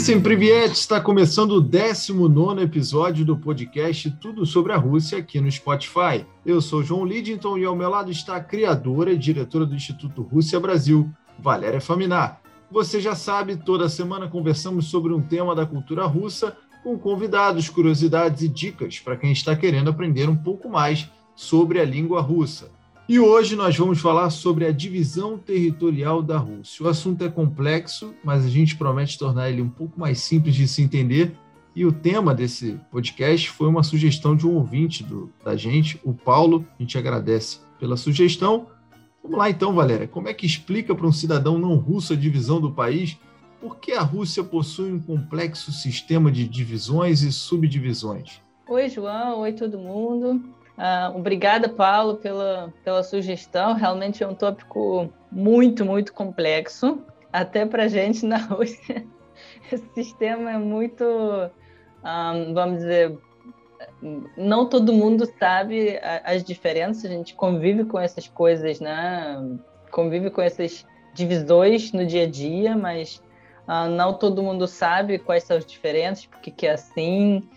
Christian 0.00 0.22
Privietti, 0.22 0.76
está 0.76 0.98
começando 0.98 1.52
o 1.52 1.60
19 1.60 2.62
episódio 2.62 3.22
do 3.22 3.36
podcast 3.36 4.10
Tudo 4.12 4.46
sobre 4.46 4.72
a 4.72 4.76
Rússia 4.78 5.18
aqui 5.18 5.38
no 5.42 5.52
Spotify. 5.52 6.24
Eu 6.44 6.62
sou 6.62 6.82
João 6.82 7.04
Lidington 7.04 7.58
e 7.58 7.66
ao 7.66 7.76
meu 7.76 7.90
lado 7.90 8.10
está 8.10 8.36
a 8.36 8.42
criadora 8.42 9.12
e 9.12 9.18
diretora 9.18 9.66
do 9.66 9.74
Instituto 9.74 10.22
Rússia 10.22 10.58
Brasil, 10.58 11.10
Valéria 11.38 11.82
Faminar. 11.82 12.40
Você 12.70 12.98
já 12.98 13.14
sabe, 13.14 13.58
toda 13.58 13.90
semana 13.90 14.26
conversamos 14.26 14.86
sobre 14.86 15.12
um 15.12 15.20
tema 15.20 15.54
da 15.54 15.66
cultura 15.66 16.06
russa 16.06 16.56
com 16.82 16.98
convidados, 16.98 17.68
curiosidades 17.68 18.40
e 18.40 18.48
dicas 18.48 18.98
para 18.98 19.18
quem 19.18 19.32
está 19.32 19.54
querendo 19.54 19.90
aprender 19.90 20.30
um 20.30 20.36
pouco 20.36 20.70
mais 20.70 21.10
sobre 21.36 21.78
a 21.78 21.84
língua 21.84 22.22
russa. 22.22 22.70
E 23.10 23.18
hoje 23.18 23.56
nós 23.56 23.76
vamos 23.76 23.98
falar 23.98 24.30
sobre 24.30 24.64
a 24.64 24.70
divisão 24.70 25.36
territorial 25.36 26.22
da 26.22 26.38
Rússia. 26.38 26.86
O 26.86 26.88
assunto 26.88 27.24
é 27.24 27.28
complexo, 27.28 28.14
mas 28.22 28.46
a 28.46 28.48
gente 28.48 28.76
promete 28.76 29.18
tornar 29.18 29.50
ele 29.50 29.60
um 29.60 29.68
pouco 29.68 29.98
mais 29.98 30.20
simples 30.20 30.54
de 30.54 30.68
se 30.68 30.80
entender. 30.80 31.34
E 31.74 31.84
o 31.84 31.90
tema 31.90 32.32
desse 32.32 32.78
podcast 32.88 33.50
foi 33.50 33.66
uma 33.66 33.82
sugestão 33.82 34.36
de 34.36 34.46
um 34.46 34.54
ouvinte 34.54 35.02
do, 35.02 35.28
da 35.44 35.56
gente, 35.56 36.00
o 36.04 36.14
Paulo. 36.14 36.64
A 36.78 36.82
gente 36.84 36.96
agradece 36.96 37.58
pela 37.80 37.96
sugestão. 37.96 38.68
Vamos 39.24 39.38
lá 39.38 39.50
então, 39.50 39.74
Valéria. 39.74 40.06
Como 40.06 40.28
é 40.28 40.32
que 40.32 40.46
explica 40.46 40.94
para 40.94 41.08
um 41.08 41.12
cidadão 41.12 41.58
não 41.58 41.74
russo 41.74 42.12
a 42.12 42.16
divisão 42.16 42.60
do 42.60 42.70
país? 42.70 43.18
Por 43.60 43.78
que 43.78 43.90
a 43.90 44.02
Rússia 44.02 44.44
possui 44.44 44.92
um 44.92 45.00
complexo 45.00 45.72
sistema 45.72 46.30
de 46.30 46.46
divisões 46.46 47.22
e 47.22 47.32
subdivisões? 47.32 48.40
Oi, 48.68 48.88
João. 48.88 49.40
Oi, 49.40 49.52
todo 49.52 49.80
mundo. 49.80 50.59
Uh, 50.78 51.16
obrigada, 51.16 51.68
Paulo, 51.68 52.16
pela, 52.16 52.72
pela 52.84 53.02
sugestão. 53.02 53.74
Realmente 53.74 54.22
é 54.22 54.28
um 54.28 54.34
tópico 54.34 55.12
muito, 55.30 55.84
muito 55.84 56.12
complexo, 56.12 57.02
até 57.32 57.66
para 57.66 57.88
gente 57.88 58.24
na 58.24 58.38
Rússia. 58.46 59.06
Esse 59.70 59.86
sistema 59.94 60.52
é 60.52 60.58
muito, 60.58 61.04
um, 61.04 61.50
ah, 62.02 62.32
vamos 62.52 62.78
dizer, 62.78 63.18
não 64.36 64.66
todo 64.68 64.92
mundo 64.92 65.26
sabe 65.38 65.98
as 66.24 66.42
diferenças, 66.42 67.04
a 67.04 67.08
gente 67.08 67.34
convive 67.34 67.84
com 67.84 67.98
essas 67.98 68.26
coisas, 68.26 68.80
né? 68.80 69.36
Convive 69.90 70.30
com 70.30 70.40
essas 70.40 70.86
divisões 71.14 71.92
no 71.92 72.06
dia 72.06 72.24
a 72.24 72.26
dia, 72.26 72.76
mas 72.76 73.22
uh, 73.66 73.88
não 73.88 74.14
todo 74.14 74.42
mundo 74.42 74.66
sabe 74.66 75.18
quais 75.18 75.44
são 75.44 75.56
as 75.56 75.66
diferenças, 75.66 76.26
porque 76.26 76.50
que 76.50 76.66
é 76.66 76.72
assim. 76.72 77.48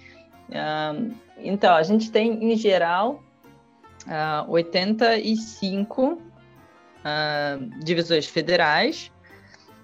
Então, 1.38 1.76
a 1.76 1.84
gente 1.84 2.12
tem, 2.12 2.52
em 2.52 2.56
geral, 2.56 3.24
uh, 4.06 4.50
85 4.50 6.14
uh, 6.14 6.20
divisões 7.84 8.26
federais, 8.26 9.12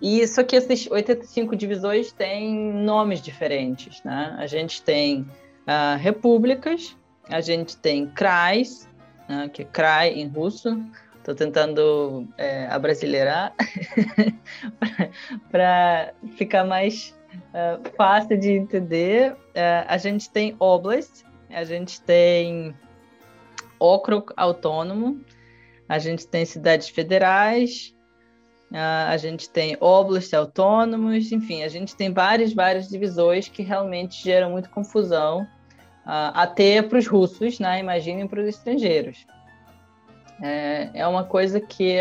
e 0.02 0.26
só 0.28 0.44
que 0.44 0.56
essas 0.56 0.88
85 0.90 1.56
divisões 1.56 2.12
têm 2.12 2.56
nomes 2.74 3.22
diferentes, 3.22 4.02
né? 4.04 4.36
A 4.40 4.48
gente 4.48 4.82
tem 4.82 5.22
uh, 5.22 5.98
repúblicas, 6.00 6.96
a 7.28 7.42
gente 7.42 7.78
tem 7.78 8.08
krais, 8.08 8.88
né? 9.28 9.50
que 9.50 9.62
é 9.62 9.66
krai 9.66 10.14
em 10.14 10.28
russo, 10.28 10.82
estou 11.18 11.36
tentando 11.36 12.28
é, 12.38 12.66
abrasileirar 12.68 13.54
para 15.52 16.14
ficar 16.38 16.64
mais 16.64 17.16
uh, 17.54 17.90
fácil 17.96 18.38
de 18.40 18.54
entender. 18.54 19.34
Uh, 19.34 19.86
a 19.88 19.98
gente 19.98 20.30
tem 20.30 20.56
oblast, 20.60 21.24
a 21.50 21.64
gente 21.64 22.02
tem 22.02 22.76
okrug 23.80 24.32
autônomo, 24.36 25.24
a 25.88 25.98
gente 25.98 26.28
tem 26.28 26.46
cidades 26.46 26.90
federais, 26.90 27.96
a 28.72 29.18
gente 29.18 29.50
tem 29.50 29.76
oblastes 29.80 30.34
autônomos, 30.34 31.32
enfim, 31.32 31.64
a 31.64 31.68
gente 31.68 31.96
tem 31.96 32.14
várias, 32.14 32.54
várias 32.54 32.88
divisões 32.88 33.48
que 33.48 33.64
realmente 33.64 34.24
geram 34.24 34.52
muita 34.52 34.70
confusão, 34.70 35.48
até 36.06 36.82
para 36.82 36.98
os 36.98 37.08
russos, 37.08 37.60
né? 37.60 37.80
imaginem 37.80 38.28
para 38.28 38.42
os 38.42 38.48
estrangeiros. 38.48 39.26
É, 40.42 40.90
é 40.94 41.08
uma 41.08 41.24
coisa 41.24 41.60
que 41.60 41.98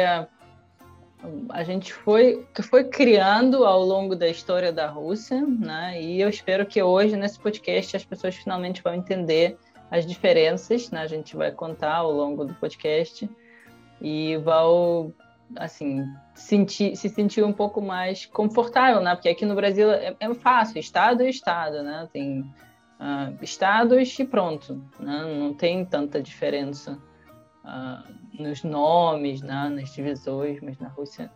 a, 1.48 1.62
gente 1.64 1.92
foi, 1.92 2.46
que 2.54 2.62
foi 2.62 2.84
criando 2.84 3.64
ao 3.64 3.82
longo 3.82 4.14
da 4.14 4.28
história 4.28 4.72
da 4.72 4.86
Rússia, 4.86 5.44
né? 5.46 6.00
e 6.00 6.20
eu 6.20 6.28
espero 6.28 6.64
que 6.64 6.82
hoje, 6.82 7.16
nesse 7.16 7.38
podcast, 7.38 7.96
as 7.96 8.04
pessoas 8.04 8.36
finalmente 8.36 8.82
vão 8.82 8.94
entender 8.94 9.58
as 9.90 10.06
diferenças, 10.06 10.90
né? 10.90 11.00
A 11.00 11.06
gente 11.06 11.36
vai 11.36 11.50
contar 11.50 11.96
ao 11.96 12.12
longo 12.12 12.44
do 12.44 12.54
podcast 12.54 13.28
e 14.00 14.36
vão 14.38 15.14
assim 15.56 16.04
sentir, 16.34 16.94
se 16.94 17.08
sentir 17.08 17.42
um 17.42 17.52
pouco 17.52 17.80
mais 17.80 18.26
confortável, 18.26 19.00
né? 19.00 19.14
Porque 19.14 19.30
aqui 19.30 19.46
no 19.46 19.54
Brasil 19.54 19.90
é, 19.90 20.14
é 20.20 20.34
fácil, 20.34 20.78
estado 20.78 21.22
é 21.22 21.30
estado, 21.30 21.82
né? 21.82 22.06
Tem 22.12 22.40
uh, 22.40 23.42
estados 23.42 24.18
e 24.18 24.24
pronto, 24.24 24.82
né? 25.00 25.24
Não 25.38 25.54
tem 25.54 25.84
tanta 25.84 26.20
diferença 26.20 26.98
uh, 27.68 28.42
nos 28.42 28.64
nomes, 28.64 29.42
né? 29.42 29.68
Nas 29.68 29.94
divisões, 29.94 30.60
mas 30.62 30.78
na 30.78 30.88
Rússia 30.88 31.30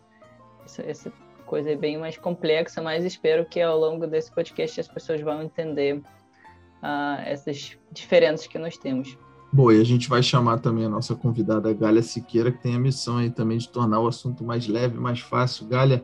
essa, 0.65 0.81
essa 0.81 1.13
coisa 1.45 1.71
é 1.71 1.75
bem 1.75 1.97
mais 1.97 2.17
complexa. 2.17 2.81
Mas 2.81 3.05
espero 3.05 3.45
que 3.45 3.61
ao 3.61 3.79
longo 3.79 4.07
desse 4.07 4.31
podcast 4.31 4.79
as 4.79 4.87
pessoas 4.87 5.21
vão 5.21 5.43
entender 5.43 5.97
uh, 5.97 7.21
essas 7.25 7.77
diferenças 7.91 8.47
que 8.47 8.57
nós 8.57 8.77
temos. 8.77 9.17
Bom, 9.51 9.71
e 9.71 9.79
a 9.79 9.83
gente 9.83 10.09
vai 10.09 10.23
chamar 10.23 10.59
também 10.59 10.85
a 10.85 10.89
nossa 10.89 11.13
convidada 11.13 11.71
Gália 11.73 12.01
Siqueira, 12.01 12.51
que 12.51 12.57
tem 12.57 12.75
a 12.75 12.79
missão 12.79 13.17
aí 13.17 13.29
também 13.29 13.59
de 13.59 13.69
tornar 13.69 13.99
o 13.99 14.07
assunto 14.07 14.43
mais 14.43 14.67
leve, 14.67 14.97
mais 14.97 15.19
fácil. 15.19 15.67
Gália, 15.67 16.03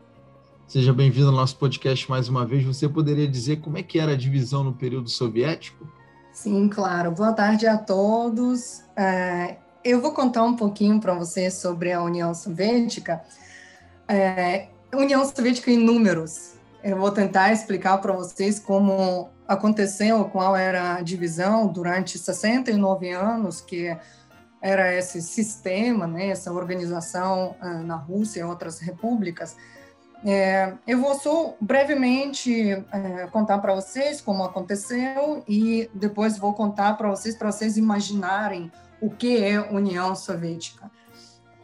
seja 0.68 0.94
bem-vinda 0.94 1.30
ao 1.30 1.34
nosso 1.34 1.58
podcast 1.58 2.08
mais 2.08 2.30
uma 2.30 2.46
vez. 2.46 2.64
Você 2.64 2.88
poderia 2.88 3.28
dizer 3.28 3.60
como 3.60 3.80
é 3.80 3.82
que 3.82 3.98
era 3.98 4.12
a 4.12 4.16
divisão 4.16 4.64
no 4.64 4.74
período 4.74 5.10
soviético? 5.10 5.88
Sim, 6.32 6.70
claro. 6.70 7.12
Boa 7.12 7.34
tarde 7.34 7.66
a 7.66 7.76
todos. 7.76 8.84
É, 8.96 9.58
eu 9.84 10.02
vou 10.02 10.14
contar 10.14 10.44
um 10.44 10.56
pouquinho 10.56 11.00
para 11.00 11.14
vocês 11.14 11.56
sobre 11.56 11.92
a 11.92 12.02
União 12.02 12.34
Soviética. 12.34 13.22
É, 14.08 14.68
União 14.94 15.24
Soviética 15.26 15.72
em 15.72 15.78
números. 15.78 16.54
Eu 16.84 16.98
vou 16.98 17.12
tentar 17.12 17.52
explicar 17.52 17.98
para 18.00 18.14
vocês 18.14 18.60
como 18.60 19.30
aconteceu, 19.48 20.26
qual 20.26 20.56
era 20.56 20.96
a 20.96 21.02
divisão 21.02 21.68
durante 21.68 22.18
69 22.18 23.10
anos 23.12 23.62
que 23.62 23.96
era 24.62 24.94
esse 24.94 25.22
sistema, 25.22 26.06
né, 26.06 26.28
essa 26.28 26.52
organização 26.52 27.56
uh, 27.62 27.84
na 27.84 27.96
Rússia 27.96 28.42
e 28.42 28.44
outras 28.44 28.80
repúblicas. 28.80 29.56
É, 30.24 30.74
eu 30.86 31.00
vou 31.00 31.18
só 31.18 31.56
brevemente 31.62 32.72
é, 32.72 33.28
contar 33.32 33.60
para 33.60 33.74
vocês 33.74 34.20
como 34.20 34.44
aconteceu 34.44 35.44
e 35.48 35.90
depois 35.94 36.38
vou 36.38 36.54
contar 36.54 36.98
para 36.98 37.10
vocês 37.10 37.38
para 37.38 37.50
vocês 37.50 37.78
imaginarem 37.78 38.70
o 39.02 39.10
que 39.10 39.44
é 39.44 39.60
União 39.60 40.16
Soviética, 40.16 40.90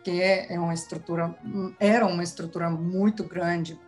que 0.03 0.22
é 0.22 0.59
uma 0.59 0.73
estrutura 0.73 1.35
era 1.79 2.06
uma 2.06 2.23
estrutura 2.23 2.69
muito 2.69 3.23
grande 3.23 3.79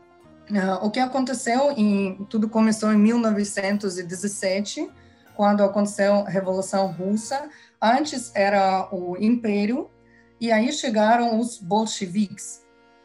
Uh, 0.49 0.85
o 0.85 0.89
que 0.89 0.99
aconteceu 0.99 1.71
em 1.71 2.25
tudo 2.29 2.47
começou 2.47 2.93
em 2.93 2.97
1917, 2.97 4.89
quando 5.35 5.61
aconteceu 5.61 6.15
a 6.25 6.29
Revolução 6.29 6.87
Russa. 6.87 7.49
Antes 7.81 8.31
era 8.33 8.87
o 8.93 9.17
Império 9.19 9.89
e 10.39 10.49
aí 10.49 10.71
chegaram 10.71 11.37
os 11.37 11.57
bolcheviques, 11.57 12.61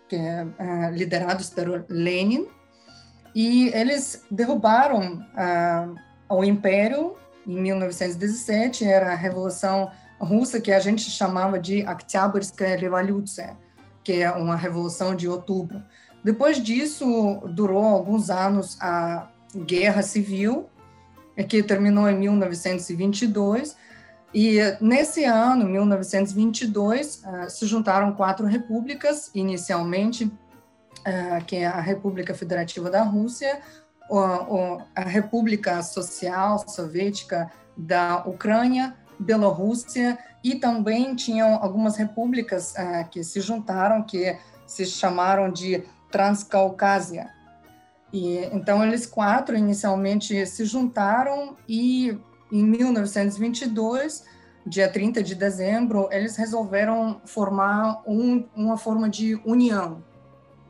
que 0.08 0.16
uh, 0.16 0.90
liderados 0.92 1.50
por 1.50 1.84
Lenin, 1.88 2.46
e 3.34 3.68
eles 3.74 4.24
derrubaram 4.30 5.16
uh, 5.16 5.94
o 6.36 6.44
Império 6.44 7.16
em 7.44 7.60
1917. 7.60 8.84
Era 8.84 9.12
a 9.12 9.16
Revolução 9.16 9.90
Russa 10.21 10.59
que 10.59 10.71
a 10.71 10.79
gente 10.79 11.09
chamava 11.09 11.59
de 11.59 11.85
Октябрьская 11.85 12.75
Revolução, 12.75 13.57
que 14.03 14.13
é 14.21 14.31
uma 14.31 14.55
revolução 14.55 15.15
de 15.15 15.27
outubro. 15.27 15.83
Depois 16.23 16.61
disso, 16.61 17.41
durou 17.49 17.83
alguns 17.83 18.29
anos 18.29 18.77
a 18.81 19.29
Guerra 19.55 20.01
Civil, 20.01 20.69
que 21.47 21.61
terminou 21.61 22.09
em 22.09 22.17
1922, 22.17 23.75
e 24.33 24.57
nesse 24.81 25.23
ano, 25.23 25.65
1922, 25.65 27.23
eh, 27.23 27.49
se 27.49 27.65
juntaram 27.65 28.13
quatro 28.13 28.45
repúblicas, 28.45 29.31
inicialmente, 29.33 30.31
eh, 31.05 31.41
que 31.45 31.57
é 31.57 31.67
a 31.67 31.79
República 31.79 32.33
Federativa 32.33 32.89
da 32.89 33.03
Rússia, 33.03 33.61
a 34.95 35.01
República 35.01 35.81
Social 35.81 36.63
Soviética 36.67 37.51
da 37.75 38.23
Ucrânia, 38.25 38.95
Bielorrússia, 39.22 40.18
e 40.42 40.56
também 40.56 41.14
tinham 41.14 41.54
algumas 41.54 41.96
repúblicas 41.96 42.74
eh, 42.76 43.04
que 43.04 43.22
se 43.22 43.40
juntaram, 43.40 44.02
que 44.02 44.36
se 44.66 44.84
chamaram 44.84 45.50
de 45.50 45.84
Transcaucásia. 46.10 47.30
E 48.12 48.38
então 48.52 48.84
eles 48.84 49.06
quatro 49.06 49.56
inicialmente 49.56 50.44
se 50.46 50.64
juntaram 50.64 51.56
e 51.66 52.18
em 52.52 52.62
1922, 52.62 54.24
dia 54.66 54.86
30 54.86 55.22
de 55.22 55.34
dezembro, 55.34 56.08
eles 56.12 56.36
resolveram 56.36 57.20
formar 57.24 58.02
um, 58.06 58.46
uma 58.54 58.76
forma 58.76 59.08
de 59.08 59.36
união. 59.46 60.04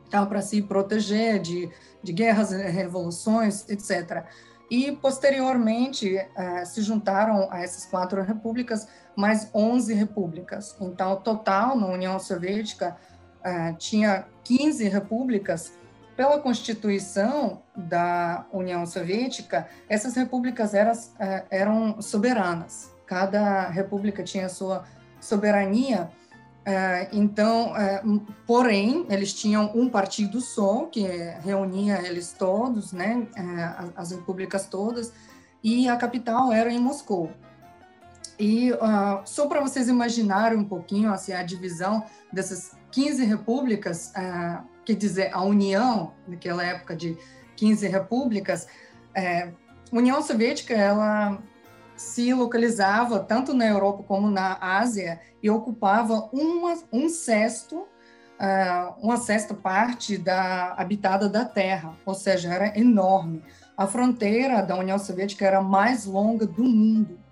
tal, 0.09 0.27
para 0.27 0.41
se 0.41 0.61
proteger 0.61 1.39
de, 1.39 1.69
de 2.01 2.13
guerras, 2.13 2.51
revoluções, 2.51 3.67
etc. 3.67 4.25
E, 4.73 4.91
posteriormente, 4.91 6.15
uh, 6.15 6.65
se 6.65 6.81
juntaram 6.81 7.47
a 7.51 7.61
essas 7.61 7.85
quatro 7.85 8.23
repúblicas 8.23 8.87
mais 9.15 9.47
11 9.53 9.93
repúblicas. 9.93 10.75
Então, 10.81 11.15
total, 11.17 11.77
na 11.77 11.85
União 11.85 12.17
Soviética, 12.17 12.97
uh, 13.45 13.77
tinha 13.77 14.25
15 14.43 14.85
repúblicas. 14.89 15.73
Pela 16.17 16.39
Constituição 16.39 17.61
da 17.75 18.47
União 18.51 18.83
Soviética, 18.87 19.67
essas 19.87 20.15
repúblicas 20.15 20.73
eram, 20.73 20.93
uh, 20.93 21.45
eram 21.51 22.01
soberanas. 22.01 22.91
Cada 23.05 23.69
república 23.69 24.23
tinha 24.23 24.49
sua 24.49 24.85
soberania. 25.21 26.09
Uh, 26.65 27.09
então, 27.11 27.73
porém, 28.47 29.05
eles 29.09 29.33
tinham 29.33 29.71
um 29.75 29.89
partido 29.89 30.39
só, 30.39 30.85
que 30.85 31.01
reunia 31.43 32.01
eles 32.07 32.31
todos, 32.31 32.93
né, 32.93 33.27
as 33.97 34.11
repúblicas 34.11 34.65
todas, 34.67 35.11
e 35.61 35.89
a 35.89 35.97
capital 35.97 36.53
era 36.53 36.71
em 36.71 36.79
Moscou. 36.79 37.31
E 38.37 38.71
uh, 38.71 39.21
só 39.25 39.47
para 39.47 39.61
vocês 39.61 39.87
imaginarem 39.87 40.57
um 40.57 40.65
pouquinho 40.65 41.11
assim, 41.11 41.33
a 41.33 41.43
divisão 41.43 42.03
dessas 42.31 42.75
15 42.91 43.23
repúblicas, 43.25 44.11
uh, 44.17 44.63
quer 44.83 44.95
dizer, 44.95 45.29
a 45.33 45.41
União, 45.43 46.13
naquela 46.27 46.63
época 46.63 46.95
de 46.95 47.17
15 47.55 47.87
repúblicas, 47.87 48.67
uh, 49.15 49.53
União 49.91 50.21
Soviética 50.21 50.73
ela 50.73 51.41
se 52.03 52.33
localizava 52.33 53.19
tanto 53.19 53.53
na 53.53 53.65
Europa 53.65 54.03
como 54.03 54.29
na 54.29 54.57
Ásia 54.59 55.19
e 55.41 55.49
ocupava 55.49 56.29
uma, 56.31 56.75
um 56.91 57.09
sexto, 57.09 57.77
uh, 57.77 58.93
uma 59.01 59.17
sexta 59.17 59.53
parte 59.53 60.17
da 60.17 60.73
habitada 60.73 61.27
da 61.29 61.45
Terra, 61.45 61.95
ou 62.05 62.13
seja, 62.13 62.53
era 62.53 62.77
enorme. 62.79 63.43
A 63.75 63.87
fronteira 63.87 64.61
da 64.61 64.77
União 64.77 64.99
Soviética 64.99 65.45
era 65.45 65.57
a 65.57 65.63
mais 65.63 66.05
longa 66.05 66.45
do 66.45 66.63
mundo 66.63 67.23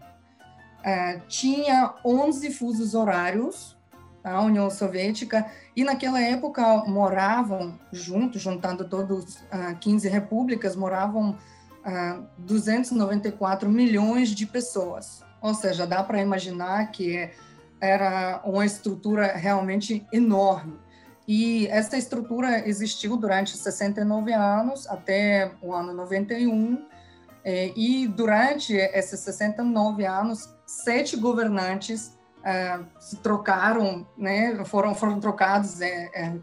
é, 0.83 1.19
tinha 1.27 1.93
11 2.03 2.51
fusos 2.51 2.93
horários, 2.93 3.77
tá, 4.23 4.31
a 4.31 4.41
União 4.41 4.69
Soviética, 4.69 5.45
e 5.75 5.83
naquela 5.83 6.19
época 6.21 6.83
moravam 6.87 7.79
juntos, 7.91 8.41
juntando 8.41 8.87
todos 8.87 9.35
uh, 9.35 9.77
15 9.79 10.09
repúblicas, 10.09 10.75
moravam 10.75 11.37
uh, 11.85 12.25
294 12.37 13.69
milhões 13.69 14.29
de 14.29 14.45
pessoas. 14.45 15.23
Ou 15.41 15.53
seja, 15.53 15.87
dá 15.87 16.03
para 16.03 16.21
imaginar 16.21 16.91
que 16.91 17.29
era 17.79 18.41
uma 18.45 18.65
estrutura 18.65 19.33
realmente 19.33 20.05
enorme. 20.13 20.79
E 21.27 21.67
essa 21.67 21.97
estrutura 21.97 22.67
existiu 22.67 23.17
durante 23.17 23.57
69 23.57 24.33
anos, 24.33 24.87
até 24.87 25.51
o 25.61 25.73
ano 25.73 25.93
91, 25.93 26.85
é, 27.43 27.71
e 27.75 28.07
durante 28.07 28.73
esses 28.75 29.19
69 29.21 30.05
anos, 30.05 30.53
sete 30.65 31.17
governantes 31.17 32.17
é, 32.43 32.79
se 32.99 33.17
trocaram, 33.17 34.07
né, 34.17 34.63
foram, 34.65 34.93
foram 34.93 35.19
trocados 35.19 35.81
é, 35.81 36.09
é 36.13 36.33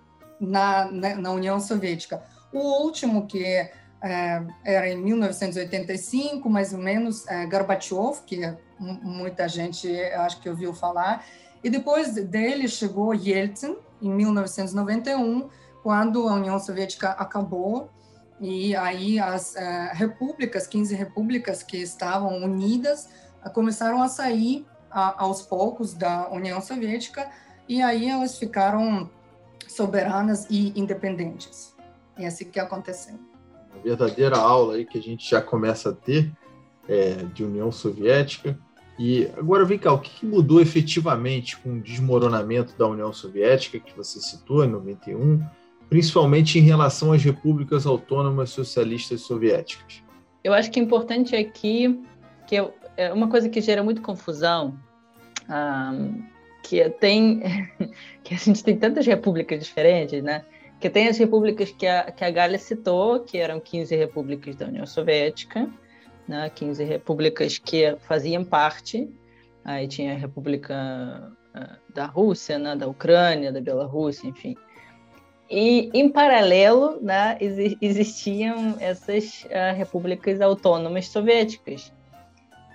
na, 0.40 0.90
né, 0.90 1.14
na 1.14 1.31
União 1.31 1.61
Soviética. 1.61 2.23
O 2.52 2.82
último, 2.82 3.26
que 3.26 3.44
é, 3.44 3.73
era 4.00 4.88
em 4.88 4.96
1985, 4.96 6.48
mais 6.48 6.72
ou 6.72 6.78
menos, 6.78 7.26
é, 7.26 7.46
Gorbachev, 7.46 8.22
que 8.24 8.40
muita 8.78 9.48
gente 9.48 9.92
acho 10.12 10.40
que 10.40 10.48
ouviu 10.48 10.72
falar, 10.72 11.24
e 11.62 11.68
depois 11.68 12.14
dele 12.14 12.68
chegou 12.68 13.12
Yeltsin, 13.12 13.76
em 14.00 14.10
1991, 14.10 15.48
quando 15.82 16.28
a 16.28 16.34
União 16.34 16.58
Soviética 16.60 17.10
acabou, 17.10 17.90
e 18.40 18.76
aí 18.76 19.18
as 19.18 19.56
repúblicas, 19.92 20.66
15 20.68 20.94
repúblicas 20.94 21.64
que 21.64 21.78
estavam 21.78 22.36
unidas, 22.38 23.08
começaram 23.52 24.00
a 24.00 24.08
sair 24.08 24.64
aos 24.90 25.42
poucos 25.42 25.94
da 25.94 26.28
União 26.30 26.60
Soviética 26.60 27.28
e 27.68 27.82
aí 27.82 28.08
elas 28.08 28.38
ficaram 28.38 29.10
soberanas 29.66 30.46
e 30.48 30.72
independentes. 30.78 31.74
É 32.16 32.26
assim 32.26 32.46
que 32.46 32.58
aconteceu. 32.58 33.27
Verdadeira 33.82 34.36
aula 34.36 34.75
aí 34.75 34.84
que 34.84 34.98
a 34.98 35.02
gente 35.02 35.28
já 35.28 35.40
começa 35.40 35.90
a 35.90 35.92
ter 35.92 36.30
é, 36.88 37.12
de 37.34 37.44
União 37.44 37.70
Soviética. 37.70 38.58
E 38.98 39.28
agora 39.36 39.64
vem 39.64 39.78
cá, 39.78 39.92
o 39.92 39.98
que 40.00 40.26
mudou 40.26 40.60
efetivamente 40.60 41.56
com 41.56 41.75
o 41.75 41.80
desmoronamento 41.80 42.76
da 42.76 42.86
União 42.86 43.12
Soviética, 43.12 43.78
que 43.78 43.96
você 43.96 44.19
citou 44.19 44.64
em 44.64 44.69
91, 44.69 45.40
principalmente 45.88 46.58
em 46.58 46.62
relação 46.62 47.12
às 47.12 47.22
repúblicas 47.22 47.86
autônomas 47.86 48.50
socialistas 48.50 49.20
soviéticas? 49.20 50.02
Eu 50.42 50.52
acho 50.52 50.70
que 50.70 50.80
é 50.80 50.82
importante 50.82 51.36
aqui 51.36 52.00
que 52.46 52.56
é 52.96 53.12
uma 53.12 53.28
coisa 53.28 53.48
que 53.48 53.60
gera 53.60 53.82
muito 53.82 54.00
confusão, 54.02 54.75
um, 55.48 56.22
que 56.62 56.88
tem 56.90 57.40
que 58.25 58.34
a 58.34 58.36
gente 58.36 58.64
tem 58.64 58.76
tantas 58.76 59.06
repúblicas 59.06 59.62
diferentes, 59.62 60.22
né? 60.22 60.44
Que 60.80 60.88
tem 60.88 61.08
as 61.08 61.19
repúblicas 61.19 61.72
que 61.72 61.86
a, 61.86 62.10
que 62.10 62.25
a 62.25 62.30
Gália 62.30 62.58
citou, 62.58 63.20
que 63.20 63.38
eram 63.38 63.58
15 63.58 63.96
repúblicas 63.96 64.54
da 64.56 64.66
União 64.66 64.86
Soviética, 64.86 65.69
né? 66.26 66.50
15 66.54 66.84
repúblicas 66.84 67.58
que 67.58 67.96
faziam 68.00 68.44
parte. 68.44 69.08
Aí 69.64 69.88
tinha 69.88 70.12
a 70.12 70.16
República 70.16 71.32
ah, 71.54 71.76
da 71.92 72.06
Rússia, 72.06 72.58
né? 72.58 72.76
da 72.76 72.86
Ucrânia, 72.86 73.52
da 73.52 73.60
Bielorrússia, 73.60 74.28
enfim. 74.28 74.56
E, 75.50 75.90
em 75.94 76.10
paralelo, 76.10 77.00
né, 77.00 77.38
existiam 77.80 78.76
essas 78.80 79.44
uh, 79.44 79.75
repúblicas 79.75 80.42
autônomas 80.42 81.08
soviéticas, 81.08 81.90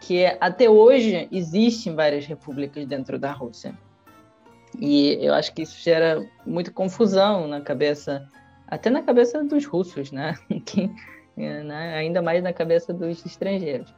que 0.01 0.25
até 0.41 0.67
hoje 0.67 1.27
existem 1.31 1.93
várias 1.93 2.25
repúblicas 2.25 2.85
dentro 2.87 3.19
da 3.19 3.31
Rússia. 3.31 3.77
E 4.79 5.17
eu 5.21 5.33
acho 5.33 5.53
que 5.53 5.61
isso 5.61 5.81
gera 5.81 6.25
muita 6.45 6.71
confusão 6.71 7.47
na 7.47 7.61
cabeça, 7.61 8.27
até 8.67 8.89
na 8.89 9.01
cabeça 9.01 9.43
dos 9.43 9.65
russos, 9.65 10.11
né? 10.11 10.35
que, 10.65 10.89
né? 11.35 11.95
ainda 11.95 12.21
mais 12.21 12.43
na 12.43 12.53
cabeça 12.53 12.93
dos 12.93 13.25
estrangeiros. 13.25 13.89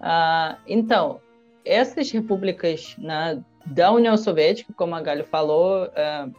Uh, 0.00 0.56
então, 0.66 1.20
essas 1.64 2.10
repúblicas 2.10 2.94
né, 2.98 3.42
da 3.66 3.90
União 3.90 4.16
Soviética, 4.16 4.72
como 4.76 4.94
a 4.94 5.00
Galho 5.00 5.24
falou, 5.24 5.86
uh, 5.86 6.32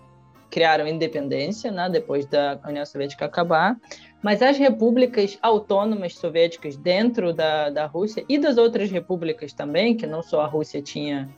criaram 0.50 0.88
independência, 0.88 1.72
né, 1.72 1.90
depois 1.90 2.26
da 2.26 2.60
União 2.66 2.86
Soviética 2.86 3.26
acabar, 3.26 3.78
mas 4.22 4.42
as 4.42 4.58
repúblicas 4.58 5.38
autônomas 5.42 6.16
soviéticas 6.16 6.78
dentro 6.78 7.34
da, 7.34 7.70
da 7.70 7.86
Rússia 7.86 8.24
e 8.28 8.38
das 8.38 8.58
outras 8.58 8.90
repúblicas 8.90 9.54
também, 9.54 9.96
que 9.96 10.08
não 10.08 10.24
só 10.24 10.42
a 10.42 10.48
Rússia 10.48 10.82
tinha 10.82 11.30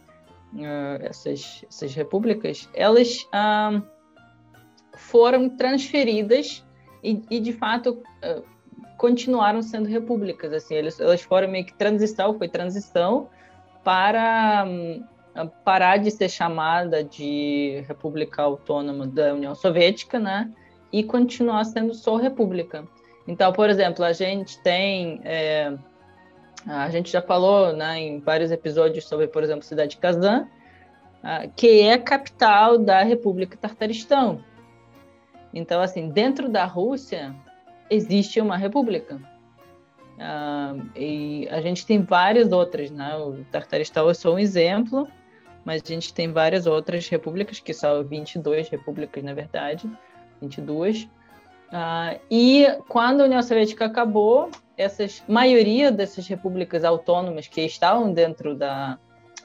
uh, 0.53 1.03
essas, 1.03 1.65
essas 1.70 1.94
repúblicas, 1.94 2.70
elas 2.74 3.27
uh, 3.34 3.82
foram 4.96 5.50
transferidas 5.50 6.65
e, 7.03 7.22
e 7.29 7.39
de 7.39 7.53
fato, 7.53 8.01
uh, 8.24 8.44
continuaram 8.98 9.62
sendo 9.62 9.88
repúblicas. 9.88 10.51
Assim, 10.53 10.75
eles, 10.75 11.00
elas 11.00 11.22
foram 11.22 11.48
meio 11.48 11.65
que 11.65 11.74
transição, 11.74 12.38
foi 12.38 12.48
transição 12.48 13.29
para 13.84 14.65
um, 14.68 15.03
parar 15.63 15.98
de 15.98 16.12
ser 16.12 16.29
chamada 16.29 17.03
de 17.03 17.84
República 17.88 18.41
Autônoma 18.41 19.08
da 19.08 19.34
União 19.34 19.56
Soviética, 19.56 20.20
né? 20.20 20.51
E 20.91 21.03
continuar 21.03 21.63
sendo 21.63 21.94
só 21.94 22.18
república. 22.18 22.84
Então, 23.27 23.53
por 23.53 23.70
exemplo, 23.70 24.03
a 24.03 24.12
gente 24.12 24.62
tem. 24.63 25.22
É, 25.24 25.77
a 26.65 26.89
gente 26.89 27.11
já 27.11 27.21
falou 27.21 27.73
né, 27.73 27.99
em 27.99 28.19
vários 28.19 28.51
episódios 28.51 29.07
sobre, 29.07 29.27
por 29.27 29.43
exemplo, 29.43 29.61
a 29.61 29.67
cidade 29.67 29.91
de 29.91 29.97
Kazan, 29.97 30.47
que 31.55 31.81
é 31.81 31.93
a 31.93 31.99
capital 31.99 32.77
da 32.77 33.01
República 33.03 33.57
Tartaristão. 33.57 34.43
Então, 35.53 35.81
assim, 35.81 36.09
dentro 36.09 36.49
da 36.49 36.65
Rússia 36.65 37.35
existe 37.89 38.39
uma 38.39 38.57
república. 38.57 39.15
Uh, 40.19 40.89
e 40.95 41.47
a 41.49 41.61
gente 41.61 41.85
tem 41.85 42.01
várias 42.01 42.51
outras, 42.51 42.91
né? 42.91 43.15
O 43.15 43.43
Tartaristão 43.45 44.09
é 44.09 44.13
só 44.13 44.33
um 44.33 44.39
exemplo, 44.39 45.07
mas 45.63 45.81
a 45.81 45.87
gente 45.87 46.13
tem 46.13 46.31
várias 46.31 46.67
outras 46.67 47.07
repúblicas, 47.07 47.59
que 47.59 47.73
são 47.73 48.03
22 48.03 48.69
repúblicas, 48.69 49.23
na 49.23 49.33
verdade, 49.33 49.89
22. 50.41 51.07
Uh, 51.69 52.19
e 52.31 52.67
quando 52.88 53.21
a 53.21 53.25
União 53.25 53.41
Soviética 53.41 53.85
acabou, 53.85 54.49
essas 54.75 55.23
maioria 55.27 55.91
dessas 55.91 56.27
repúblicas 56.27 56.83
autônomas 56.83 57.47
que 57.47 57.61
estavam 57.61 58.11
dentro 58.11 58.55
da, 58.55 58.97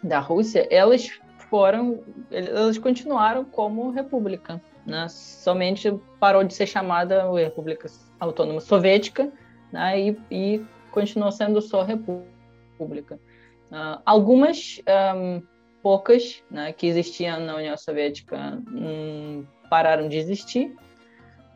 da 0.02 0.20
Rússia, 0.20 0.66
elas 0.70 1.10
foram, 1.50 2.02
elas 2.30 2.78
continuaram 2.78 3.44
como 3.44 3.90
república, 3.90 4.60
né? 4.86 5.06
Somente 5.08 5.92
parou 6.18 6.44
de 6.44 6.54
ser 6.54 6.66
chamada 6.66 7.30
República 7.32 7.88
Autônoma 8.18 8.60
Soviética, 8.60 9.30
né? 9.70 10.00
E, 10.00 10.18
e 10.30 10.66
continuou 10.90 11.30
sendo 11.30 11.60
só 11.60 11.82
república. 11.82 13.20
Uh, 13.70 14.00
algumas 14.06 14.80
um, 15.16 15.42
poucas 15.82 16.42
né, 16.50 16.72
que 16.72 16.86
existiam 16.86 17.40
na 17.40 17.56
União 17.56 17.76
Soviética 17.76 18.58
hum, 18.68 19.44
pararam 19.68 20.08
de 20.08 20.16
existir. 20.16 20.74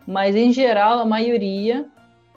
Mas 0.09 0.35
em 0.35 0.51
geral 0.51 1.01
a 1.01 1.05
maioria 1.05 1.87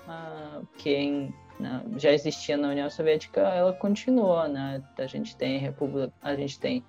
uh, 0.05 0.67
que 0.77 1.33
né, 1.57 1.81
já 1.95 2.11
existia 2.11 2.57
na 2.57 2.67
União 2.67 2.89
Soviética, 2.89 3.39
ela 3.39 3.71
continua, 3.71 4.49
né? 4.49 4.83
A 4.97 5.05
gente 5.05 5.37
tem 5.37 5.57
República, 5.57 6.11
a 6.21 6.35
gente 6.35 6.59
tem 6.59 6.83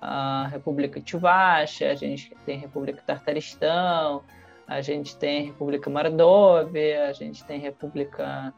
a 0.00 0.48
República 0.48 1.00
Tchuvasha, 1.00 1.88
a 1.88 1.94
gente 1.94 2.34
tem 2.44 2.58
República 2.58 3.00
Tartaristão, 3.06 4.24
a 4.66 4.80
gente 4.80 5.16
tem 5.16 5.44
República 5.44 5.88
Mordóvia, 5.88 7.06
a 7.06 7.12
gente 7.12 7.44
tem 7.44 7.60
República 7.60 8.52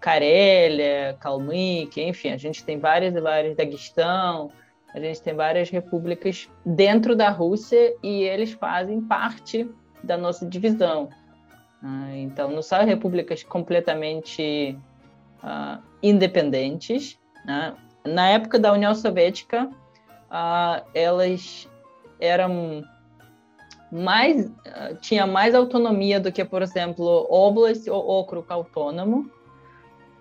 Carélia, 0.00 1.18
Kalmyk, 1.20 2.00
enfim, 2.00 2.30
a 2.30 2.38
gente 2.38 2.64
tem 2.64 2.78
várias 2.78 3.14
e 3.14 3.20
várias, 3.20 3.54
Daguestão, 3.54 4.50
a 4.94 4.98
gente 4.98 5.20
tem 5.20 5.34
várias 5.34 5.68
repúblicas 5.68 6.48
dentro 6.64 7.14
da 7.14 7.28
Rússia 7.28 7.94
e 8.02 8.22
eles 8.22 8.52
fazem 8.52 9.02
parte 9.02 9.68
da 10.02 10.16
nossa 10.16 10.46
divisão. 10.46 11.08
Ah, 11.82 12.16
então, 12.16 12.50
não 12.50 12.62
são 12.62 12.84
repúblicas 12.84 13.42
completamente 13.42 14.76
uh, 15.42 15.82
independentes. 16.02 17.18
Né? 17.44 17.74
Na 18.04 18.28
época 18.28 18.58
da 18.58 18.72
União 18.72 18.94
Soviética, 18.94 19.66
uh, 19.66 20.84
elas 20.94 21.68
eram 22.18 22.84
mais 23.90 24.46
uh, 24.46 24.94
tinha 25.00 25.26
mais 25.26 25.54
autonomia 25.54 26.20
do 26.20 26.30
que, 26.30 26.44
por 26.44 26.62
exemplo, 26.62 27.26
Oblast 27.28 27.88
ou 27.90 28.20
Okrug 28.20 28.46
autônomo, 28.48 29.30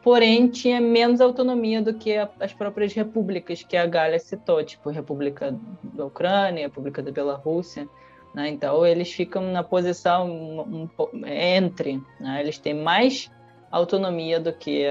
porém 0.02 0.48
tinha 0.48 0.82
menos 0.82 1.22
autonomia 1.22 1.82
do 1.82 1.94
que 1.94 2.16
as 2.40 2.54
próprias 2.54 2.94
repúblicas 2.94 3.62
que 3.62 3.78
a 3.78 3.86
Gália 3.86 4.18
citou, 4.18 4.64
tipo 4.64 4.90
República 4.90 5.56
da 5.84 6.06
Ucrânia, 6.06 6.66
República 6.66 7.04
da 7.04 7.12
Bielorrússia. 7.12 7.88
Né? 8.34 8.50
Então 8.50 8.86
eles 8.86 9.12
ficam 9.12 9.52
na 9.52 9.64
posição 9.64 10.30
um, 10.30 10.90
um, 10.98 11.26
entre, 11.26 12.02
né? 12.20 12.42
eles 12.42 12.58
têm 12.58 12.74
mais 12.74 13.32
autonomia 13.72 14.40
do 14.40 14.54
que 14.54 14.86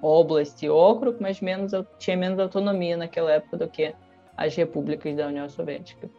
Oblast 0.00 0.64
e 0.64 0.70
Okrug, 0.70 1.18
mas 1.20 1.40
menos, 1.40 1.72
tinha 1.98 2.16
menos 2.16 2.38
autonomia 2.38 2.96
naquela 2.96 3.32
época 3.32 3.56
do 3.58 3.68
que 3.68 3.94
as 4.36 4.56
repúblicas 4.56 5.14
da 5.14 5.28
União 5.28 5.48
Soviética. 5.48 6.10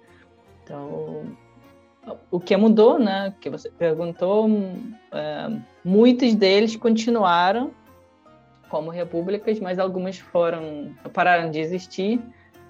Então, 0.64 1.36
o 2.32 2.40
que 2.40 2.56
mudou, 2.56 2.98
né, 2.98 3.34
que 3.42 3.50
você 3.50 3.70
perguntou, 3.70 4.48
é, 5.12 5.60
muitos 5.84 6.34
deles 6.36 6.76
continuaram 6.76 7.72
como 8.70 8.90
repúblicas, 8.90 9.60
mas 9.60 9.78
algumas 9.78 10.18
foram 10.18 10.96
pararam 11.14 11.52
de 11.52 11.60
existir, 11.60 12.22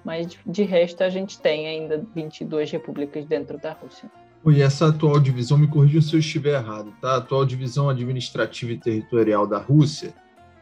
mas 0.04 0.36
de, 0.46 0.62
resto 0.62 1.02
a 1.02 1.08
gente 1.08 1.40
tem 1.40 1.66
ainda 1.66 2.04
22 2.14 2.70
repúblicas 2.70 3.24
dentro 3.24 3.58
da 3.58 3.72
Rússia. 3.72 4.10
E 4.46 4.60
essa 4.60 4.88
atual 4.88 5.18
divisão, 5.18 5.56
me 5.56 5.66
corrija 5.66 6.02
se 6.02 6.14
eu 6.14 6.20
estiver 6.20 6.60
errado, 6.60 6.92
tá? 7.00 7.12
A 7.12 7.16
atual 7.16 7.46
divisão 7.46 7.88
administrativa 7.88 8.72
e 8.72 8.78
territorial 8.78 9.46
da 9.46 9.58
Rússia 9.58 10.14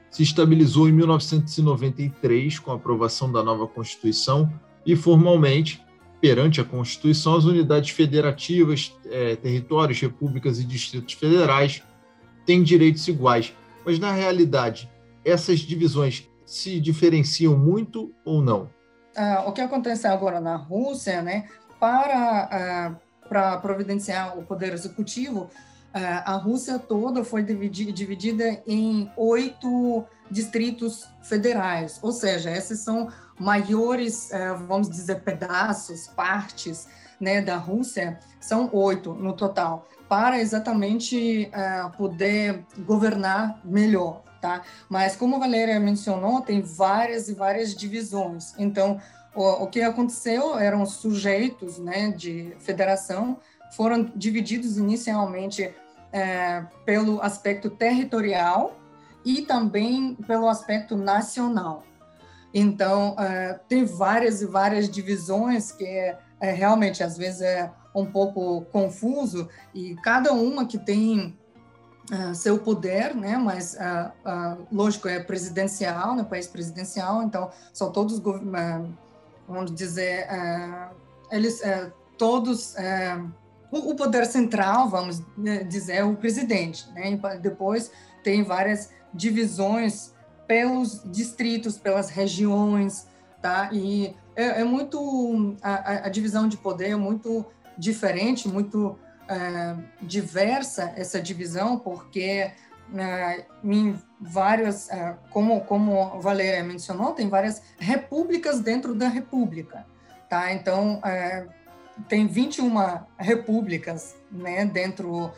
se 0.09 0.23
estabilizou 0.23 0.89
em 0.89 0.93
1993 0.93 2.61
com 2.61 2.71
a 2.71 2.77
aprovação 2.77 3.33
da 3.33 3.43
nova 3.43 3.67
Constituição 3.67 4.53
e 4.87 4.95
formalmente, 4.95 5.83
perante 6.21 6.61
a 6.61 6.65
Constituição, 6.65 7.35
as 7.35 7.45
unidades 7.45 7.91
federativas, 7.91 8.95
é, 9.07 9.35
territórios, 9.35 9.99
repúblicas 10.01 10.61
e 10.61 10.65
distritos 10.65 11.15
federais 11.15 11.83
têm 12.47 12.63
direitos 12.63 13.09
iguais. 13.09 13.53
Mas 13.85 13.99
na 13.99 14.13
realidade, 14.13 14.89
essas 15.25 15.59
divisões 15.59 16.29
se 16.45 16.79
diferenciam 16.79 17.57
muito 17.57 18.13
ou 18.25 18.43
não? 18.43 18.71
Ah, 19.17 19.45
o 19.47 19.53
que 19.53 19.61
acontece 19.61 20.07
agora 20.07 20.41
na 20.41 20.57
Rússia, 20.57 21.23
né? 21.23 21.49
Para 21.79 22.49
ah, 22.51 22.95
para 23.29 23.57
providenciar 23.59 24.39
o 24.39 24.43
poder 24.43 24.75
executivo, 24.75 25.49
eh, 25.95 26.23
a 26.27 26.35
Rússia 26.35 26.79
toda 26.79 27.25
foi 27.25 27.43
dividida 27.43 28.63
em 28.67 29.11
oito 29.17 30.05
distritos 30.31 31.09
federais, 31.23 31.99
ou 32.03 32.13
seja, 32.13 32.51
esses 32.51 32.81
são 32.81 33.09
maiores, 33.39 34.31
vamos 34.67 34.91
dizer, 34.91 35.23
pedaços, 35.23 36.09
partes 36.09 36.87
né, 37.19 37.41
da 37.41 37.57
Rússia, 37.57 38.19
são 38.39 38.69
oito 38.71 39.15
no 39.15 39.33
total, 39.33 39.89
para 40.11 40.39
exatamente 40.39 41.51
poder 41.97 42.67
governar 42.81 43.61
melhor. 43.65 44.23
Tá? 44.43 44.63
Mas, 44.89 45.15
como 45.15 45.37
a 45.37 45.39
Valéria 45.39 45.79
mencionou, 45.79 46.41
tem 46.41 46.61
várias 46.61 47.29
e 47.29 47.33
várias 47.33 47.77
divisões. 47.77 48.55
Então, 48.59 49.01
o, 49.37 49.45
o 49.63 49.67
que 49.69 49.81
aconteceu 49.83 50.59
eram 50.59 50.85
sujeitos 50.85 51.79
né, 51.79 52.11
de 52.11 52.53
federação 52.59 53.39
foram 53.77 54.11
divididos 54.17 54.79
inicialmente 54.79 55.73
é, 56.13 56.65
pelo 56.85 57.23
aspecto 57.23 57.71
territorial 57.71 58.77
e 59.25 59.43
também 59.43 60.17
pelo 60.27 60.49
aspecto 60.49 60.97
nacional. 60.97 61.85
Então, 62.53 63.15
é, 63.21 63.61
tem 63.69 63.85
várias 63.85 64.43
e 64.43 64.47
várias 64.47 64.91
divisões 64.91 65.71
que 65.71 65.85
é, 65.85 66.19
realmente 66.41 67.05
às 67.05 67.17
vezes 67.17 67.43
é 67.43 67.71
um 67.95 68.05
pouco 68.05 68.63
confuso 68.73 69.49
e 69.73 69.95
cada 70.03 70.33
uma 70.33 70.67
que 70.67 70.79
tem 70.79 71.39
uh, 72.11 72.35
seu 72.35 72.59
poder, 72.59 73.15
né? 73.15 73.37
Mas 73.37 73.75
uh, 73.75 74.67
lógico 74.71 75.09
é 75.09 75.21
presidencial, 75.21 76.15
né? 76.15 76.25
País 76.25 76.47
presidencial, 76.47 77.23
então 77.23 77.51
são 77.73 77.91
todos 77.93 78.21
vamos 79.49 79.75
dizer, 79.75 80.27
eles 81.31 81.61
todos, 82.17 82.75
o, 83.71 83.91
o, 83.91 83.97
poder 83.97 84.25
central, 84.25 84.89
vamos 84.89 85.21
né, 85.37 85.65
dizer, 85.65 85.95
é 85.95 86.05
o 86.05 86.17
presidente, 86.17 86.89
né? 86.93 87.19
Depois 87.43 87.91
tem 88.23 88.43
várias 88.43 88.91
divisões 89.13 90.15
pelos 90.47 91.03
distritos, 91.05 91.77
pelas 91.77 92.09
regiões, 92.09 93.07
tá? 93.41 93.71
E 93.73 94.15
é, 94.35 94.61
é 94.61 94.65
muito 94.65 95.57
a, 95.63 96.07
a, 96.07 96.09
divisão 96.09 96.49
de 96.49 96.57
poder 96.57 96.91
é 96.91 96.97
muito 96.97 97.45
diferente, 97.77 98.49
muito 98.49 98.99
é, 99.29 99.77
diversa 100.01 100.93
essa 100.97 101.21
divisão, 101.21 101.79
porque 101.79 102.51
né, 102.89 103.45
em 103.65 103.99
várias, 104.21 104.91
é, 104.91 105.17
como, 105.31 105.61
como 105.63 106.21
Valéria 106.21 106.63
mencionou, 106.63 107.13
tem 107.13 107.29
várias 107.29 107.63
repúblicas 107.79 108.61
dentro 108.61 108.95
da 108.95 109.09
república, 109.09 109.87
tá? 110.29 110.53
Então, 110.53 111.01
é, 111.05 111.47
tem 112.09 112.27
21 112.27 112.71
repúblicas, 113.19 114.17
né, 114.31 114.65
dentro 114.65 115.33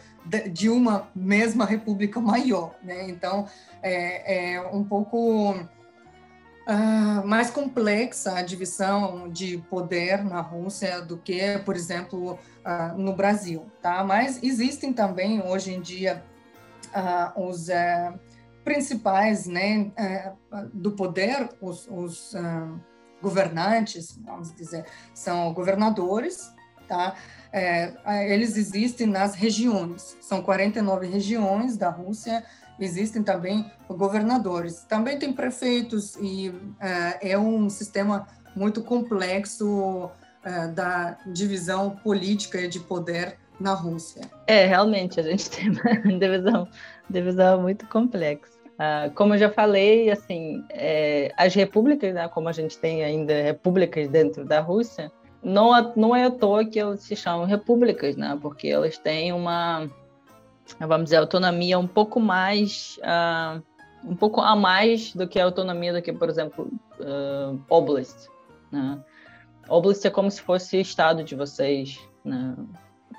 de 0.52 0.68
uma 0.68 1.08
mesma 1.14 1.64
república 1.64 2.20
maior, 2.20 2.74
né? 2.82 3.08
Então, 3.08 3.46
é, 3.82 4.54
é 4.54 4.60
um 4.60 4.82
pouco 4.82 5.54
uh, 6.66 7.26
mais 7.26 7.50
complexa 7.50 8.38
a 8.38 8.42
divisão 8.42 9.28
de 9.28 9.58
poder 9.70 10.24
na 10.24 10.40
Rússia 10.40 11.00
do 11.00 11.16
que, 11.16 11.58
por 11.64 11.76
exemplo, 11.76 12.32
uh, 12.34 12.98
no 12.98 13.14
Brasil, 13.14 13.66
tá? 13.80 14.02
Mas 14.04 14.42
existem 14.42 14.92
também, 14.92 15.42
hoje 15.42 15.72
em 15.72 15.80
dia, 15.80 16.22
uh, 16.94 17.48
os 17.48 17.68
uh, 17.68 18.18
principais 18.64 19.46
né, 19.46 19.90
uh, 19.98 20.68
do 20.72 20.92
poder, 20.92 21.50
os, 21.60 21.86
os 21.90 22.34
governantes, 23.20 24.18
vamos 24.22 24.54
dizer, 24.54 24.84
são 25.14 25.52
governadores, 25.54 26.52
tá? 26.86 27.14
É, 27.50 27.94
eles 28.32 28.56
existem 28.56 29.06
nas 29.06 29.34
regiões, 29.34 30.16
são 30.20 30.42
49 30.42 31.06
regiões 31.06 31.76
da 31.76 31.88
Rússia, 31.88 32.44
existem 32.78 33.22
também 33.22 33.70
governadores. 33.88 34.84
Também 34.88 35.18
tem 35.18 35.32
prefeitos 35.32 36.16
e 36.16 36.52
é 37.20 37.38
um 37.38 37.68
sistema 37.70 38.26
muito 38.54 38.82
complexo 38.82 40.10
da 40.74 41.16
divisão 41.26 41.90
política 41.90 42.60
e 42.60 42.68
de 42.68 42.80
poder 42.80 43.38
na 43.58 43.74
Rússia. 43.74 44.22
É, 44.46 44.66
realmente, 44.66 45.20
a 45.20 45.22
gente 45.22 45.48
tem 45.50 45.70
uma 45.70 46.18
divisão, 46.18 46.68
divisão 47.08 47.62
muito 47.62 47.86
complexa. 47.88 48.54
Uh, 48.74 49.12
como 49.14 49.34
eu 49.34 49.38
já 49.38 49.50
falei, 49.50 50.10
assim, 50.10 50.64
é, 50.70 51.32
as 51.36 51.54
repúblicas, 51.54 52.12
né, 52.12 52.28
como 52.28 52.48
a 52.48 52.52
gente 52.52 52.76
tem 52.78 53.04
ainda 53.04 53.32
repúblicas 53.42 54.08
dentro 54.08 54.44
da 54.44 54.60
Rússia, 54.60 55.12
não, 55.42 55.92
não 55.94 56.16
é 56.16 56.24
à 56.24 56.30
toa 56.30 56.64
que 56.64 56.80
elas 56.80 57.02
se 57.02 57.14
chamam 57.14 57.46
repúblicas, 57.46 58.16
né, 58.16 58.36
porque 58.42 58.66
elas 58.66 58.98
têm 58.98 59.32
uma, 59.32 59.88
vamos 60.80 61.04
dizer, 61.04 61.16
autonomia 61.16 61.78
um 61.78 61.86
pouco 61.86 62.20
mais, 62.20 62.98
uh, 62.98 63.62
um 64.04 64.16
pouco 64.16 64.40
a 64.40 64.56
mais 64.56 65.12
do 65.14 65.26
que 65.28 65.38
a 65.38 65.44
autonomia 65.44 65.92
do 65.92 66.02
que, 66.02 66.12
por 66.12 66.28
exemplo, 66.28 66.70
uh, 67.00 67.60
Oblast. 67.68 68.28
Né? 68.70 68.98
Oblast 69.68 70.06
é 70.06 70.10
como 70.10 70.30
se 70.30 70.42
fosse 70.42 70.80
estado 70.80 71.22
de 71.22 71.34
vocês, 71.34 72.00
né? 72.24 72.54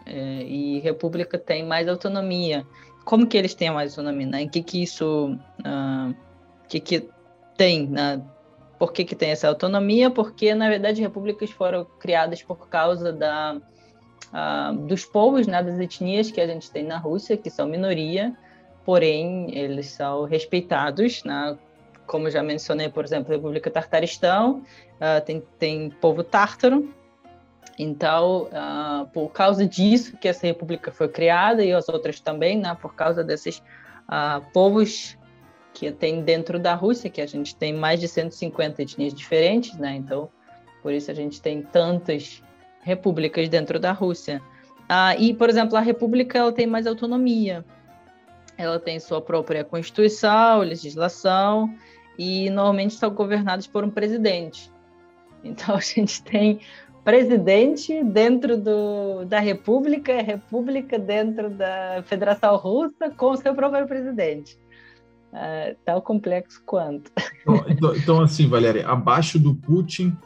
é, 0.05 0.43
e 0.43 0.79
república 0.79 1.37
tem 1.37 1.65
mais 1.65 1.87
autonomia. 1.87 2.65
Como 3.03 3.27
que 3.27 3.37
eles 3.37 3.53
têm 3.53 3.71
mais 3.71 3.97
autonomia? 3.97 4.27
Né? 4.27 4.41
Em 4.43 4.49
que 4.49 4.61
que 4.61 4.81
isso, 4.81 5.37
uh, 5.59 6.15
que 6.67 6.79
que 6.79 7.09
tem? 7.57 7.87
Né? 7.87 8.21
Por 8.77 8.91
que 8.91 9.05
que 9.05 9.15
tem 9.15 9.31
essa 9.31 9.47
autonomia? 9.47 10.09
Porque 10.09 10.53
na 10.53 10.69
verdade 10.69 11.01
repúblicas 11.01 11.49
foram 11.51 11.85
criadas 11.99 12.41
por 12.43 12.67
causa 12.67 13.13
da 13.13 13.59
uh, 14.35 14.75
dos 14.85 15.05
povos, 15.05 15.47
né, 15.47 15.63
das 15.63 15.79
etnias 15.79 16.29
que 16.29 16.41
a 16.41 16.47
gente 16.47 16.69
tem 16.69 16.83
na 16.83 16.97
Rússia, 16.97 17.37
que 17.37 17.49
são 17.49 17.65
minoria, 17.67 18.35
porém 18.83 19.55
eles 19.57 19.87
são 19.87 20.25
respeitados, 20.25 21.23
né, 21.23 21.57
como 22.05 22.29
já 22.29 22.43
mencionei, 22.43 22.89
por 22.89 23.05
exemplo, 23.05 23.33
a 23.33 23.37
República 23.37 23.71
Tartaristão, 23.71 24.61
uh, 24.95 25.23
tem, 25.25 25.41
tem 25.57 25.89
povo 25.89 26.23
tártaro, 26.23 26.93
então, 27.79 28.43
uh, 28.43 29.05
por 29.07 29.29
causa 29.29 29.65
disso 29.67 30.17
que 30.17 30.27
essa 30.27 30.45
república 30.45 30.91
foi 30.91 31.07
criada 31.07 31.63
e 31.63 31.73
as 31.73 31.89
outras 31.89 32.19
também, 32.19 32.57
né, 32.57 32.77
por 32.79 32.93
causa 32.93 33.23
desses 33.23 33.61
povos 34.53 35.17
que 35.73 35.91
tem 35.91 36.21
dentro 36.21 36.59
da 36.59 36.75
Rússia, 36.75 37.09
que 37.09 37.19
a 37.19 37.25
gente 37.25 37.55
tem 37.55 37.73
mais 37.73 37.99
de 37.99 38.07
150 38.07 38.83
etnias 38.83 39.15
diferentes, 39.15 39.75
né? 39.79 39.95
Então, 39.95 40.29
por 40.83 40.93
isso 40.93 41.09
a 41.09 41.13
gente 41.15 41.41
tem 41.41 41.63
tantas 41.63 42.43
repúblicas 42.85 43.49
dentro 43.49 43.79
da 43.79 43.91
Rússia. 43.91 44.41
Ah, 44.87 45.15
e, 45.17 45.33
por 45.33 45.49
exemplo, 45.49 45.75
a 45.75 45.81
república 45.81 46.37
ela 46.37 46.53
tem 46.53 46.67
mais 46.67 46.85
autonomia. 46.85 47.65
Ela 48.57 48.79
tem 48.79 48.99
sua 48.99 49.19
própria 49.19 49.63
constituição, 49.63 50.59
legislação 50.59 51.75
e 52.17 52.49
normalmente 52.51 52.93
são 52.93 53.09
governados 53.09 53.65
por 53.67 53.83
um 53.83 53.89
presidente. 53.89 54.71
Então 55.47 55.75
a 55.75 55.79
gente 55.79 56.23
tem 56.23 56.59
presidente 57.03 58.03
dentro 58.03 58.57
do, 58.57 59.25
da 59.25 59.39
república, 59.39 60.19
república 60.23 60.97
dentro 60.97 61.51
da 61.51 62.03
Federação 62.07 62.55
Russa 62.55 63.11
com 63.15 63.35
seu 63.35 63.53
próprio 63.53 63.85
presidente. 63.85 64.57
Uh, 65.31 65.75
tão 65.85 66.01
complexo 66.01 66.63
quanto. 66.65 67.11
Então, 67.41 67.65
então, 67.69 67.95
então, 67.95 68.21
assim, 68.23 68.47
Valéria, 68.47 68.87
abaixo 68.87 69.37
do 69.37 69.53
Putin, 69.53 70.17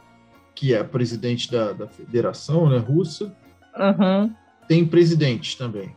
que 0.60 0.74
é 0.74 0.84
presidente 0.84 1.50
da, 1.50 1.72
da 1.72 1.88
Federação 1.88 2.70
né, 2.70 2.78
Russa, 2.78 3.34
uhum. 3.78 4.30
tem 4.68 4.86
presidente 4.86 5.58
também. 5.58 5.96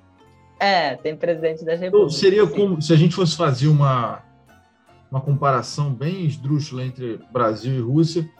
É, 0.60 0.94
tem 0.94 1.16
presidente 1.16 1.64
da 1.64 1.72
República. 1.72 1.96
Então, 1.96 2.08
seria 2.08 2.46
sim. 2.46 2.52
como 2.52 2.80
se 2.80 2.92
a 2.92 2.96
gente 2.96 3.12
fosse 3.12 3.36
fazer 3.36 3.66
uma, 3.66 4.22
uma 5.10 5.20
comparação 5.20 5.92
bem 5.92 6.26
esdrúxula 6.26 6.84
entre 6.84 7.18
Brasil 7.32 7.74
e 7.74 7.80
Rússia. 7.80 8.30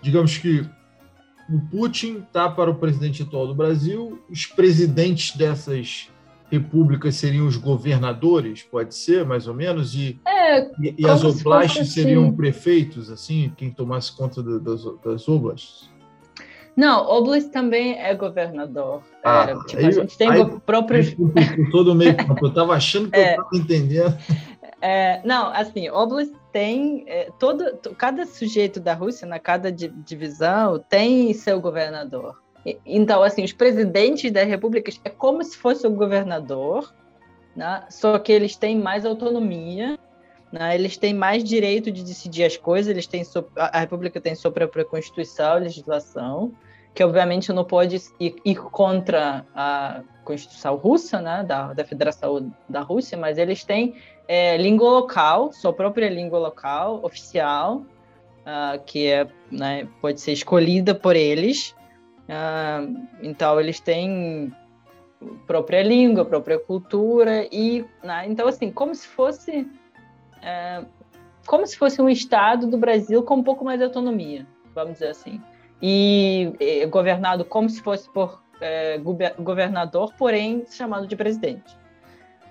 Digamos 0.00 0.38
que 0.38 0.66
o 1.50 1.60
Putin 1.70 2.24
está 2.26 2.48
para 2.48 2.70
o 2.70 2.74
presidente 2.76 3.22
atual 3.22 3.46
do 3.46 3.54
Brasil, 3.54 4.24
os 4.30 4.46
presidentes 4.46 5.36
dessas 5.36 6.08
repúblicas 6.50 7.14
seriam 7.14 7.46
os 7.46 7.56
governadores, 7.56 8.62
pode 8.62 8.94
ser, 8.94 9.24
mais 9.24 9.46
ou 9.46 9.54
menos, 9.54 9.94
e, 9.94 10.18
é, 10.26 10.62
e, 10.80 10.94
e 10.98 11.06
as 11.06 11.22
oblastes 11.22 11.82
assim. 11.82 12.02
seriam 12.02 12.32
prefeitos, 12.32 13.10
assim, 13.10 13.52
quem 13.56 13.70
tomasse 13.70 14.16
conta 14.16 14.42
do, 14.42 14.58
das, 14.58 14.82
das 15.04 15.28
oblastes? 15.28 15.90
Não, 16.78 17.04
oblast 17.08 17.50
também 17.50 17.98
é 17.98 18.14
governador. 18.14 19.02
Ah, 19.24 19.42
Era, 19.42 19.58
tipo, 19.64 19.78
aí, 19.80 19.86
a 19.86 19.90
gente 19.90 20.16
tem 20.16 20.30
aí, 20.30 20.60
próprios... 20.64 21.14
Todo 21.72 21.92
meio 21.92 22.14
eu 22.40 22.48
estava 22.48 22.74
achando 22.74 23.10
que 23.10 23.18
é, 23.18 23.30
eu 23.30 23.30
estava 23.30 23.48
entendendo. 23.52 24.16
É, 24.80 25.20
não, 25.24 25.48
assim, 25.52 25.90
oblast 25.90 26.32
tem 26.52 27.04
é, 27.08 27.30
todo, 27.36 27.64
cada 27.96 28.24
sujeito 28.24 28.78
da 28.78 28.94
Rússia, 28.94 29.26
na 29.26 29.40
cada 29.40 29.72
divisão, 29.72 30.78
tem 30.88 31.34
seu 31.34 31.60
governador. 31.60 32.36
Então, 32.84 33.22
assim, 33.22 33.44
os 33.44 33.52
presidentes 33.52 34.30
das 34.30 34.46
repúblicas 34.46 35.00
é 35.04 35.10
como 35.10 35.42
se 35.42 35.56
fosse 35.56 35.86
o 35.86 35.90
governador, 35.90 36.92
né? 37.56 37.84
só 37.88 38.18
que 38.18 38.32
eles 38.32 38.56
têm 38.56 38.78
mais 38.78 39.06
autonomia, 39.06 39.98
né? 40.52 40.74
eles 40.74 40.96
têm 40.96 41.14
mais 41.14 41.42
direito 41.42 41.90
de 41.90 42.04
decidir 42.04 42.44
as 42.44 42.56
coisas, 42.56 42.90
eles 42.90 43.06
têm 43.06 43.22
a 43.56 43.78
república 43.78 44.20
tem 44.20 44.34
sua 44.34 44.50
própria 44.50 44.84
constituição, 44.84 45.58
legislação, 45.58 46.52
que 46.94 47.02
obviamente 47.02 47.52
não 47.52 47.64
pode 47.64 47.96
ir, 48.18 48.34
ir 48.44 48.56
contra 48.56 49.46
a 49.54 50.02
constituição 50.24 50.76
russa, 50.76 51.20
né? 51.20 51.44
da, 51.44 51.72
da 51.72 51.84
Federação 51.84 52.52
da 52.68 52.80
Rússia, 52.80 53.16
mas 53.16 53.38
eles 53.38 53.64
têm 53.64 53.94
é, 54.26 54.56
língua 54.56 54.90
local, 54.90 55.52
sua 55.52 55.72
própria 55.72 56.10
língua 56.10 56.38
local, 56.38 57.00
oficial, 57.02 57.82
uh, 58.48 58.78
que 58.84 59.06
é, 59.06 59.26
né, 59.50 59.88
pode 60.00 60.20
ser 60.20 60.32
escolhida 60.32 60.94
por 60.94 61.16
eles, 61.16 61.74
Uh, 62.28 63.08
então, 63.22 63.58
eles 63.58 63.80
têm 63.80 64.52
própria 65.46 65.82
língua, 65.82 66.24
própria 66.24 66.58
cultura 66.58 67.48
e, 67.50 67.84
né, 68.02 68.24
então 68.28 68.46
assim, 68.46 68.70
como 68.70 68.94
se 68.94 69.06
fosse 69.08 69.62
uh, 69.62 70.86
como 71.46 71.66
se 71.66 71.76
fosse 71.76 72.00
um 72.00 72.08
estado 72.08 72.66
do 72.66 72.76
Brasil 72.76 73.22
com 73.22 73.36
um 73.36 73.42
pouco 73.42 73.64
mais 73.64 73.78
de 73.78 73.84
autonomia, 73.84 74.46
vamos 74.74 74.94
dizer 74.94 75.08
assim, 75.08 75.40
e, 75.80 76.52
e 76.60 76.86
governado 76.86 77.44
como 77.44 77.68
se 77.68 77.80
fosse 77.80 78.08
por 78.10 78.40
uh, 78.56 79.42
governador, 79.42 80.12
porém 80.18 80.64
chamado 80.70 81.06
de 81.06 81.16
presidente. 81.16 81.76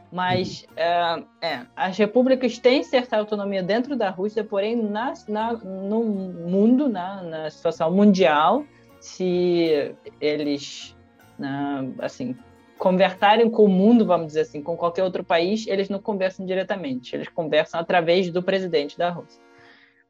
Mas 0.09 0.65
uhum. 0.69 1.25
é, 1.41 1.65
as 1.75 1.97
repúblicas 1.97 2.57
têm 2.57 2.81
certa 2.81 3.17
autonomia 3.17 3.61
dentro 3.61 3.93
da 3.93 4.09
Rússia, 4.09 4.41
porém 4.41 4.73
na, 4.73 5.13
na 5.27 5.51
no 5.51 6.01
mundo, 6.01 6.87
na, 6.87 7.21
na 7.21 7.49
situação 7.49 7.91
mundial, 7.91 8.63
se 8.99 9.95
eles, 10.19 10.95
né, 11.37 11.91
assim, 11.99 12.35
conversarem 12.77 13.49
com 13.49 13.63
o 13.63 13.69
mundo, 13.69 14.05
vamos 14.05 14.27
dizer 14.27 14.41
assim, 14.41 14.61
com 14.61 14.77
qualquer 14.77 15.03
outro 15.03 15.23
país, 15.23 15.65
eles 15.67 15.89
não 15.89 15.99
conversam 15.99 16.45
diretamente, 16.45 17.15
eles 17.15 17.27
conversam 17.27 17.79
através 17.79 18.29
do 18.31 18.43
presidente 18.43 18.97
da 18.97 19.09
Rússia. 19.09 19.41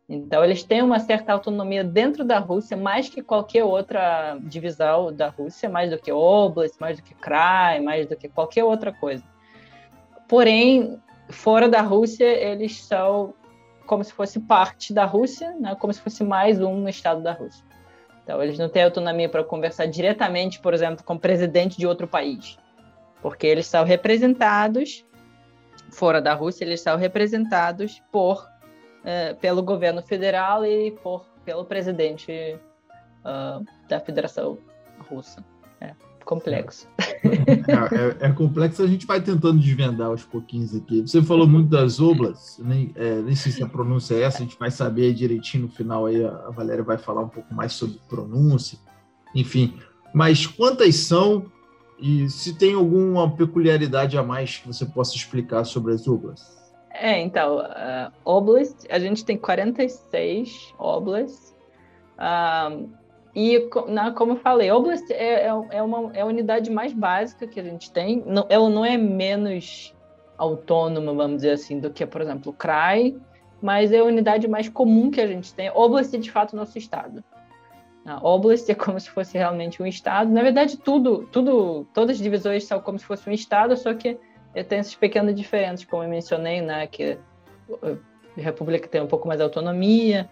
Então, 0.09 0.43
eles 0.43 0.63
têm 0.63 0.81
uma 0.81 0.99
certa 0.99 1.33
autonomia 1.33 1.83
dentro 1.83 2.23
da 2.23 2.39
Rússia, 2.39 2.77
mais 2.77 3.09
que 3.09 3.21
qualquer 3.21 3.65
outra 3.65 4.37
divisão 4.41 5.11
da 5.11 5.27
Rússia, 5.27 5.67
mais 5.67 5.89
do 5.89 5.97
que 5.97 6.11
Oblast, 6.11 6.79
mais 6.79 6.97
do 6.97 7.03
que 7.03 7.13
Krai, 7.13 7.81
mais 7.81 8.07
do 8.07 8.15
que 8.15 8.29
qualquer 8.29 8.63
outra 8.63 8.93
coisa. 8.93 9.23
Porém, 10.27 10.97
fora 11.29 11.67
da 11.67 11.81
Rússia, 11.81 12.25
eles 12.25 12.81
são 12.81 13.33
como 13.85 14.03
se 14.03 14.13
fosse 14.13 14.39
parte 14.39 14.93
da 14.93 15.05
Rússia, 15.05 15.53
né? 15.59 15.75
como 15.75 15.91
se 15.91 15.99
fosse 15.99 16.23
mais 16.23 16.61
um 16.61 16.87
estado 16.87 17.21
da 17.21 17.33
Rússia. 17.33 17.65
Então, 18.27 18.43
eles 18.43 18.59
não 18.59 18.67
têm 18.67 18.83
autonomia 18.83 19.29
para 19.29 19.41
conversar 19.41 19.85
diretamente, 19.85 20.59
por 20.59 20.73
exemplo, 20.73 21.01
com 21.01 21.13
o 21.13 21.19
presidente 21.19 21.77
de 21.77 21.87
outro 21.87 22.05
país, 22.05 22.59
porque 23.21 23.47
eles 23.47 23.65
são 23.65 23.85
representados, 23.85 25.05
fora 25.93 26.21
da 26.21 26.33
Rússia, 26.33 26.65
eles 26.65 26.81
são 26.81 26.97
representados 26.97 28.03
por, 28.11 28.43
uh, 28.43 29.33
pelo 29.37 29.63
governo 29.63 30.01
federal 30.01 30.65
e 30.65 30.91
por, 30.91 31.25
pelo 31.45 31.63
presidente 31.63 32.59
uh, 33.23 33.63
da 33.87 33.97
Federação 34.01 34.57
Russa 35.09 35.41
complexo. 36.27 36.87
É, 36.99 38.25
é, 38.25 38.29
é, 38.29 38.31
complexo, 38.33 38.83
a 38.83 38.87
gente 38.87 39.07
vai 39.07 39.21
tentando 39.21 39.59
desvendar 39.59 40.07
aos 40.07 40.23
pouquinhos 40.23 40.75
aqui. 40.75 41.01
Você 41.01 41.21
falou 41.23 41.47
muito 41.47 41.69
das 41.69 41.99
oblas, 41.99 42.59
nem, 42.63 42.91
é, 42.95 43.21
nem 43.21 43.35
sei 43.35 43.51
se 43.51 43.63
a 43.63 43.67
pronúncia 43.67 44.15
é 44.15 44.21
essa, 44.21 44.39
a 44.39 44.41
gente 44.41 44.59
vai 44.59 44.69
saber 44.69 45.13
direitinho 45.13 45.63
no 45.63 45.69
final 45.69 46.05
aí, 46.05 46.23
a 46.23 46.49
Valéria 46.49 46.83
vai 46.83 46.97
falar 46.97 47.21
um 47.21 47.29
pouco 47.29 47.53
mais 47.53 47.73
sobre 47.73 47.99
pronúncia, 48.07 48.77
enfim. 49.33 49.79
Mas 50.13 50.45
quantas 50.45 50.95
são 50.95 51.45
e 51.99 52.29
se 52.29 52.53
tem 52.53 52.75
alguma 52.75 53.31
peculiaridade 53.35 54.17
a 54.17 54.23
mais 54.23 54.57
que 54.57 54.67
você 54.67 54.85
possa 54.85 55.15
explicar 55.15 55.63
sobre 55.63 55.93
as 55.93 56.07
oblas? 56.07 56.55
É, 56.91 57.19
então, 57.19 57.59
uh, 57.59 58.11
oblast, 58.25 58.85
a 58.89 58.99
gente 58.99 59.23
tem 59.23 59.37
46 59.37 60.73
oblasts. 60.77 61.55
Uh, 62.17 62.89
e, 63.39 63.69
na, 63.87 64.11
como 64.11 64.31
eu 64.31 64.37
falei, 64.37 64.71
Oblast 64.71 65.13
é, 65.13 65.45
é, 65.45 65.51
é, 65.69 65.83
uma, 65.83 66.11
é 66.15 66.21
a 66.21 66.25
unidade 66.25 66.71
mais 66.71 66.91
básica 66.91 67.45
que 67.45 67.59
a 67.59 67.63
gente 67.63 67.91
tem. 67.91 68.23
Não, 68.25 68.47
ela 68.49 68.67
não 68.67 68.83
é 68.83 68.97
menos 68.97 69.95
autônoma, 70.39 71.13
vamos 71.13 71.37
dizer 71.37 71.51
assim, 71.51 71.79
do 71.79 71.91
que, 71.91 72.03
por 72.03 72.19
exemplo, 72.19 72.51
o 72.51 72.55
CRAI, 72.55 73.15
mas 73.61 73.91
é 73.91 73.99
a 73.99 74.03
unidade 74.03 74.47
mais 74.47 74.67
comum 74.67 75.11
que 75.11 75.21
a 75.21 75.27
gente 75.27 75.53
tem. 75.53 75.69
Oblast 75.69 76.15
é, 76.15 76.19
de 76.19 76.31
fato, 76.31 76.55
nosso 76.55 76.79
estado. 76.79 77.23
A 78.03 78.27
Oblast 78.27 78.67
é 78.71 78.73
como 78.73 78.99
se 78.99 79.11
fosse 79.11 79.37
realmente 79.37 79.83
um 79.83 79.85
estado. 79.85 80.31
Na 80.31 80.41
verdade, 80.41 80.75
tudo, 80.75 81.27
tudo, 81.31 81.85
todas 81.93 82.15
as 82.15 82.23
divisões 82.23 82.63
são 82.63 82.79
como 82.79 82.97
se 82.97 83.05
fosse 83.05 83.29
um 83.29 83.33
estado, 83.33 83.77
só 83.77 83.93
que 83.93 84.17
tem 84.67 84.79
essas 84.79 84.95
pequenas 84.95 85.35
diferenças, 85.35 85.85
como 85.85 86.01
eu 86.01 86.09
mencionei, 86.09 86.59
né, 86.59 86.87
que 86.87 87.19
a 87.83 88.41
República 88.41 88.87
tem 88.87 88.99
um 88.99 89.07
pouco 89.07 89.27
mais 89.27 89.37
de 89.37 89.43
autonomia, 89.43 90.27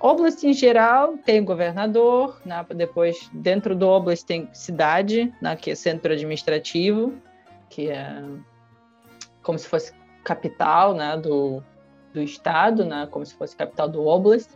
Oblast 0.00 0.46
em 0.46 0.52
geral 0.52 1.18
tem 1.18 1.44
governador, 1.44 2.40
né? 2.44 2.64
depois 2.74 3.28
dentro 3.32 3.74
do 3.74 3.88
Oblast 3.88 4.24
tem 4.24 4.48
cidade, 4.52 5.32
né? 5.42 5.56
que 5.56 5.72
é 5.72 5.74
centro 5.74 6.12
administrativo, 6.12 7.14
que 7.68 7.90
é 7.90 8.22
como 9.42 9.58
se 9.58 9.66
fosse 9.66 9.92
capital 10.22 10.94
né? 10.94 11.16
do, 11.16 11.62
do 12.14 12.22
estado, 12.22 12.84
né? 12.84 13.08
como 13.10 13.26
se 13.26 13.34
fosse 13.34 13.56
capital 13.56 13.88
do 13.88 14.06
Oblast. 14.06 14.48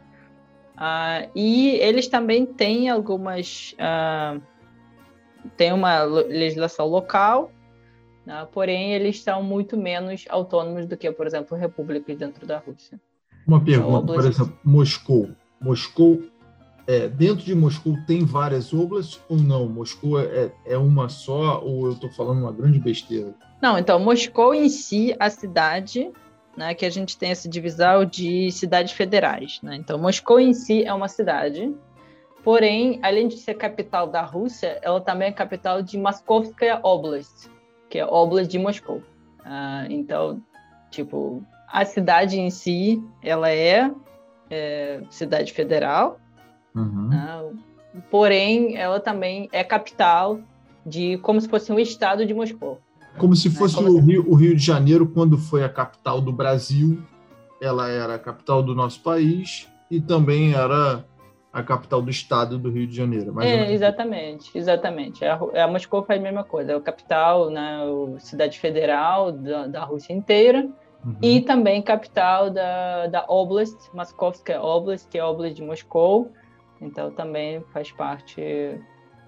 Uh, 0.75 1.29
e 1.35 1.71
eles 1.77 2.09
também 2.09 2.47
têm 2.47 2.89
algumas. 2.89 3.75
Uh, 3.75 4.41
uma 5.75 6.05
legislação 6.05 6.87
local, 6.87 7.51
né? 8.25 8.47
porém 8.53 8.95
eles 8.95 9.21
são 9.21 9.43
muito 9.43 9.77
menos 9.77 10.25
autônomos 10.29 10.87
do 10.87 10.97
que, 10.97 11.11
por 11.11 11.27
exemplo, 11.27 11.57
repúblicas 11.57 12.17
dentro 12.17 12.47
da 12.47 12.59
Rússia. 12.59 13.01
Uma 13.47 13.61
pergunta, 13.61 14.13
por 14.13 14.25
exemplo, 14.25 14.59
Moscou. 14.65 15.31
Moscou 15.61 16.23
é, 16.87 17.09
dentro 17.09 17.45
de 17.45 17.55
Moscou 17.55 17.97
tem 18.07 18.25
várias 18.25 18.73
oblasts 18.73 19.21
ou 19.29 19.37
não? 19.37 19.69
Moscou 19.69 20.21
é, 20.21 20.53
é 20.65 20.77
uma 20.77 21.09
só 21.09 21.61
ou 21.63 21.87
eu 21.87 21.93
estou 21.93 22.11
falando 22.11 22.41
uma 22.41 22.53
grande 22.53 22.79
besteira? 22.79 23.35
Não, 23.61 23.79
então, 23.79 23.99
Moscou 24.01 24.53
em 24.55 24.69
si, 24.69 25.15
a 25.19 25.31
cidade, 25.31 26.11
né, 26.57 26.75
que 26.75 26.85
a 26.85 26.91
gente 26.91 27.17
tem 27.17 27.31
essa 27.31 27.49
divisão 27.49 28.05
de 28.05 28.51
cidades 28.51 28.93
federais. 28.93 29.61
Né? 29.63 29.77
Então, 29.77 29.99
Moscou 29.99 30.41
em 30.41 30.53
si 30.53 30.85
é 30.85 30.93
uma 30.93 31.09
cidade, 31.09 31.73
porém, 32.43 32.99
além 33.03 33.29
de 33.29 33.37
ser 33.37 33.55
capital 33.55 34.09
da 34.09 34.23
Rússia, 34.23 34.79
ela 34.83 35.01
também 35.01 35.29
é 35.29 35.33
capital 35.33 35.83
de 35.83 35.97
Moskovskaya 35.97 36.81
Oblast, 36.83 37.49
que 37.89 37.99
é 37.99 38.05
Oblast 38.05 38.51
de 38.51 38.59
Moscou. 38.59 38.99
Uh, 39.41 39.87
então, 39.89 40.43
tipo, 40.91 41.45
a 41.73 41.85
cidade 41.87 42.39
em 42.39 42.51
si, 42.51 43.03
ela 43.23 43.51
é, 43.51 43.91
é 44.51 45.01
cidade 45.09 45.53
federal, 45.53 46.21
uhum. 46.75 47.09
né? 47.09 47.51
porém, 48.11 48.77
ela 48.77 49.01
também 49.01 49.49
é 49.53 49.65
capital 49.65 50.39
de 50.85 51.17
como 51.19 51.41
se 51.41 51.49
fosse 51.49 51.73
um 51.73 51.79
estado 51.79 52.27
de 52.27 52.35
Moscou. 52.35 52.79
Como 53.19 53.35
se 53.35 53.49
né, 53.49 53.55
fosse 53.55 53.75
como 53.75 53.89
o, 53.89 54.01
Rio, 54.01 54.31
o 54.31 54.35
Rio 54.35 54.55
de 54.55 54.63
Janeiro, 54.63 55.07
quando 55.07 55.39
foi 55.39 55.65
a 55.65 55.69
capital 55.69 56.21
do 56.21 56.33
Brasil, 56.33 57.03
ela 57.61 57.89
era 57.89 58.17
a 58.17 58.19
capital 58.19 58.63
do 58.63 58.75
nosso 58.75 59.01
país 59.03 59.69
e 59.91 60.01
também 60.01 60.53
era 60.53 61.05
a 61.53 61.63
capital 61.63 62.01
do 62.01 62.11
estado 62.11 62.59
do 62.59 62.71
Rio 62.71 62.87
de 62.87 62.97
Janeiro. 62.97 63.39
É, 63.43 63.73
exatamente, 63.73 64.51
exatamente. 64.57 65.25
A, 65.25 65.39
a 65.65 65.69
Moscou 65.69 66.03
faz 66.03 66.19
a 66.19 66.23
mesma 66.23 66.45
coisa, 66.45 66.73
é 66.73 66.77
a 66.77 66.81
capital, 66.81 67.51
né, 67.51 67.81
a 68.17 68.21
cidade 68.21 68.59
federal 68.59 69.31
da, 69.31 69.67
da 69.67 69.85
Rússia 69.85 70.15
inteira, 70.15 70.69
uhum. 71.05 71.17
e 71.21 71.41
também 71.41 71.83
capital 71.83 72.51
da, 72.51 73.07
da 73.07 73.25
Oblast, 73.29 73.77
Moskovskaya 73.95 74.63
Oblast, 74.63 75.09
que 75.09 75.19
é 75.19 75.21
a 75.21 75.29
Oblast 75.29 75.55
de 75.55 75.63
Moscou, 75.63 76.31
então 76.81 77.11
também 77.11 77.63
faz 77.73 77.93
parte 77.93 78.41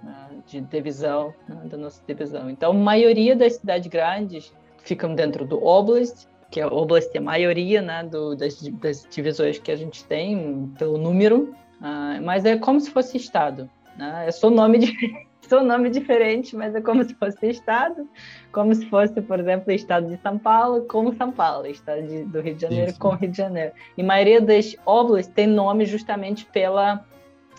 né, 0.02 0.28
de 0.46 0.60
divisão, 0.60 1.34
né, 1.48 1.62
da 1.64 1.76
nossa 1.76 2.02
divisão. 2.06 2.50
Então, 2.50 2.72
a 2.72 2.74
maioria 2.74 3.34
das 3.34 3.54
cidades 3.54 3.88
grandes 3.88 4.52
ficam 4.78 5.14
dentro 5.14 5.46
do 5.46 5.64
Oblast, 5.64 6.26
que 6.50 6.60
a 6.60 6.68
Oblast 6.68 7.10
é 7.14 7.18
a 7.18 7.22
maioria 7.22 7.82
né, 7.82 8.04
do, 8.04 8.36
das, 8.36 8.60
das, 8.60 9.06
divisões 9.10 9.58
que 9.58 9.72
a 9.72 9.76
gente 9.76 10.04
tem 10.04 10.72
pelo 10.78 10.98
número, 10.98 11.54
uh, 11.80 12.22
mas 12.22 12.44
é 12.44 12.56
como 12.56 12.80
se 12.80 12.90
fosse 12.90 13.16
Estado. 13.16 13.68
Né? 13.96 14.24
É 14.26 14.30
só 14.30 14.50
nome 14.50 14.78
diferente. 14.78 15.33
Só 15.48 15.62
nome 15.62 15.90
diferente, 15.90 16.56
mas 16.56 16.74
é 16.74 16.80
como 16.80 17.02
se 17.04 17.14
fosse 17.14 17.46
Estado, 17.48 18.08
como 18.52 18.74
se 18.74 18.86
fosse, 18.86 19.20
por 19.20 19.38
exemplo, 19.38 19.72
Estado 19.72 20.06
de 20.06 20.20
São 20.22 20.38
Paulo, 20.38 20.82
como 20.82 21.14
São 21.16 21.30
Paulo, 21.30 21.66
Estado 21.66 22.02
de, 22.02 22.24
do 22.24 22.40
Rio 22.40 22.54
de 22.54 22.62
Janeiro 22.62 22.90
Isso. 22.90 22.98
com 22.98 23.10
Rio 23.10 23.30
de 23.30 23.36
Janeiro. 23.36 23.72
E 23.96 24.02
a 24.02 24.04
maioria 24.04 24.40
das 24.40 24.76
obras 24.86 25.26
tem 25.26 25.46
nome 25.46 25.84
justamente 25.84 26.46
pela 26.46 27.04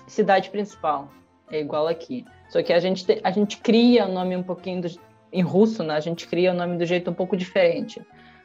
cidade 0.08 0.50
principal, 0.50 1.10
é 1.52 1.60
igual 1.60 1.88
aqui. 1.88 2.26
Só 2.50 2.62
que 2.62 2.72
a 2.74 2.80
gente, 2.80 3.06
a 3.24 3.32
gente 3.32 3.58
cria 3.58 4.06
o 4.06 4.12
nome 4.12 4.36
um 4.36 4.44
pouquinho 4.44 4.82
do, 4.82 4.88
em 5.32 5.42
russo, 5.42 5.84
né? 5.84 5.96
A 5.96 6.00
gente 6.00 6.28
cria 6.28 6.52
o 6.52 6.56
nome 6.56 6.78
do 6.78 6.86
jeito 6.86 7.10
um 7.10 7.14
pouco 7.14 7.36
diferente. 7.36 8.02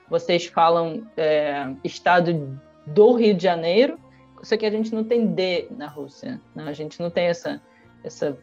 Vocês 0.08 0.46
falam 0.46 1.06
é, 1.16 1.72
estado 1.84 2.58
do 2.86 3.12
Rio 3.12 3.34
de 3.34 3.42
Janeiro, 3.42 3.98
só 4.42 4.56
que 4.56 4.66
a 4.66 4.70
gente 4.70 4.94
não 4.94 5.04
tem 5.04 5.26
D 5.26 5.68
na 5.70 5.86
Rússia. 5.86 6.40
Né? 6.54 6.64
A 6.64 6.72
gente 6.72 7.00
não 7.00 7.10
tem 7.10 7.26
essa, 7.26 7.62
essa 8.02 8.36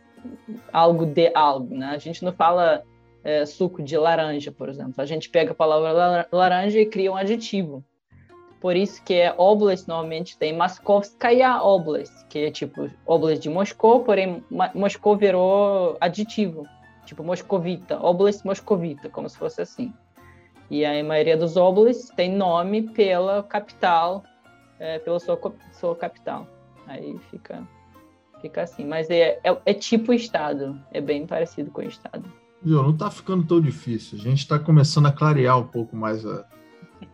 algo 0.72 1.06
de 1.06 1.32
algo. 1.34 1.76
Né? 1.76 1.88
A 1.88 1.98
gente 1.98 2.24
não 2.24 2.32
fala 2.32 2.84
é, 3.24 3.46
suco 3.46 3.82
de 3.82 3.98
laranja, 3.98 4.52
por 4.52 4.70
exemplo. 4.70 4.96
A 4.98 5.06
gente 5.06 5.30
pega 5.30 5.52
a 5.52 5.56
palavra 5.56 6.28
laranja 6.32 6.80
e 6.80 6.86
cria 6.86 7.12
um 7.12 7.16
adjetivo. 7.16 7.84
Por 8.60 8.76
isso 8.76 9.04
que 9.04 9.14
é 9.14 9.34
Oblast 9.38 9.88
normalmente 9.88 10.38
tem 10.38 10.56
Moskovskaya 10.56 11.62
Oblast, 11.62 12.26
que 12.28 12.40
é 12.40 12.52
tipo 12.52 12.90
Oblast 13.06 13.40
de 13.40 13.50
Moscou, 13.50 14.04
porém 14.04 14.44
Moscou 14.74 15.16
virou 15.16 15.96
aditivo, 16.02 16.64
tipo 17.06 17.24
Moscovita, 17.24 18.04
Oblast 18.04 18.44
Moscovita, 18.44 19.10
como 19.10 19.30
se 19.30 19.38
fosse 19.38 19.62
assim. 19.62 19.94
E 20.70 20.86
a 20.86 21.04
maioria 21.04 21.38
dos 21.38 21.56
oblasts 21.56 22.10
tem 22.10 22.32
nome 22.32 22.82
pela 22.90 23.42
capital, 23.44 24.24
é, 24.80 25.00
pela 25.00 25.20
sua, 25.20 25.40
sua 25.72 25.96
capital. 25.96 26.46
Aí 26.88 27.18
fica, 27.32 27.64
fica 28.42 28.64
assim. 28.64 28.86
Mas 28.86 29.10
é, 29.10 29.40
é, 29.44 29.58
é 29.66 29.74
tipo 29.74 30.14
Estado, 30.14 30.80
é 30.92 31.02
bem 31.02 31.26
parecido 31.26 31.72
com 31.72 31.82
o 31.82 31.86
Estado. 31.86 32.24
Viu, 32.62 32.82
não 32.82 32.92
está 32.92 33.10
ficando 33.12 33.46
tão 33.46 33.62
difícil. 33.62 34.18
A 34.18 34.22
gente 34.22 34.40
está 34.40 34.58
começando 34.58 35.06
a 35.06 35.12
clarear 35.12 35.60
um 35.60 35.68
pouco 35.68 35.96
mais 35.96 36.26
a, 36.26 36.46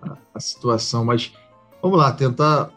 a, 0.01 0.17
a 0.33 0.39
situação. 0.39 1.03
Mas 1.03 1.33
vamos 1.81 1.97
lá, 1.97 2.11
tentar 2.11 2.71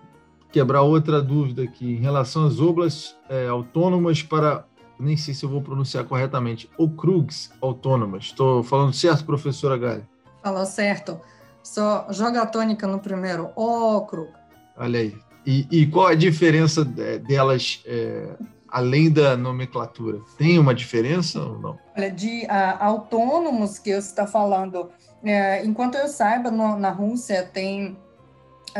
quebrar 0.50 0.82
outra 0.82 1.20
dúvida 1.22 1.62
aqui 1.62 1.92
em 1.94 2.00
relação 2.00 2.46
às 2.46 2.61
obras 2.61 3.16
é, 3.28 3.46
autônomas 3.46 4.22
para, 4.22 4.64
nem 4.98 5.16
sei 5.16 5.35
se 5.35 5.44
eu 5.44 5.50
vou 5.50 5.61
pronunciar 5.61 6.04
corretamente, 6.04 6.70
OCRUGs 6.78 7.52
autônomas. 7.61 8.24
Estou 8.24 8.62
falando 8.62 8.92
certo, 8.92 9.24
professora 9.24 9.76
Galha? 9.76 10.09
Falou 10.42 10.64
certo. 10.64 11.20
Só 11.62 12.06
joga 12.11 12.42
a 12.42 12.46
tônica 12.46 12.87
no 12.87 13.00
primeiro, 13.00 13.50
OCRUG. 13.54 14.30
Olha 14.76 15.00
aí. 15.00 15.25
E, 15.46 15.66
e 15.70 15.87
qual 15.87 16.09
a 16.09 16.14
diferença 16.14 16.85
delas 16.85 17.82
é, 17.87 18.35
além 18.68 19.11
da 19.11 19.37
nomenclatura? 19.37 20.20
Tem 20.37 20.59
uma 20.59 20.74
diferença 20.74 21.40
ou 21.40 21.59
não? 21.59 21.78
Olha, 21.96 22.11
de 22.11 22.44
uh, 22.46 22.76
autônomos 22.80 23.78
que 23.78 23.90
você 23.90 24.09
está 24.09 24.26
falando, 24.26 24.90
é, 25.24 25.64
enquanto 25.64 25.94
eu 25.94 26.09
saiba, 26.09 26.50
no, 26.50 26.76
na 26.76 26.90
Rússia 26.90 27.42
tem 27.44 27.96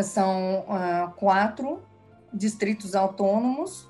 são 0.03 0.67
uh, 0.69 1.11
quatro 1.17 1.81
distritos 2.33 2.95
autônomos, 2.95 3.89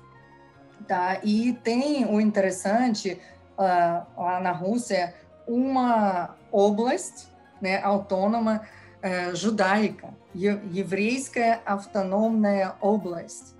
tá? 0.87 1.19
E 1.23 1.53
tem 1.63 2.05
o 2.05 2.21
interessante 2.21 3.19
uh, 3.57 4.21
lá 4.21 4.39
na 4.39 4.51
Rússia 4.51 5.13
uma 5.47 6.35
oblast, 6.51 7.27
né, 7.61 7.81
autônoma 7.81 8.61
uh, 9.03 9.35
judaica, 9.35 10.09
Еврейская 10.36 11.60
автономная 11.64 12.74
область. 12.80 13.54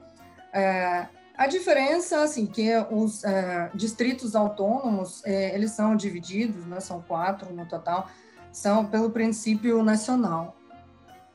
a 1.35 1.47
diferença, 1.47 2.23
assim, 2.23 2.47
que 2.47 2.71
os 2.91 3.23
distritos 3.75 4.37
autônomos, 4.37 5.23
eh, 5.25 5.55
eles 5.55 5.73
são 5.73 5.97
divididos, 5.97 6.67
né, 6.67 6.79
são 6.79 7.01
quatro 7.01 7.53
no 7.53 7.67
total, 7.67 8.09
são 8.53 8.85
pelo 8.85 9.11
princípio 9.11 9.83
nacional, 9.83 10.55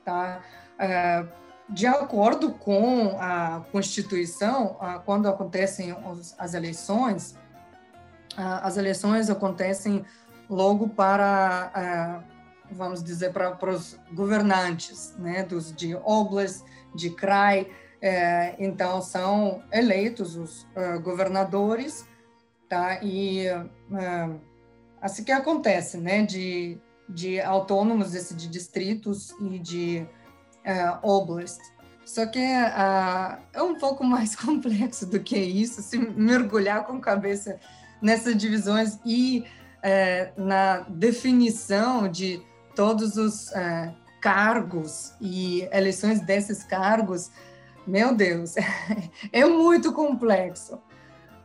tá? 0.05 0.39
É, 0.77 1.25
de 1.67 1.85
acordo 1.85 2.51
com 2.51 3.17
a 3.19 3.61
Constituição, 3.71 4.77
quando 5.03 5.27
acontecem 5.27 5.93
as 6.37 6.53
eleições, 6.53 7.35
as 8.37 8.77
eleições 8.77 9.29
acontecem 9.29 10.05
logo 10.49 10.87
para, 10.89 11.71
é, 11.75 12.30
vamos 12.72 13.02
dizer, 13.02 13.32
para, 13.32 13.70
os 13.70 13.98
governantes, 14.12 15.14
né, 15.18 15.42
dos 15.42 15.74
de 15.74 15.94
oblast, 15.96 16.64
de 16.94 17.10
krai, 17.10 17.70
é, 18.00 18.56
então 18.58 19.00
são 19.00 19.62
eleitos 19.72 20.36
os 20.36 20.66
governadores, 21.02 22.04
tá? 22.68 22.98
E 23.02 23.46
assim 25.00 25.22
que 25.22 25.30
acontece, 25.30 25.98
né, 25.98 26.22
de 26.22 26.80
de 27.08 27.40
autônomos, 27.40 28.14
esse 28.14 28.34
de 28.34 28.48
distritos 28.48 29.30
e 29.40 29.58
de 29.58 30.06
uh. 31.02 31.44
Só 32.04 32.26
que 32.26 32.40
uh, 32.40 33.38
é 33.52 33.62
um 33.62 33.78
pouco 33.78 34.02
mais 34.02 34.34
complexo 34.36 35.06
do 35.06 35.20
que 35.20 35.38
isso, 35.38 35.82
se 35.82 35.98
mergulhar 35.98 36.84
com 36.84 37.00
cabeça 37.00 37.60
nessas 38.00 38.36
divisões 38.36 38.98
e 39.04 39.44
uh, 39.78 40.42
na 40.42 40.80
definição 40.88 42.08
de 42.08 42.42
todos 42.74 43.16
os 43.16 43.50
uh, 43.50 43.94
cargos 44.20 45.14
e 45.20 45.68
eleições 45.72 46.20
desses 46.20 46.62
cargos, 46.62 47.30
meu 47.86 48.14
Deus, 48.14 48.54
é 49.32 49.44
muito 49.44 49.92
complexo. 49.92 50.80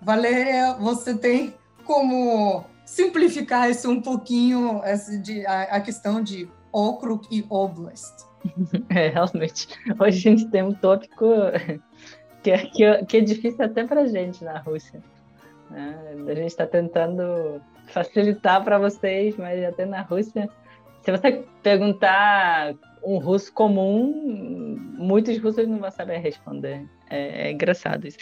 Valéria, 0.02 0.74
você 0.74 1.18
tem 1.18 1.56
como 1.84 2.66
simplificar 2.86 3.70
isso 3.70 3.90
um 3.90 4.02
pouquinho, 4.02 4.82
essa 4.84 5.18
de, 5.18 5.46
a, 5.46 5.64
a 5.64 5.82
questão 5.82 6.22
de 6.22 6.50
okrug 6.72 7.28
e 7.32 7.46
oblast. 7.50 8.26
É, 8.90 9.10
realmente. 9.10 9.68
Hoje 10.00 10.18
a 10.18 10.32
gente 10.32 10.48
tem 10.50 10.64
um 10.64 10.74
tópico 10.74 11.26
que 12.44 12.52
é, 12.52 13.04
que, 13.04 13.18
é, 13.18 13.22
difícil 13.22 13.66
até 13.66 13.84
para 13.86 14.02
a 14.02 14.08
gente 14.08 14.44
na 14.44 14.60
Rússia. 14.60 15.04
Né? 15.70 15.98
A 16.28 16.34
gente 16.36 16.48
está 16.48 16.66
tentando 16.66 17.62
facilitar 17.88 18.64
para 18.64 18.78
vocês, 18.78 19.36
mas 19.38 19.64
até 19.66 19.86
na 19.86 20.02
Rússia, 20.02 20.50
se 21.08 21.12
você 21.12 21.46
perguntar 21.64 22.76
um 23.02 23.18
russo 23.18 23.54
comum, 23.54 24.78
muitos 24.98 25.42
russos 25.42 25.66
não 25.66 25.80
vão 25.80 25.90
saber 25.90 26.18
responder. 26.18 26.86
É, 27.10 27.48
é 27.48 27.52
engraçado 27.52 28.06
isso. 28.06 28.18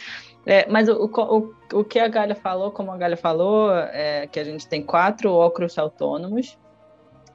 É, 0.45 0.69
mas 0.69 0.87
o, 0.87 1.05
o, 1.05 1.79
o 1.79 1.83
que 1.83 1.97
a 1.97 2.07
Galha 2.07 2.35
falou, 2.35 2.69
como 2.69 2.91
a 2.91 2.97
Galha 2.97 3.17
falou, 3.17 3.75
é 3.75 4.27
que 4.27 4.39
a 4.39 4.43
gente 4.43 4.67
tem 4.67 4.83
quatro 4.83 5.33
óculos 5.33 5.79
autônomos. 5.79 6.59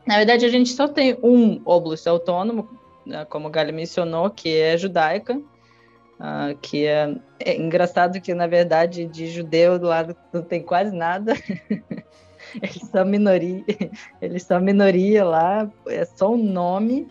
Na 0.07 0.19
verdade, 0.19 0.47
a 0.47 0.49
gente 0.49 0.71
só 0.71 0.87
tem 0.87 1.19
um 1.21 1.61
óculos 1.65 2.07
autônomo, 2.07 2.69
né, 3.05 3.25
como 3.25 3.49
a 3.49 3.51
Galha 3.51 3.73
mencionou, 3.73 4.31
que 4.31 4.57
é 4.57 4.79
judaica. 4.79 5.35
uh, 5.35 6.57
que 6.63 6.87
é, 6.87 7.13
é, 7.41 7.57
engraçado 7.57 8.21
que, 8.21 8.33
na 8.35 8.47
verdade, 8.47 9.05
de 9.05 9.27
judeu 9.27 9.81
do 9.81 9.87
lado 9.89 10.15
não 10.33 10.43
tem 10.43 10.63
quase 10.63 10.95
nada. 10.95 11.35
eles 12.63 12.83
são 12.91 13.05
minoria, 13.05 13.65
eles 14.21 14.43
são 14.43 14.61
minoria 14.61 15.25
lá, 15.25 15.71
é 15.87 16.05
só 16.05 16.33
um 16.33 16.43
nome 16.43 17.09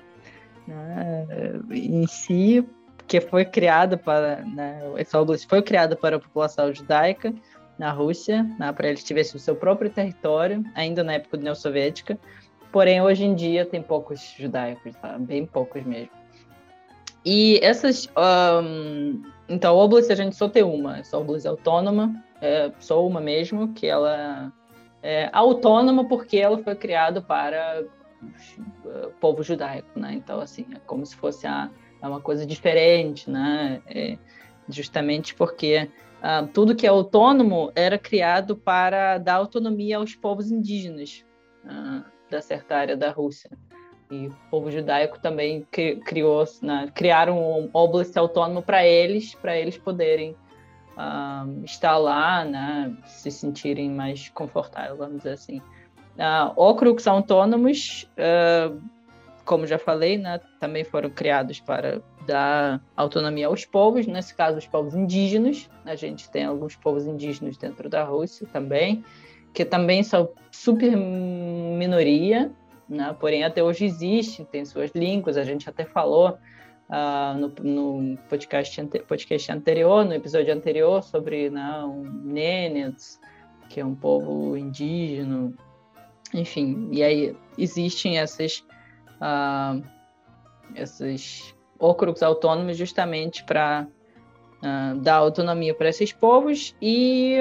né, 0.67 1.25
em 1.71 2.05
si, 2.07 2.67
que 3.07 3.19
foi 3.19 3.45
criado 3.45 3.97
para, 3.97 4.43
né, 4.45 4.81
oblast 5.15 5.47
foi 5.47 5.61
criada 5.61 5.95
para 5.95 6.17
a 6.17 6.19
população 6.19 6.73
judaica 6.73 7.33
na 7.77 7.91
Rússia, 7.91 8.43
né, 8.59 8.71
para 8.71 8.89
eles 8.89 9.03
tivessem 9.03 9.37
o 9.37 9.39
seu 9.39 9.55
próprio 9.55 9.89
território, 9.89 10.63
ainda 10.75 11.03
na 11.03 11.13
época 11.13 11.37
da 11.37 11.41
União 11.41 11.55
Soviética, 11.55 12.19
porém 12.71 13.01
hoje 13.01 13.23
em 13.23 13.33
dia 13.33 13.65
tem 13.65 13.81
poucos 13.81 14.35
judaicos, 14.37 14.95
tá? 14.97 15.17
bem 15.17 15.45
poucos 15.45 15.83
mesmo. 15.83 16.19
E 17.25 17.59
essas. 17.61 18.07
Um, 18.17 19.21
então, 19.47 19.77
a 19.77 19.83
Oblast 19.83 20.11
a 20.11 20.15
gente 20.15 20.35
só 20.35 20.47
tem 20.47 20.63
uma, 20.63 20.99
essa 20.99 21.17
Oblast 21.17 21.45
é 21.45 21.49
autônoma, 21.49 22.23
é 22.41 22.71
só 22.79 23.05
uma 23.05 23.19
mesmo, 23.19 23.73
que 23.73 23.87
ela 23.87 24.53
é 25.01 25.29
autônoma 25.31 26.07
porque 26.07 26.37
ela 26.37 26.57
foi 26.57 26.75
criada 26.75 27.21
para 27.21 27.83
o 28.85 29.11
povo 29.19 29.43
judaico, 29.43 29.99
né? 29.99 30.13
Então, 30.13 30.39
assim, 30.39 30.65
é 30.75 30.79
como 30.85 31.05
se 31.05 31.15
fosse 31.15 31.47
a, 31.47 31.69
é 32.01 32.07
uma 32.07 32.19
coisa 32.19 32.45
diferente, 32.45 33.29
né? 33.29 33.81
É 33.87 34.17
justamente 34.67 35.33
porque 35.33 35.89
uh, 36.21 36.47
tudo 36.47 36.75
que 36.75 36.85
é 36.85 36.89
autônomo 36.89 37.71
era 37.75 37.97
criado 37.97 38.55
para 38.55 39.17
dar 39.17 39.35
autonomia 39.35 39.97
aos 39.97 40.15
povos 40.15 40.51
indígenas 40.51 41.25
uh, 41.65 42.03
da 42.29 42.41
certa 42.41 42.75
área 42.75 42.95
da 42.95 43.09
Rússia. 43.09 43.49
E 44.11 44.27
o 44.27 44.35
povo 44.49 44.71
judaico 44.71 45.19
também 45.19 45.67
criou, 46.05 46.43
né, 46.63 46.91
criaram 46.95 47.37
um 47.37 47.69
oblast 47.71 48.17
autônomo 48.17 48.61
para 48.61 48.83
eles, 48.85 49.35
para 49.35 49.55
eles 49.55 49.77
poderem 49.77 50.35
uh, 50.99 51.63
estar 51.63 51.97
lá, 51.97 52.43
né, 52.43 52.93
se 53.05 53.31
sentirem 53.31 53.89
mais 53.89 54.29
confortáveis, 54.29 54.97
vamos 54.97 55.17
dizer 55.17 55.31
assim. 55.31 55.59
Uh, 56.17 56.51
Okrux 56.57 57.07
autônomos, 57.07 58.09
uh, 58.17 58.77
como 59.45 59.65
já 59.65 59.79
falei, 59.79 60.17
né, 60.17 60.39
também 60.59 60.83
foram 60.83 61.09
criados 61.09 61.61
para 61.61 62.01
dar 62.27 62.81
autonomia 62.95 63.47
aos 63.47 63.65
povos, 63.65 64.05
nesse 64.05 64.35
caso 64.35 64.57
os 64.57 64.67
povos 64.67 64.93
indígenas. 64.93 65.69
A 65.85 65.95
gente 65.95 66.29
tem 66.29 66.43
alguns 66.43 66.75
povos 66.75 67.07
indígenas 67.07 67.57
dentro 67.57 67.89
da 67.89 68.03
Rússia 68.03 68.45
também, 68.51 69.03
que 69.53 69.63
também 69.63 70.03
são 70.03 70.29
super 70.51 70.95
minoria, 70.95 72.51
né? 72.87 73.15
porém 73.19 73.43
até 73.43 73.63
hoje 73.63 73.85
existe, 73.85 74.43
tem 74.45 74.65
suas 74.65 74.91
línguas, 74.91 75.37
a 75.37 75.43
gente 75.43 75.69
até 75.69 75.85
falou 75.85 76.37
uh, 76.89 77.37
no, 77.37 77.47
no, 77.63 78.17
podcast, 78.29 78.81
podcast 79.07 79.51
anterior, 79.51 80.03
no 80.05 80.13
episódio 80.13 80.53
anterior, 80.53 81.03
sobre 81.03 81.49
né, 81.49 81.83
um 81.83 82.03
Nenets, 82.03 83.19
que 83.69 83.79
é 83.79 83.85
um 83.85 83.95
povo 83.95 84.57
indígena, 84.57 85.53
enfim, 86.33 86.89
e 86.91 87.03
aí 87.03 87.35
existem 87.57 88.19
essas, 88.19 88.63
uh, 89.21 89.83
esses 90.75 91.55
okrugos 91.77 92.21
autônomos 92.21 92.77
justamente 92.77 93.43
para 93.43 93.87
uh, 93.87 94.65
ah, 94.65 94.93
dar 94.97 95.15
autonomia 95.15 95.73
para 95.73 95.89
esses 95.89 96.11
povos 96.11 96.75
e 96.81 97.37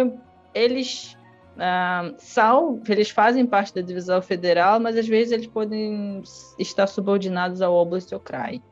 eles 0.55 1.17
Uh, 1.59 2.81
eles 2.89 3.11
fazem 3.11 3.45
parte 3.45 3.75
da 3.75 3.81
divisão 3.81 4.23
federal, 4.23 4.79
mas 4.79 4.97
às 4.97 5.09
vezes 5.09 5.33
eles 5.33 5.49
podem 5.49 6.23
estar 6.57 6.87
subordinados 6.87 7.61
ao 7.61 7.75
Oblast 7.75 8.15
ou 8.15 8.21
CRAI. 8.21 8.63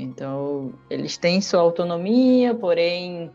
Então, 0.00 0.72
eles 0.88 1.16
têm 1.16 1.40
sua 1.40 1.60
autonomia, 1.60 2.54
porém, 2.54 3.30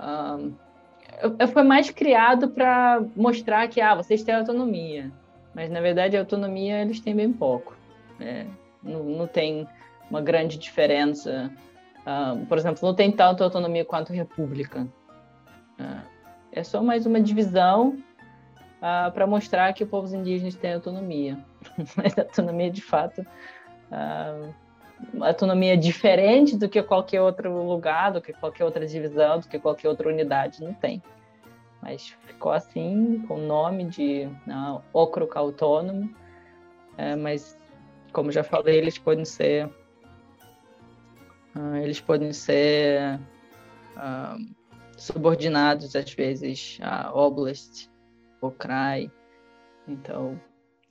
uh, 0.00 1.46
foi 1.52 1.62
mais 1.62 1.90
criado 1.90 2.48
para 2.48 3.02
mostrar 3.14 3.68
que 3.68 3.80
ah, 3.80 3.94
vocês 3.94 4.22
têm 4.22 4.34
autonomia. 4.34 5.12
Mas, 5.54 5.70
na 5.70 5.80
verdade, 5.80 6.16
a 6.16 6.20
autonomia 6.20 6.80
eles 6.80 7.00
têm 7.00 7.14
bem 7.14 7.32
pouco. 7.32 7.76
Né? 8.18 8.46
Não, 8.82 9.02
não 9.02 9.26
tem 9.26 9.66
uma 10.10 10.20
grande 10.20 10.56
diferença. 10.56 11.50
Por 12.48 12.56
exemplo, 12.56 12.86
não 12.86 12.94
tem 12.94 13.12
tanta 13.12 13.44
autonomia 13.44 13.84
quanto 13.84 14.12
a 14.12 14.14
república. 14.14 14.86
É 16.52 16.62
só 16.64 16.82
mais 16.82 17.06
uma 17.06 17.20
divisão 17.20 17.90
uh, 17.90 17.94
ah, 18.80 19.10
para 19.12 19.26
mostrar 19.26 19.72
que 19.72 19.84
os 19.84 19.90
povos 19.90 20.12
indígenas 20.12 20.54
têm 20.54 20.74
autonomia. 20.74 21.38
Mas 21.96 22.18
autonomia, 22.18 22.70
de 22.70 22.82
fato, 22.82 23.20
uh, 23.20 24.54
autonomia 25.20 25.76
diferente 25.76 26.56
do 26.56 26.68
que 26.68 26.82
qualquer 26.82 27.20
outro 27.20 27.62
lugar, 27.62 28.12
do 28.12 28.20
que 28.20 28.32
qualquer 28.32 28.64
outra 28.64 28.86
divisão, 28.86 29.40
do 29.40 29.48
que 29.48 29.58
qualquer 29.58 29.88
outra 29.88 30.08
unidade, 30.08 30.62
não 30.62 30.74
tem. 30.74 31.02
Mas 31.82 32.08
ficou 32.26 32.52
assim, 32.52 33.24
com 33.28 33.36
o 33.36 33.46
nome 33.46 33.84
de 33.84 34.28
uh, 34.46 34.82
Okrug 34.92 35.30
Autônomo. 35.36 36.06
Uh, 36.94 37.16
mas, 37.20 37.56
como 38.12 38.32
já 38.32 38.42
falei, 38.42 38.78
eles 38.78 38.98
podem 38.98 39.24
ser. 39.24 39.66
Uh, 41.56 41.76
eles 41.76 42.00
podem 42.00 42.32
ser. 42.32 43.20
Uh, 43.96 44.58
subordinados, 44.98 45.94
às 45.94 46.12
vezes, 46.12 46.78
a 46.82 47.14
Oblast 47.14 47.88
ou. 48.40 48.54
Então, 49.86 50.38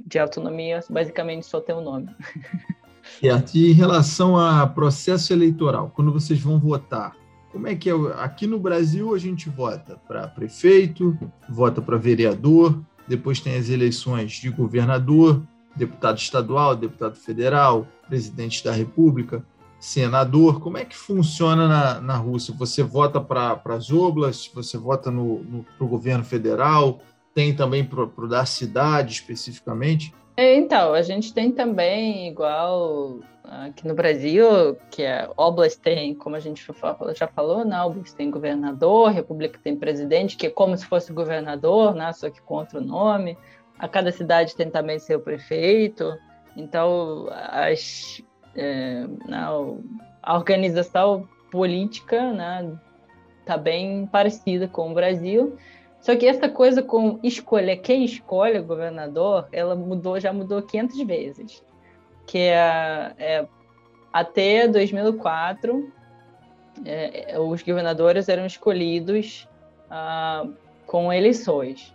de 0.04 0.18
autonomia, 0.18 0.80
basicamente 0.90 1.46
só 1.46 1.62
tem 1.62 1.76
o 1.76 1.80
um 1.80 1.82
nome. 1.82 2.16
E 3.22 3.30
em 3.70 3.74
relação 3.74 4.38
a 4.38 4.66
processo 4.68 5.34
eleitoral, 5.34 5.92
quando 5.96 6.12
vocês 6.12 6.40
vão 6.40 6.60
votar, 6.60 7.16
como 7.52 7.68
é 7.68 7.76
que 7.76 7.90
é? 7.90 7.94
Aqui 8.18 8.46
no 8.46 8.60
Brasil 8.60 9.14
a 9.14 9.18
gente 9.18 9.50
vota 9.50 10.00
para 10.08 10.28
prefeito, 10.28 11.18
vota 11.50 11.82
para 11.82 11.98
vereador, 11.98 12.80
depois 13.08 13.40
tem 13.40 13.56
as 13.56 13.70
eleições 13.70 14.34
de 14.34 14.50
governador, 14.50 15.42
deputado 15.76 16.18
estadual, 16.18 16.76
deputado 16.76 17.16
federal, 17.16 17.88
presidente 18.08 18.64
da 18.64 18.72
República 18.72 19.44
senador. 19.80 20.60
Como 20.60 20.78
é 20.78 20.86
que 20.86 20.96
funciona 20.96 21.68
na, 21.68 22.02
na 22.02 22.16
Rússia? 22.16 22.54
Você 22.58 22.84
vota 22.84 23.20
para 23.22 23.62
as 23.66 23.92
oblas, 23.92 24.50
você 24.54 24.78
vota 24.78 25.12
no, 25.12 25.66
o 25.80 25.88
governo 25.88 26.24
federal, 26.24 27.00
tem 27.38 27.56
também 27.56 27.86
para 27.86 28.08
da 28.26 28.48
cidade 28.48 29.14
especificamente? 29.14 30.12
É, 30.36 30.56
então, 30.56 30.96
a 30.96 31.04
gente 31.04 31.32
tem 31.32 31.52
também, 31.52 32.28
igual 32.28 33.20
aqui 33.44 33.88
no 33.88 33.94
Brasil, 33.94 34.76
que 34.90 35.04
é 35.04 35.30
Oblast 35.38 35.80
tem, 35.80 36.16
como 36.16 36.36
a 36.36 36.40
gente 36.40 36.66
já 37.16 37.28
falou, 37.28 37.64
né? 37.64 37.80
Oblast 37.84 38.16
tem 38.16 38.32
governador, 38.32 39.12
República 39.12 39.60
tem 39.64 39.76
presidente, 39.76 40.36
que 40.36 40.48
é 40.48 40.50
como 40.50 40.76
se 40.76 40.88
fosse 40.88 41.14
governador, 41.14 41.94
né? 41.94 42.12
Só 42.12 42.28
que 42.28 42.42
com 42.42 42.56
outro 42.56 42.82
nome. 42.82 43.38
A 43.78 43.88
cada 43.88 44.12
cidade 44.12 44.56
tem 44.56 44.72
também 44.72 44.98
seu 44.98 45.20
prefeito. 45.20 46.18
Então, 46.56 47.28
as 47.32 48.20
é, 48.56 49.06
a 50.24 50.36
organização 50.36 51.30
política 51.52 52.34
né, 52.34 52.76
tá 53.46 53.56
bem 53.58 54.08
parecida 54.08 54.68
com 54.68 54.90
o 54.90 54.96
Brasil. 54.96 55.56
Só 56.00 56.16
que 56.16 56.26
essa 56.28 56.48
coisa 56.48 56.82
com 56.82 57.20
escolher 57.24 57.78
quem 57.78 58.06
escolhe 58.06 58.60
o 58.60 58.64
governador, 58.64 59.48
ela 59.52 59.76
mudou, 59.76 60.20
já 60.20 60.32
mudou 60.32 60.62
500 60.62 61.02
vezes. 61.04 61.64
Que 62.26 62.38
é, 62.38 63.14
é 63.18 63.48
até 64.14 64.68
2004, 64.68 65.92
é, 66.86 67.40
os 67.40 67.62
governadores 67.62 68.30
eram 68.30 68.46
escolhidos 68.46 69.48
ah, 69.90 70.46
com 70.86 71.12
eleições. 71.12 71.94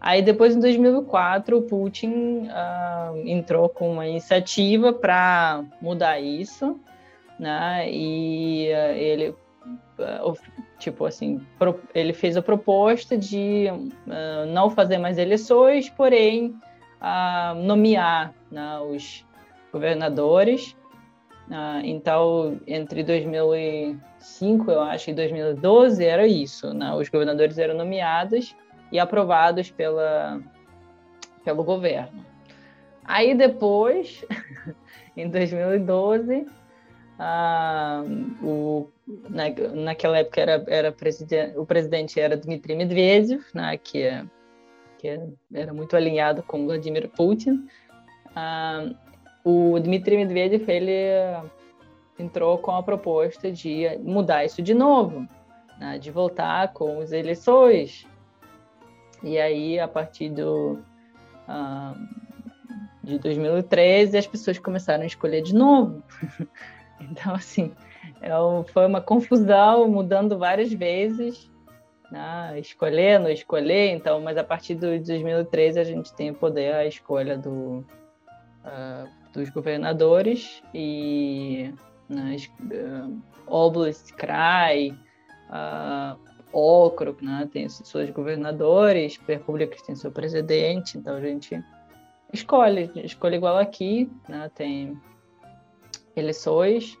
Aí 0.00 0.22
depois, 0.22 0.54
em 0.54 0.60
2004, 0.60 1.58
o 1.58 1.62
Putin 1.62 2.48
uh, 2.48 3.26
entrou 3.26 3.68
com 3.68 3.92
uma 3.92 4.06
iniciativa 4.06 4.92
para 4.92 5.64
mudar 5.80 6.20
isso, 6.20 6.78
né? 7.40 7.90
E 7.90 8.68
uh, 8.72 8.92
ele, 8.96 9.34
tipo 10.78 11.04
assim, 11.04 11.40
ele 11.94 12.12
fez 12.12 12.36
a 12.36 12.42
proposta 12.42 13.16
de 13.16 13.66
não 14.52 14.70
fazer 14.70 14.98
mais 14.98 15.18
eleições, 15.18 15.88
porém 15.90 16.54
nomear 17.64 18.34
né, 18.50 18.78
os 18.80 19.24
governadores. 19.72 20.76
então, 21.84 22.58
entre 22.66 23.02
2005, 23.02 24.70
eu 24.70 24.80
acho, 24.80 25.10
e 25.10 25.14
2012 25.14 26.04
era 26.04 26.26
isso, 26.26 26.72
né? 26.72 26.92
Os 26.94 27.08
governadores 27.08 27.58
eram 27.58 27.76
nomeados 27.76 28.54
e 28.92 28.98
aprovados 28.98 29.70
pela, 29.70 30.40
pelo 31.44 31.62
governo. 31.64 32.24
Aí 33.04 33.34
depois, 33.34 34.24
em 35.16 35.28
2012, 35.28 36.46
ah, 37.18 38.02
o, 38.42 38.88
na, 39.28 39.44
naquela 39.74 40.18
época 40.18 40.40
era, 40.40 40.64
era 40.68 40.92
presidente, 40.92 41.56
o 41.58 41.64
presidente 41.64 42.20
era 42.20 42.36
Dmitry 42.36 42.76
Medvedev, 42.76 43.42
né, 43.54 43.76
que, 43.78 44.02
é, 44.02 44.24
que 44.98 45.20
era 45.52 45.72
muito 45.72 45.96
alinhado 45.96 46.42
com 46.42 46.66
Vladimir 46.66 47.08
Putin. 47.08 47.66
Ah, 48.34 48.90
o 49.44 49.78
Dmitry 49.80 50.16
Medvedev 50.16 50.68
ele 50.68 50.92
entrou 52.18 52.58
com 52.58 52.72
a 52.72 52.82
proposta 52.82 53.50
de 53.50 53.86
mudar 54.02 54.44
isso 54.44 54.60
de 54.60 54.74
novo, 54.74 55.26
né, 55.78 55.98
de 55.98 56.10
voltar 56.10 56.72
com 56.72 57.00
as 57.00 57.12
eleições. 57.12 58.06
E 59.22 59.38
aí, 59.38 59.78
a 59.80 59.88
partir 59.88 60.28
do, 60.28 60.78
de 63.02 63.18
2013, 63.18 64.18
as 64.18 64.26
pessoas 64.26 64.58
começaram 64.58 65.04
a 65.04 65.06
escolher 65.06 65.40
de 65.42 65.54
novo. 65.54 66.02
então, 67.10 67.34
assim, 67.34 67.72
é, 68.20 68.30
foi 68.72 68.86
uma 68.86 69.00
confusão, 69.00 69.88
mudando 69.88 70.38
várias 70.38 70.72
vezes, 70.72 71.50
né, 72.10 72.58
escolhendo, 72.58 73.28
escolher. 73.28 73.90
Então, 73.90 74.20
mas 74.20 74.36
a 74.36 74.44
partir 74.44 74.74
de 74.74 74.98
2013 75.00 75.80
a 75.80 75.84
gente 75.84 76.12
tem 76.14 76.30
o 76.30 76.34
poder 76.34 76.74
a 76.74 76.86
escolha 76.86 77.36
do, 77.36 77.84
uh, 78.64 79.08
dos 79.32 79.50
governadores 79.50 80.62
e 80.72 81.72
nas 82.08 82.44
uh, 82.44 83.20
Oblast, 83.46 84.12
Krai, 84.14 84.96
uh, 85.50 86.18
Okrug, 86.52 87.24
né, 87.24 87.48
tem 87.52 87.68
seus 87.68 88.10
governadores, 88.10 89.18
repúblicas 89.26 89.82
tem 89.82 89.94
seu 89.94 90.10
presidente, 90.10 90.96
então 90.96 91.16
a 91.16 91.20
gente 91.20 91.62
escolhe, 92.32 92.90
escolhe 92.96 93.36
igual 93.36 93.58
aqui, 93.58 94.10
né, 94.28 94.50
tem 94.54 94.98
eleições 96.16 96.98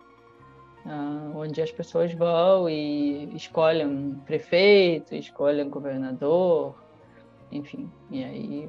uh, 0.84 1.36
onde 1.36 1.60
as 1.60 1.70
pessoas 1.70 2.12
vão 2.12 2.68
e 2.68 3.34
escolhem 3.34 3.86
um 3.86 4.14
prefeito, 4.20 5.14
escolhem 5.14 5.66
um 5.66 5.70
governador, 5.70 6.74
enfim, 7.50 7.90
e 8.10 8.22
aí 8.22 8.68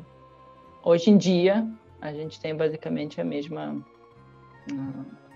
hoje 0.84 1.10
em 1.10 1.18
dia 1.18 1.68
a 2.02 2.14
gente 2.14 2.40
tem 2.40 2.56
basicamente 2.56 3.20
a 3.20 3.24
mesma 3.24 3.76
uh, 4.72 5.28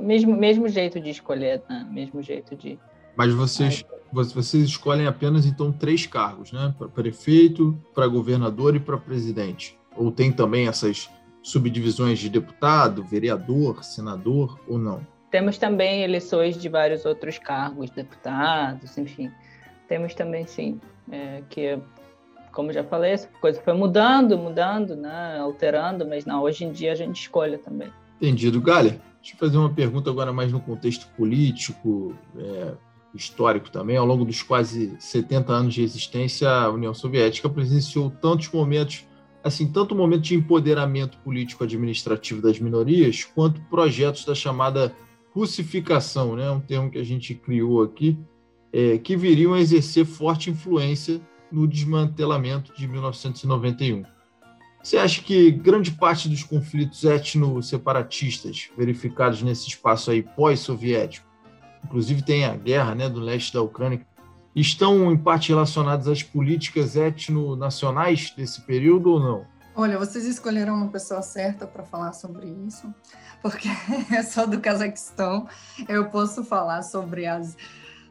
mesmo, 0.00 0.36
mesmo 0.36 0.68
jeito 0.68 1.00
de 1.00 1.10
escolher, 1.10 1.62
né? 1.68 1.86
mesmo 1.90 2.22
jeito 2.22 2.56
de. 2.56 2.78
Mas 3.16 3.32
vocês, 3.32 3.84
vocês 4.12 4.64
escolhem 4.64 5.06
apenas 5.06 5.46
então 5.46 5.72
três 5.72 6.06
cargos, 6.06 6.52
né? 6.52 6.74
Para 6.76 6.88
prefeito, 6.88 7.78
para 7.94 8.06
governador 8.06 8.74
e 8.74 8.80
para 8.80 8.96
presidente. 8.96 9.78
Ou 9.96 10.10
tem 10.10 10.32
também 10.32 10.66
essas 10.66 11.08
subdivisões 11.44 12.18
de 12.18 12.28
deputado, 12.28 13.04
vereador, 13.04 13.84
senador 13.84 14.58
ou 14.66 14.78
não? 14.78 15.06
Temos 15.30 15.58
também 15.58 16.02
eleições 16.02 16.56
de 16.56 16.68
vários 16.68 17.04
outros 17.04 17.38
cargos, 17.38 17.90
deputados, 17.90 18.98
enfim. 18.98 19.30
Temos 19.88 20.14
também, 20.14 20.44
sim, 20.46 20.80
é, 21.12 21.42
que, 21.48 21.78
como 22.50 22.72
já 22.72 22.82
falei, 22.82 23.12
essa 23.12 23.28
coisa 23.40 23.60
foi 23.60 23.74
mudando, 23.74 24.36
mudando, 24.36 24.96
né, 24.96 25.38
alterando, 25.38 26.04
mas 26.04 26.24
não, 26.24 26.42
hoje 26.42 26.64
em 26.64 26.72
dia 26.72 26.90
a 26.90 26.96
gente 26.96 27.20
escolhe 27.20 27.58
também. 27.58 27.92
Entendido. 28.20 28.60
Galha, 28.60 29.00
Deixa 29.24 29.36
eu 29.36 29.38
fazer 29.38 29.56
uma 29.56 29.70
pergunta 29.72 30.10
agora 30.10 30.34
mais 30.34 30.52
no 30.52 30.60
contexto 30.60 31.06
político, 31.16 32.14
é, 32.36 32.74
histórico 33.14 33.70
também. 33.70 33.96
Ao 33.96 34.04
longo 34.04 34.22
dos 34.22 34.42
quase 34.42 34.94
70 34.98 35.50
anos 35.50 35.72
de 35.72 35.82
existência, 35.82 36.46
a 36.46 36.70
União 36.70 36.92
Soviética 36.92 37.48
presenciou 37.48 38.10
tantos 38.10 38.50
momentos, 38.50 39.06
assim, 39.44 39.70
tanto 39.70 39.94
momento 39.94 40.22
de 40.22 40.34
empoderamento 40.34 41.18
político-administrativo 41.18 42.40
das 42.40 42.58
minorias, 42.58 43.24
quanto 43.24 43.60
projetos 43.62 44.24
da 44.24 44.34
chamada 44.34 44.94
russificação, 45.32 46.34
né, 46.34 46.50
um 46.50 46.60
termo 46.60 46.90
que 46.90 46.98
a 46.98 47.04
gente 47.04 47.34
criou 47.34 47.82
aqui, 47.82 48.18
é, 48.72 48.96
que 48.96 49.16
viriam 49.16 49.52
a 49.52 49.60
exercer 49.60 50.06
forte 50.06 50.48
influência 50.48 51.20
no 51.52 51.68
desmantelamento 51.68 52.72
de 52.74 52.88
1991. 52.88 54.02
Você 54.82 54.96
acha 54.96 55.22
que 55.22 55.50
grande 55.50 55.90
parte 55.90 56.28
dos 56.28 56.42
conflitos 56.42 57.04
etno-separatistas 57.04 58.70
verificados 58.76 59.42
nesse 59.42 59.68
espaço 59.68 60.10
aí 60.10 60.22
pós-soviético, 60.22 61.26
inclusive 61.84 62.22
tem 62.22 62.44
a 62.44 62.56
guerra 62.56 62.94
né, 62.94 63.08
do 63.08 63.20
leste 63.20 63.52
da 63.52 63.62
Ucrânia, 63.62 64.06
estão 64.54 65.10
em 65.10 65.16
parte 65.16 65.48
relacionados 65.48 66.06
às 66.06 66.22
políticas 66.22 66.96
etno-nacionais 66.96 68.32
desse 68.36 68.60
período 68.60 69.12
ou 69.12 69.20
não? 69.20 69.46
Olha, 69.76 69.98
vocês 69.98 70.24
escolheram 70.24 70.74
uma 70.74 70.88
pessoa 70.88 71.20
certa 71.20 71.66
para 71.66 71.82
falar 71.82 72.12
sobre 72.12 72.46
isso, 72.66 72.94
porque 73.42 73.68
é 74.14 74.22
só 74.22 74.46
do 74.46 74.60
Cazaquistão. 74.60 75.48
Eu 75.88 76.08
posso 76.10 76.44
falar 76.44 76.82
sobre 76.82 77.26
as 77.26 77.56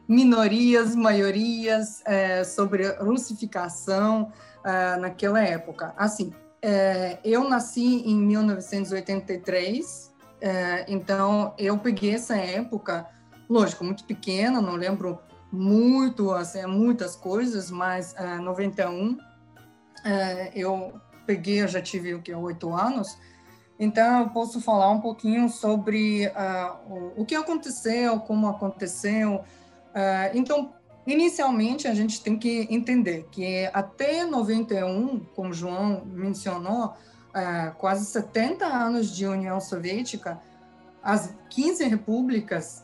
minorias, 0.06 0.94
maiorias, 0.94 2.02
é, 2.04 2.44
sobre 2.44 2.86
russificação 2.96 4.30
é, 4.62 4.96
naquela 4.96 5.42
época. 5.42 5.94
Assim, 5.96 6.34
é, 6.60 7.18
eu 7.24 7.48
nasci 7.48 8.02
em 8.06 8.16
1983, 8.18 10.12
é, 10.42 10.84
então 10.86 11.54
eu 11.56 11.78
peguei 11.78 12.14
essa 12.14 12.36
época, 12.36 13.06
lógico, 13.48 13.84
muito 13.84 14.04
pequena, 14.04 14.60
não 14.60 14.74
lembro 14.74 15.18
muito, 15.54 16.30
assim, 16.32 16.64
muitas 16.66 17.16
coisas, 17.16 17.70
mas 17.70 18.14
é, 18.16 18.36
91 18.36 19.16
é, 20.04 20.52
eu 20.54 20.92
peguei, 21.26 21.62
eu 21.62 21.68
já 21.68 21.80
tive 21.80 22.14
o 22.14 22.20
que 22.20 22.34
oito 22.34 22.74
anos, 22.74 23.16
então 23.78 24.22
eu 24.22 24.28
posso 24.30 24.60
falar 24.60 24.90
um 24.90 25.00
pouquinho 25.00 25.48
sobre 25.48 26.26
uh, 26.28 26.92
o, 27.16 27.22
o, 27.22 27.24
que 27.24 27.34
aconteceu, 27.34 28.20
como 28.20 28.46
aconteceu. 28.46 29.36
Uh, 29.36 30.30
então 30.34 30.72
Inicialmente, 31.06 31.86
a 31.86 31.94
gente 31.94 32.22
tem 32.22 32.38
que 32.38 32.66
entender 32.70 33.28
que 33.30 33.68
até 33.74 34.24
91, 34.24 35.20
como 35.34 35.52
João 35.52 36.02
mencionou, 36.06 36.94
é, 37.34 37.72
quase 37.76 38.06
70 38.06 38.64
anos 38.64 39.14
de 39.14 39.26
União 39.26 39.60
Soviética, 39.60 40.40
as 41.02 41.34
15 41.50 41.84
repúblicas 41.84 42.83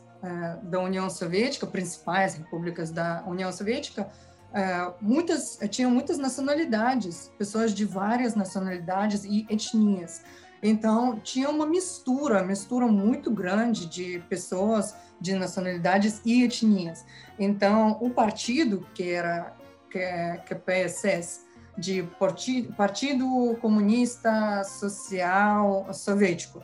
da 0.63 0.79
União 0.79 1.09
Soviética, 1.09 1.65
principais 1.65 2.35
repúblicas 2.35 2.91
da 2.91 3.23
União 3.25 3.51
Soviética, 3.51 4.09
é, 4.53 4.91
muitas 4.99 5.57
tinham 5.69 5.89
muitas 5.89 6.17
nacionalidades, 6.17 7.31
pessoas 7.37 7.73
de 7.73 7.85
várias 7.85 8.35
nacionalidades 8.35 9.23
e 9.23 9.45
etnias. 9.49 10.23
Então, 10.61 11.19
tinha 11.19 11.49
uma 11.49 11.65
mistura, 11.65 12.43
mistura 12.43 12.85
muito 12.85 13.31
grande 13.31 13.87
de 13.87 14.19
pessoas 14.29 14.95
de 15.19 15.33
nacionalidades 15.33 16.21
e 16.23 16.43
etnias. 16.43 17.05
Então, 17.39 17.97
o 17.99 18.09
partido, 18.09 18.85
que 18.93 19.09
era 19.09 19.55
que, 19.89 19.97
é, 19.97 20.37
que 20.37 20.53
é 20.53 20.57
PSS, 20.57 21.51
de 21.77 22.03
Partido, 22.19 22.73
partido 22.73 23.57
Comunista 23.61 24.63
Social 24.65 25.91
Soviético, 25.93 26.61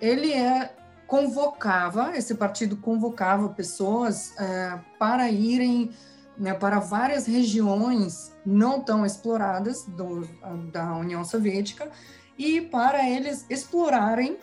ele 0.00 0.32
é, 0.32 0.74
convocava, 1.12 2.16
esse 2.16 2.34
partido 2.34 2.74
convocava 2.74 3.50
pessoas 3.50 4.34
é, 4.40 4.78
para 4.98 5.30
irem 5.30 5.90
né, 6.38 6.54
para 6.54 6.78
várias 6.78 7.26
regiões 7.26 8.32
não 8.46 8.80
tão 8.80 9.04
exploradas 9.04 9.84
do, 9.84 10.26
da 10.72 10.96
União 10.96 11.22
Soviética 11.22 11.90
e 12.38 12.62
para 12.62 13.06
eles 13.06 13.44
explorarem 13.50 14.38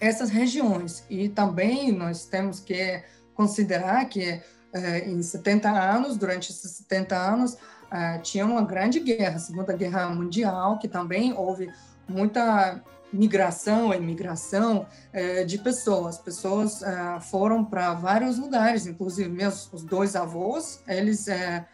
essas 0.00 0.30
regiões. 0.30 1.04
E 1.10 1.28
também 1.28 1.90
nós 1.90 2.24
temos 2.24 2.60
que 2.60 3.02
considerar 3.34 4.04
que 4.08 4.40
eh, 4.72 5.08
em 5.08 5.20
70 5.20 5.68
anos, 5.68 6.16
durante 6.16 6.52
esses 6.52 6.70
70 6.70 7.16
anos, 7.16 7.58
eh, 7.90 8.18
tinha 8.18 8.46
uma 8.46 8.62
grande 8.62 9.00
guerra, 9.00 9.36
a 9.36 9.40
Segunda 9.40 9.72
Guerra 9.72 10.08
Mundial, 10.10 10.78
que 10.78 10.86
também 10.86 11.32
houve 11.36 11.68
muita 12.08 12.80
migração, 13.12 13.92
imigração 13.92 14.86
eh, 15.12 15.44
de 15.44 15.58
pessoas. 15.58 16.18
Pessoas 16.18 16.82
eh, 16.82 17.20
foram 17.30 17.64
para 17.64 17.94
vários 17.94 18.38
lugares, 18.38 18.86
inclusive 18.86 19.28
meus 19.28 19.72
os 19.72 19.82
dois 19.82 20.16
avós, 20.16 20.82
eles 20.88 21.28
eh, 21.28 21.64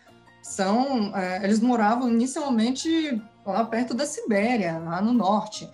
são, 0.43 1.15
eh, 1.17 1.41
eles 1.45 1.61
moravam 1.61 2.09
inicialmente 2.09 3.23
lá 3.45 3.65
perto 3.65 3.95
da 3.95 4.07
Sibéria, 4.07 4.79
lá 4.79 5.01
no 5.01 5.13
norte. 5.13 5.69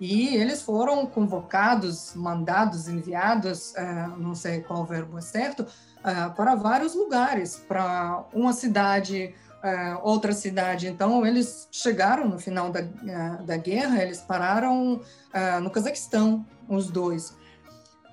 E 0.00 0.34
eles 0.34 0.62
foram 0.62 1.04
convocados, 1.04 2.14
mandados, 2.14 2.88
enviados, 2.88 3.72
uh, 3.72 4.16
não 4.16 4.34
sei 4.34 4.62
qual 4.62 4.86
verbo 4.86 5.18
é 5.18 5.20
certo, 5.20 5.60
uh, 5.60 6.34
para 6.34 6.54
vários 6.54 6.94
lugares, 6.94 7.56
para 7.68 8.24
uma 8.32 8.54
cidade, 8.54 9.34
uh, 9.62 10.00
outra 10.02 10.32
cidade. 10.32 10.88
Então, 10.88 11.24
eles 11.26 11.68
chegaram 11.70 12.28
no 12.28 12.38
final 12.38 12.70
da, 12.70 12.80
da 13.44 13.56
guerra, 13.56 14.02
eles 14.02 14.20
pararam 14.20 15.00
no 15.62 15.70
Cazaquistão, 15.70 16.44
os 16.68 16.90
dois, 16.90 17.36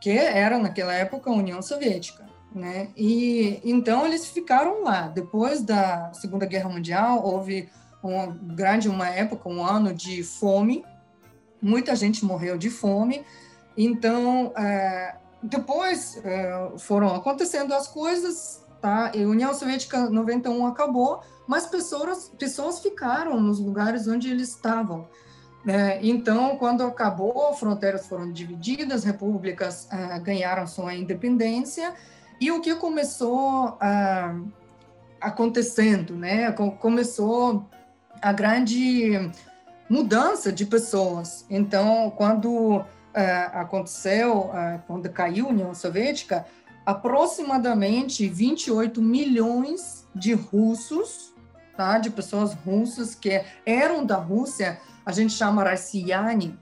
que 0.02 0.12
era 0.12 0.60
naquela 0.60 0.93
época 0.93 1.30
a 1.30 1.34
União 1.34 1.62
Soviética. 1.62 2.28
Né? 2.54 2.89
E 2.95 3.60
então 3.64 4.06
eles 4.06 4.28
ficaram 4.28 4.84
lá. 4.84 5.08
Depois 5.08 5.62
da 5.62 6.12
Segunda 6.14 6.45
Guerra 6.45 6.70
Mundial, 6.70 7.24
houve 7.24 7.70
uma 8.02 8.28
grande 8.28 8.89
uma 8.89 9.10
época, 9.10 9.50
um 9.50 9.64
ano 9.64 9.93
de 9.93 10.24
fome. 10.24 10.84
Muita 11.62 11.95
gente 11.95 12.26
morreu 12.26 12.58
de 12.58 12.70
fome. 12.70 13.24
Então, 13.78 14.54
é, 14.58 15.16
depois 15.43 16.20
é, 16.24 16.72
foram 16.80 17.14
acontecendo 17.14 17.74
as 17.74 17.88
coisas, 17.88 18.64
tá? 18.82 19.11
E 19.13 19.23
a 19.23 19.28
União 19.28 19.53
Soviética 19.53 20.09
91 20.09 20.65
acabou, 20.65 21.21
mas 21.47 21.67
pessoas 21.67 22.32
pessoas 22.38 22.80
ficaram 22.80 23.39
nos 23.39 23.59
lugares 23.59 24.07
onde 24.07 24.30
eles 24.30 24.49
estavam. 24.49 25.07
É, 25.67 25.99
então, 26.01 26.55
quando 26.57 26.84
acabou, 26.84 27.53
fronteiras 27.53 28.07
foram 28.07 28.32
divididas, 28.32 29.03
repúblicas 29.03 29.89
uh, 29.91 30.21
ganharam 30.21 30.65
sua 30.65 30.95
independência, 30.95 31.93
e 32.39 32.49
o 32.51 32.61
que 32.61 32.73
começou 32.75 33.71
uh, 33.71 34.47
acontecendo, 35.19 36.15
né? 36.15 36.53
Começou 36.80 37.67
a 38.21 38.32
grande 38.32 39.30
mudança 39.89 40.51
de 40.53 40.65
pessoas. 40.65 41.45
Então, 41.49 42.11
quando 42.15 42.78
uh, 42.78 42.84
aconteceu, 43.51 44.51
quando 44.86 45.09
caiu 45.09 45.47
a 45.47 45.49
União 45.49 45.73
Soviética, 45.73 46.45
aproximadamente 46.88 48.29
28 48.29 49.01
milhões 49.01 50.07
de 50.15 50.31
russos, 50.31 51.33
tá? 51.75 51.99
de 51.99 52.09
pessoas 52.09 52.53
russas 52.53 53.13
que 53.13 53.43
eram 53.65 54.05
da 54.05 54.15
Rússia, 54.15 54.79
a 55.05 55.11
gente 55.11 55.33
chama 55.33 55.65
Rassiani, 55.65 56.57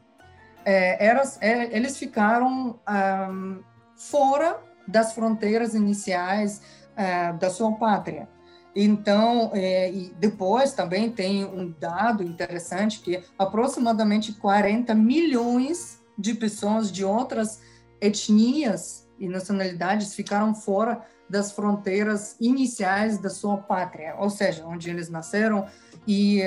é, 0.65 1.15
é, 1.41 1.78
eles 1.78 1.95
ficaram 1.99 2.80
um, 2.89 3.59
fora 3.95 4.59
das 4.88 5.13
fronteiras 5.13 5.76
iniciais 5.76 6.59
é, 6.95 7.32
da 7.34 7.51
sua 7.51 7.73
pátria. 7.73 8.28
Então, 8.76 9.51
é, 9.53 9.93
depois 10.17 10.73
também 10.73 11.11
tem 11.11 11.45
um 11.45 11.71
dado 11.80 12.23
interessante 12.23 12.99
que 12.99 13.23
aproximadamente 13.38 14.34
40 14.34 14.91
milhões 14.95 16.03
de 16.17 16.34
pessoas 16.34 16.91
de 16.91 17.05
outras 17.05 17.61
etnias 18.01 19.05
e 19.20 19.28
nacionalidades 19.28 20.13
ficaram 20.13 20.53
fora 20.53 21.01
das 21.30 21.51
fronteiras 21.51 22.36
iniciais 22.39 23.18
da 23.18 23.30
sua 23.30 23.57
pátria, 23.57 24.16
ou 24.18 24.30
seja, 24.30 24.66
onde 24.66 24.89
eles 24.89 25.09
nasceram 25.09 25.66
e 26.07 26.43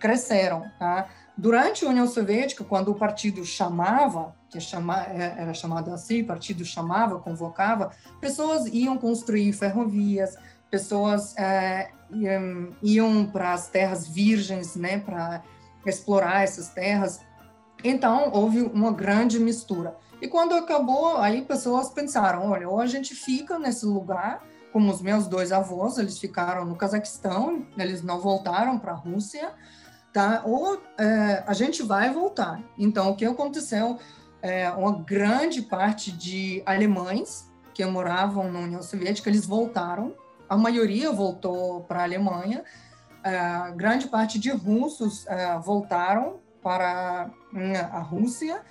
cresceram, 0.00 0.64
tá? 0.78 1.08
Durante 1.36 1.84
a 1.84 1.88
União 1.88 2.06
Soviética, 2.06 2.64
quando 2.64 2.90
o 2.90 2.94
partido 2.94 3.44
chamava, 3.44 4.34
que 4.50 4.60
chama, 4.60 5.02
é, 5.06 5.34
era 5.38 5.54
chamado 5.54 5.92
assim, 5.92 6.22
partido 6.22 6.64
chamava, 6.64 7.18
convocava, 7.18 7.90
pessoas 8.20 8.66
iam 8.66 8.98
construir 8.98 9.52
ferrovias, 9.52 10.36
pessoas 10.70 11.36
é, 11.38 11.90
iam, 12.82 13.26
para 13.26 13.52
as 13.54 13.68
terras 13.68 14.06
virgens, 14.06 14.76
né, 14.76 14.98
para 14.98 15.42
explorar 15.86 16.42
essas 16.42 16.68
terras. 16.68 17.20
Então, 17.82 18.30
houve 18.32 18.62
uma 18.62 18.92
grande 18.92 19.38
mistura. 19.40 19.96
E 20.22 20.28
quando 20.28 20.54
acabou, 20.54 21.16
aí 21.16 21.42
pessoas 21.42 21.90
pensaram, 21.90 22.48
olha, 22.48 22.68
ou 22.68 22.80
a 22.80 22.86
gente 22.86 23.12
fica 23.12 23.58
nesse 23.58 23.84
lugar, 23.84 24.40
como 24.72 24.88
os 24.88 25.02
meus 25.02 25.26
dois 25.26 25.50
avós, 25.50 25.98
eles 25.98 26.16
ficaram 26.16 26.64
no 26.64 26.76
Cazaquistão, 26.76 27.66
eles 27.76 28.04
não 28.04 28.20
voltaram 28.20 28.78
para 28.78 28.92
a 28.92 28.94
Rússia, 28.94 29.52
tá? 30.12 30.42
Ou 30.46 30.80
é, 30.96 31.42
a 31.44 31.52
gente 31.52 31.82
vai 31.82 32.12
voltar. 32.12 32.62
Então, 32.78 33.10
o 33.10 33.16
que 33.16 33.24
aconteceu? 33.24 33.98
É, 34.40 34.70
uma 34.70 34.92
grande 35.02 35.60
parte 35.60 36.12
de 36.12 36.62
alemães 36.64 37.50
que 37.74 37.84
moravam 37.84 38.50
na 38.50 38.60
União 38.60 38.82
Soviética, 38.82 39.28
eles 39.28 39.44
voltaram. 39.44 40.14
A 40.48 40.56
maioria 40.56 41.10
voltou 41.10 41.80
para 41.80 41.98
a 41.98 42.04
Alemanha. 42.04 42.62
É, 43.24 43.72
grande 43.74 44.06
parte 44.06 44.38
de 44.38 44.52
russos 44.52 45.26
é, 45.26 45.58
voltaram 45.58 46.38
para 46.62 47.28
hum, 47.52 47.72
a 47.90 47.98
Rússia. 47.98 48.62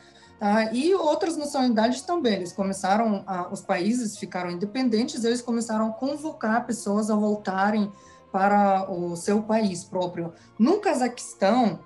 Tá? 0.41 0.73
E 0.73 0.95
outras 0.95 1.37
nacionalidades 1.37 2.01
também. 2.01 2.33
Eles 2.33 2.51
começaram, 2.51 3.23
a, 3.27 3.47
os 3.53 3.61
países 3.61 4.17
ficaram 4.17 4.49
independentes, 4.49 5.23
eles 5.23 5.39
começaram 5.39 5.89
a 5.89 5.91
convocar 5.91 6.65
pessoas 6.65 7.11
a 7.11 7.15
voltarem 7.15 7.91
para 8.31 8.89
o 8.89 9.15
seu 9.15 9.43
país 9.43 9.83
próprio. 9.83 10.33
No 10.57 10.79
Cazaquistão, 10.79 11.79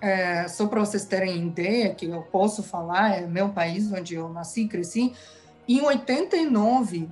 é, 0.00 0.48
só 0.48 0.66
para 0.68 0.80
vocês 0.80 1.04
terem 1.04 1.48
ideia, 1.48 1.94
que 1.94 2.06
eu 2.06 2.22
posso 2.22 2.62
falar, 2.62 3.10
é 3.10 3.26
meu 3.26 3.50
país 3.50 3.92
onde 3.92 4.14
eu 4.14 4.30
nasci 4.30 4.62
e 4.62 4.68
cresci, 4.68 5.12
em 5.68 5.82
89, 5.82 7.10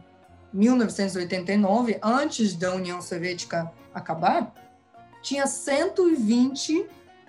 1989, 0.51 1.99
antes 2.03 2.57
da 2.57 2.75
União 2.75 3.03
Soviética 3.03 3.71
acabar, 3.93 4.51
tinha 5.21 5.47
120 5.47 6.87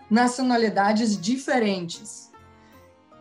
nacionalidades 0.10 1.20
diferentes. 1.20 2.27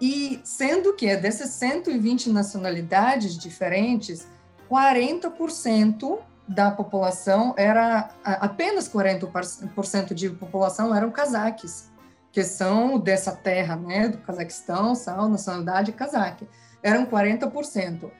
E 0.01 0.41
sendo 0.45 0.95
que 0.95 1.17
dessas 1.17 1.51
120 1.51 2.31
nacionalidades 2.31 3.37
diferentes, 3.37 4.27
40% 4.71 6.19
da 6.47 6.71
população 6.71 7.55
era 7.57 8.11
apenas 8.23 8.89
40% 8.89 10.15
de 10.15 10.31
população 10.31 10.95
eram 10.95 11.11
cazaques, 11.11 11.91
que 12.31 12.45
são 12.45 12.99
dessa 12.99 13.33
terra, 13.33 13.77
né, 13.77 14.09
do 14.09 14.19
Cazaquistão, 14.19 14.95
são 14.95 15.29
nacionalidade 15.29 15.93
cazaque. 15.93 16.47
Eram 16.83 17.07
40%. 17.07 18.11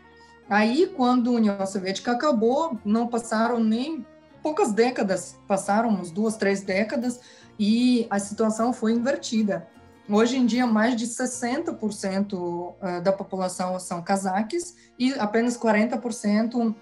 Aí, 0.49 0.87
quando 0.97 1.31
a 1.31 1.35
União 1.35 1.67
Soviética 1.67 2.13
acabou, 2.13 2.79
não 2.85 3.09
passaram 3.09 3.61
nem 3.61 4.07
poucas 4.43 4.73
décadas, 4.73 5.37
passaram 5.47 5.91
umas 5.91 6.11
duas, 6.11 6.37
três 6.37 6.63
décadas, 6.63 7.21
e 7.59 8.07
a 8.09 8.19
situação 8.19 8.73
foi 8.73 8.93
invertida. 8.93 9.67
Hoje 10.09 10.37
em 10.37 10.47
dia, 10.47 10.67
mais 10.67 10.95
de 10.95 11.05
60% 11.07 12.75
eh, 12.81 13.01
da 13.01 13.13
população 13.13 13.79
são 13.81 14.01
cazaques 14.01 14.77
e 14.97 15.13
apenas 15.15 15.59
40% 15.59 16.71
uh, 16.71 16.75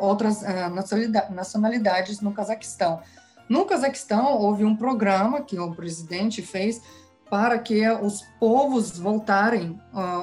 outras 0.00 0.42
uh, 0.42 1.32
nacionalidades 1.32 2.20
no 2.20 2.32
Cazaquistão. 2.32 3.00
No 3.48 3.64
Cazaquistão, 3.64 4.36
houve 4.36 4.64
um 4.64 4.76
programa 4.76 5.40
que 5.40 5.58
o 5.58 5.74
presidente 5.74 6.42
fez 6.42 6.82
para 7.30 7.58
que 7.58 7.88
os 7.88 8.22
povos 8.38 8.98
voltarem, 8.98 9.78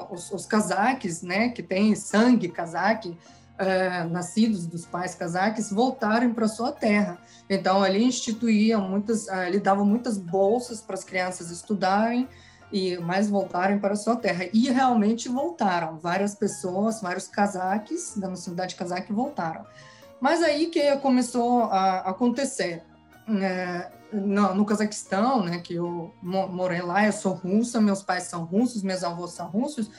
os, 0.10 0.32
os 0.32 0.46
cazaques, 0.46 1.22
né, 1.22 1.50
que 1.50 1.62
têm 1.62 1.94
sangue 1.96 2.50
cazaque, 2.50 3.16
nascidos 4.10 4.66
dos 4.66 4.88
pais 4.88 5.14
cazaques, 5.14 5.72
voltarem 5.72 6.34
para 6.34 6.48
sua 6.48 6.72
terra. 6.72 7.20
Então, 7.50 7.86
ele 7.86 8.04
instituía 8.04 8.78
muitas, 8.78 9.28
uh, 9.28 9.44
ele 9.48 9.60
dava 9.60 9.86
muitas 9.86 10.18
bolsas 10.18 10.82
para 10.82 10.96
as 10.96 11.04
crianças 11.04 11.52
estudarem, 11.52 12.28
e 12.72 12.98
mais 12.98 13.30
voltarem 13.30 13.80
para 13.80 13.96
sua 13.96 14.16
terra. 14.16 14.50
E 14.52 14.70
realmente 14.70 15.30
voltaram. 15.30 15.98
Várias 15.98 16.36
pessoas, 16.36 17.02
vários 17.02 17.28
cazaques 17.28 18.18
da 18.18 18.28
nacionalidade 18.28 18.76
cazaque 18.76 19.14
voltaram. 19.14 19.66
Mas 20.20 20.42
aí 20.42 20.68
que 20.68 20.96
começou 20.98 21.64
a 21.64 22.00
acontecer. 22.00 22.84
É, 23.28 23.92
no, 24.12 24.54
no 24.54 24.66
Cazaquistão, 24.66 25.44
né, 25.44 25.60
que 25.60 25.76
eu 25.76 26.14
morei 26.22 26.82
lá, 26.82 27.06
eu 27.06 27.12
sou 27.12 27.34
russa, 27.34 27.82
meus 27.82 28.04
pais 28.04 28.24
são 28.24 28.44
russos, 28.44 28.84
meus 28.84 29.04
avós 29.04 29.32
são 29.32 29.48
russos, 29.48 29.90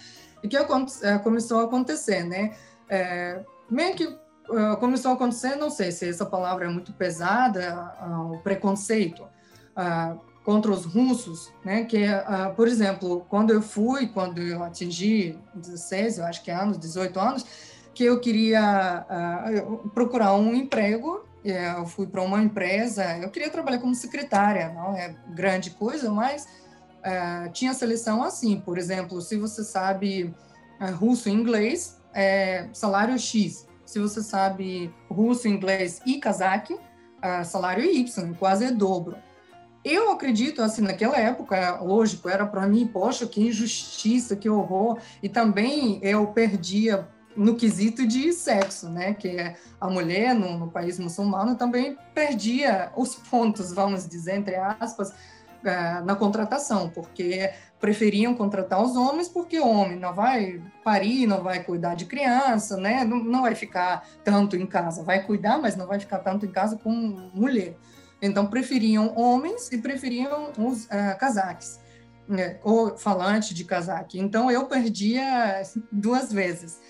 e 0.42 0.48
que 0.48 0.56
é, 0.56 1.18
começou 1.18 1.60
a 1.60 1.64
acontecer, 1.64 2.24
né? 2.24 2.54
É, 2.88 3.42
meio 3.68 3.94
que 3.94 4.16
uh, 4.48 4.76
começou 4.78 5.10
a 5.10 5.14
acontecer, 5.14 5.56
não 5.56 5.70
sei 5.70 5.90
se 5.92 6.08
essa 6.08 6.26
palavra 6.26 6.66
é 6.66 6.68
muito 6.68 6.92
pesada, 6.92 7.94
uh, 8.00 8.34
o 8.34 8.38
preconceito. 8.38 9.22
Uh, 9.76 10.18
contra 10.42 10.70
os 10.70 10.84
russos, 10.84 11.52
né? 11.64 11.84
Que, 11.86 12.06
por 12.54 12.68
exemplo, 12.68 13.26
quando 13.28 13.52
eu 13.52 13.60
fui, 13.60 14.06
quando 14.06 14.40
eu 14.40 14.62
atingi 14.62 15.36
16, 15.56 16.18
eu 16.18 16.24
acho 16.24 16.40
que 16.44 16.52
anos, 16.52 16.78
18 16.78 17.18
anos, 17.18 17.44
que 17.92 18.04
eu 18.04 18.20
queria 18.20 19.04
procurar 19.92 20.36
um 20.36 20.54
emprego, 20.54 21.26
eu 21.42 21.84
fui 21.86 22.06
para 22.06 22.22
uma 22.22 22.40
empresa, 22.40 23.18
eu 23.18 23.28
queria 23.28 23.50
trabalhar 23.50 23.80
como 23.80 23.92
secretária, 23.92 24.72
não 24.72 24.94
é 24.94 25.16
grande 25.30 25.70
coisa, 25.70 26.12
mas 26.12 26.46
tinha 27.52 27.74
seleção 27.74 28.22
assim, 28.22 28.60
por 28.60 28.78
exemplo, 28.78 29.20
se 29.20 29.36
você 29.36 29.64
sabe 29.64 30.32
russo 30.96 31.28
e 31.28 31.32
inglês, 31.32 32.00
é 32.14 32.68
salário 32.72 33.18
X. 33.18 33.65
Se 33.86 33.98
você 34.00 34.20
sabe 34.20 34.92
russo, 35.08 35.48
inglês 35.48 36.02
e 36.04 36.18
cazaque, 36.18 36.76
salário 37.44 37.84
Y, 37.84 38.34
quase 38.38 38.64
é 38.64 38.70
dobro. 38.70 39.16
Eu 39.84 40.10
acredito, 40.10 40.60
assim, 40.62 40.82
naquela 40.82 41.16
época, 41.16 41.80
lógico, 41.80 42.28
era 42.28 42.44
para 42.44 42.66
mim, 42.66 42.88
poxa, 42.88 43.24
que 43.24 43.40
injustiça, 43.40 44.34
que 44.34 44.50
horror. 44.50 44.98
E 45.22 45.28
também 45.28 46.00
eu 46.02 46.26
perdia 46.26 47.08
no 47.36 47.54
quesito 47.54 48.04
de 48.04 48.32
sexo, 48.32 48.88
né? 48.88 49.14
Que 49.14 49.54
a 49.80 49.88
mulher 49.88 50.34
no, 50.34 50.58
no 50.58 50.68
país 50.68 50.98
muçulmano 50.98 51.54
também 51.54 51.96
perdia 52.12 52.90
os 52.96 53.14
pontos, 53.14 53.72
vamos 53.72 54.08
dizer, 54.08 54.36
entre 54.36 54.56
aspas, 54.56 55.12
na 56.04 56.14
contratação, 56.14 56.88
porque 56.90 57.50
preferiam 57.80 58.34
contratar 58.34 58.82
os 58.82 58.96
homens 58.96 59.28
porque 59.28 59.58
o 59.58 59.68
homem 59.68 59.98
não 59.98 60.14
vai 60.14 60.62
parir, 60.82 61.26
não 61.26 61.42
vai 61.42 61.62
cuidar 61.62 61.94
de 61.94 62.06
criança, 62.06 62.76
né? 62.76 63.04
Não, 63.04 63.22
não 63.22 63.42
vai 63.42 63.54
ficar 63.54 64.06
tanto 64.24 64.56
em 64.56 64.66
casa, 64.66 65.02
vai 65.02 65.24
cuidar, 65.24 65.58
mas 65.58 65.76
não 65.76 65.86
vai 65.86 66.00
ficar 66.00 66.18
tanto 66.20 66.46
em 66.46 66.50
casa 66.50 66.76
com 66.76 66.90
mulher. 66.90 67.76
Então, 68.20 68.46
preferiam 68.46 69.14
homens 69.16 69.70
e 69.70 69.78
preferiam 69.78 70.52
os 70.58 70.84
uh, 70.84 71.18
cazaques, 71.18 71.78
né, 72.26 72.58
ou 72.64 72.96
falante 72.96 73.54
de 73.54 73.64
cazaque. 73.64 74.18
Então, 74.18 74.50
eu 74.50 74.66
perdia 74.66 75.62
duas 75.92 76.32
vezes. 76.32 76.80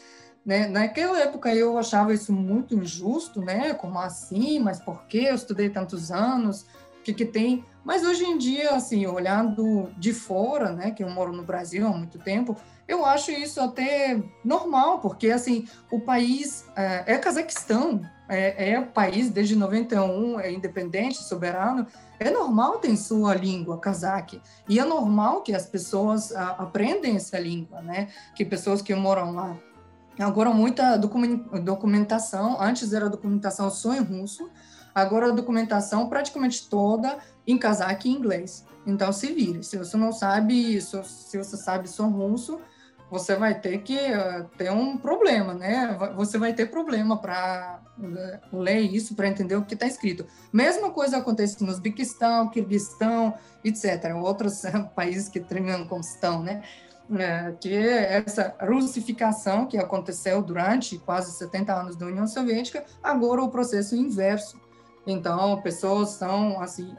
Né? 0.45 0.69
Naquela 0.69 1.19
época, 1.21 1.53
eu 1.53 1.77
achava 1.77 2.15
isso 2.15 2.33
muito 2.33 2.77
injusto, 2.77 3.41
né? 3.41 3.75
Como 3.75 3.99
assim? 3.99 4.61
Mas 4.61 4.79
por 4.79 5.05
que 5.07 5.25
eu 5.25 5.35
estudei 5.35 5.69
tantos 5.69 6.13
anos? 6.13 6.65
Que, 7.07 7.15
que 7.15 7.25
tem. 7.25 7.65
Mas 7.85 8.03
hoje 8.03 8.25
em 8.25 8.37
dia, 8.37 8.71
assim, 8.71 9.07
olhando 9.07 9.89
de 9.97 10.13
fora, 10.13 10.73
né, 10.73 10.91
que 10.91 11.05
eu 11.05 11.09
moro 11.09 11.33
no 11.33 11.45
Brasil 11.45 11.87
há 11.87 11.91
muito 11.91 12.19
tempo, 12.19 12.57
eu 12.89 13.05
acho 13.05 13.31
isso 13.31 13.61
até 13.61 14.21
normal, 14.45 14.99
porque 14.99 15.31
assim 15.31 15.69
o 15.91 16.01
país 16.01 16.65
é, 16.75 17.15
é 17.15 17.19
Cazaquistão, 17.19 18.01
é, 18.29 18.73
é 18.73 18.81
país 18.81 19.31
desde 19.31 19.55
91, 19.55 20.41
é 20.41 20.53
independente, 20.53 21.23
soberano. 21.23 21.87
É 22.19 22.31
normal 22.31 22.79
ter 22.79 22.97
sua 22.97 23.35
língua 23.35 23.79
cazaque 23.79 24.41
e 24.69 24.81
é 24.81 24.85
normal 24.85 25.43
que 25.43 25.55
as 25.55 25.67
pessoas 25.67 26.35
a, 26.35 26.51
aprendem 26.53 27.15
essa 27.15 27.39
língua, 27.39 27.83
né? 27.83 28.09
Que 28.35 28.45
pessoas 28.45 28.83
que 28.83 28.95
moram 28.95 29.33
lá. 29.33 29.57
Agora 30.19 30.51
muita 30.51 30.97
documentação, 30.97 32.61
antes 32.61 32.93
era 32.93 33.11
documentação 33.11 33.71
só 33.71 33.95
em 33.95 34.01
russo, 34.01 34.51
agora 34.97 35.27
a 35.27 35.31
documentação 35.31 36.09
praticamente 36.09 36.69
toda 36.71 37.19
em 37.47 37.59
cazaque 37.59 38.09
e 38.09 38.13
inglês. 38.13 38.65
Então 38.87 39.13
se 39.13 39.31
vire. 39.31 39.63
Se 39.63 39.77
você 39.77 39.95
não 39.95 40.11
sabe, 40.11 40.81
se 40.81 41.37
você 41.37 41.57
sabe 41.57 41.87
só 41.87 42.07
russo, 42.07 42.59
você 43.11 43.37
vai 43.37 43.61
ter 43.61 43.83
que 43.83 43.95
uh, 43.95 44.49
ter 44.57 44.73
um 44.73 44.97
problema, 44.97 45.53
né? 45.53 45.97
Você 46.17 46.39
vai 46.39 46.55
ter 46.55 46.71
problema 46.71 47.19
para 47.19 47.81
uh, 47.99 48.59
ler 48.59 48.81
isso, 48.81 49.15
para 49.15 49.29
entender 49.29 49.55
o 49.55 49.65
que 49.65 49.75
está 49.75 49.87
escrito. 49.87 50.27
Mesma 50.51 50.91
coisa 50.91 51.19
acontece 51.19 51.63
no 51.63 51.71
Uzbequistão, 51.71 52.49
Kirguistão, 52.49 53.35
etc. 53.63 54.15
Outros 54.17 54.65
uh, 54.65 54.89
países 54.97 55.29
que 55.29 55.41
terminam 55.41 55.87
com 55.87 56.01
estão, 56.01 56.43
né? 56.43 56.63
que 57.61 57.73
essa 57.73 58.57
russificação 58.61 59.67
que 59.67 59.79
aconteceu 59.79 60.43
durante 60.43 60.99
quase 60.99 61.31
70 61.39 61.73
anos 61.73 61.97
da 61.97 62.07
União 62.07 62.27
Soviética, 62.27 62.85
agora 63.01 63.43
o 63.43 63.49
processo 63.49 63.95
inverso. 63.95 64.61
Então, 65.07 65.61
pessoas 65.63 66.11
são, 66.11 66.61
assim, 66.61 66.95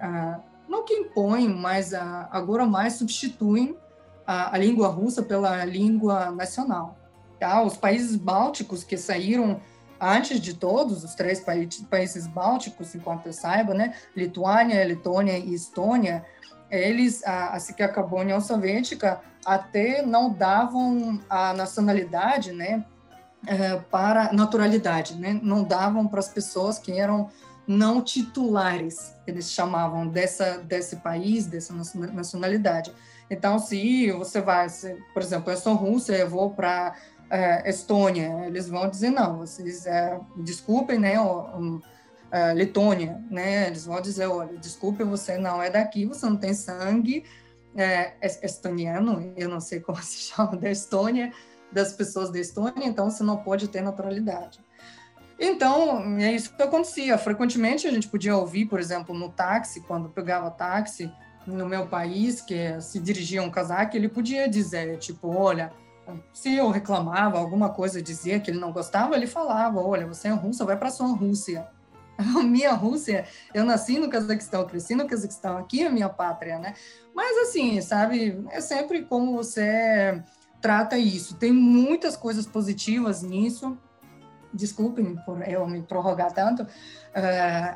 não 0.68 0.86
que 0.86 0.94
impõem, 0.94 1.50
mas 1.50 1.94
agora 1.94 2.66
mais 2.66 2.94
substituem 2.94 3.78
a, 4.26 4.56
a 4.56 4.58
língua 4.58 4.88
russa 4.88 5.22
pela 5.22 5.64
língua 5.66 6.32
nacional. 6.32 6.98
Tá? 7.40 7.62
Os 7.62 7.78
países 7.78 8.16
bálticos 8.16 8.84
que 8.84 8.98
saíram 8.98 9.60
antes 10.00 10.40
de 10.40 10.54
todos, 10.54 11.04
os 11.04 11.16
três 11.16 11.44
países 11.90 12.28
bálticos, 12.28 12.94
enquanto 12.96 13.28
eu 13.28 13.34
saiba, 13.34 13.74
né, 13.74 13.96
Lituânia, 14.16 14.86
Letônia 14.86 15.38
e 15.38 15.54
Estônia, 15.54 16.26
eles, 16.70 17.24
assim 17.26 17.74
que 17.74 17.82
acabou 17.82 18.20
a 18.20 18.22
União 18.22 18.42
Soviética, 18.42 19.22
até 19.46 20.02
não 20.02 20.32
davam 20.32 21.20
a 21.30 21.54
nacionalidade, 21.54 22.52
né, 22.52 22.86
eh, 23.48 23.82
para 23.90 24.34
naturalidade, 24.34 25.16
né, 25.16 25.40
não 25.42 25.64
davam 25.64 26.08
para 26.08 26.20
as 26.20 26.28
pessoas 26.28 26.78
que 26.78 26.92
eram 26.92 27.30
não 27.68 28.02
titulares, 28.02 29.14
eles 29.28 29.52
chamavam 29.52 30.08
dessa 30.08 30.60
desse 30.60 30.98
país, 30.98 31.46
dessa 31.46 31.74
nacionalidade. 32.14 32.94
Então, 33.30 33.60
se 33.60 34.10
você 34.12 34.40
vai, 34.40 34.70
se, 34.70 34.96
por 35.14 35.22
exemplo, 35.22 35.52
eu 35.52 35.58
sou 35.58 35.76
russa, 35.76 36.16
eu 36.16 36.30
vou 36.30 36.52
para 36.52 36.96
é, 37.30 37.70
Estônia, 37.70 38.46
eles 38.46 38.70
vão 38.70 38.90
dizer 38.90 39.10
não, 39.10 39.40
vocês 39.40 39.86
é, 39.86 40.20
desculpem, 40.38 40.98
né, 40.98 41.20
um, 41.20 41.82
é, 42.32 42.54
Letônia, 42.54 43.22
né, 43.30 43.68
eles 43.68 43.86
vão 43.86 44.02
dizer, 44.02 44.28
olha, 44.28 44.58
desculpe, 44.58 45.04
você 45.04 45.38
não 45.38 45.62
é 45.62 45.70
daqui, 45.70 46.06
você 46.06 46.26
não 46.26 46.38
tem 46.38 46.54
sangue 46.54 47.26
é, 47.76 48.14
estoniano, 48.44 49.34
eu 49.36 49.50
não 49.50 49.60
sei 49.60 49.80
como 49.80 49.98
se 50.02 50.32
chama 50.32 50.56
da 50.56 50.72
Estônia, 50.72 51.34
das 51.72 51.92
pessoas 51.94 52.32
da 52.32 52.40
Estônia, 52.40 52.86
então 52.86 53.10
você 53.10 53.24
não 53.24 53.38
pode 53.38 53.68
ter 53.68 53.82
naturalidade. 53.82 54.60
Então, 55.40 56.18
é 56.18 56.32
isso 56.32 56.54
que 56.56 56.62
acontecia. 56.62 57.18
Frequentemente 57.18 57.88
a 57.88 57.92
gente 57.92 58.08
podia 58.08 58.36
ouvir, 58.36 58.66
por 58.66 58.80
exemplo, 58.80 59.14
no 59.14 59.30
táxi, 59.30 59.82
quando 59.82 60.10
pegava 60.10 60.50
táxi, 60.50 61.12
no 61.46 61.66
meu 61.66 61.88
país, 61.88 62.42
que 62.42 62.80
se 62.82 63.00
dirigia 63.00 63.42
um 63.42 63.50
casaco, 63.50 63.96
ele 63.96 64.10
podia 64.10 64.50
dizer, 64.50 64.98
tipo, 64.98 65.30
olha, 65.30 65.72
se 66.34 66.56
eu 66.56 66.70
reclamava 66.70 67.38
alguma 67.38 67.70
coisa, 67.70 68.02
dizia 68.02 68.40
que 68.40 68.52
ele 68.52 68.60
não 68.60 68.72
gostava, 68.72 69.16
ele 69.16 69.28
falava, 69.28 69.80
olha, 69.80 70.08
você 70.08 70.28
é 70.28 70.32
russa, 70.32 70.66
vai 70.66 70.78
para 70.78 70.90
sua 70.90 71.08
Rússia. 71.08 71.68
A 72.18 72.44
minha 72.44 72.74
Rússia, 72.74 73.26
eu 73.54 73.64
nasci 73.64 74.00
no 74.00 74.10
Cazaquistão, 74.10 74.66
cresci 74.66 74.96
no 74.96 75.08
Cazaquistão, 75.08 75.58
aqui 75.58 75.84
é 75.84 75.88
a 75.88 75.92
minha 75.92 76.10
pátria, 76.10 76.58
né? 76.58 76.74
Mas 77.14 77.50
assim, 77.50 77.80
sabe, 77.80 78.44
é 78.50 78.60
sempre 78.60 79.04
como 79.04 79.36
você 79.36 80.22
trata 80.60 80.98
isso. 80.98 81.36
Tem 81.36 81.52
muitas 81.52 82.18
coisas 82.18 82.48
positivas 82.48 83.22
nisso, 83.22 83.78
desculpem 84.58 85.16
por 85.26 85.42
eu 85.48 85.66
me 85.66 85.82
prorrogar 85.82 86.34
tanto, 86.34 86.64
uh, 86.64 86.68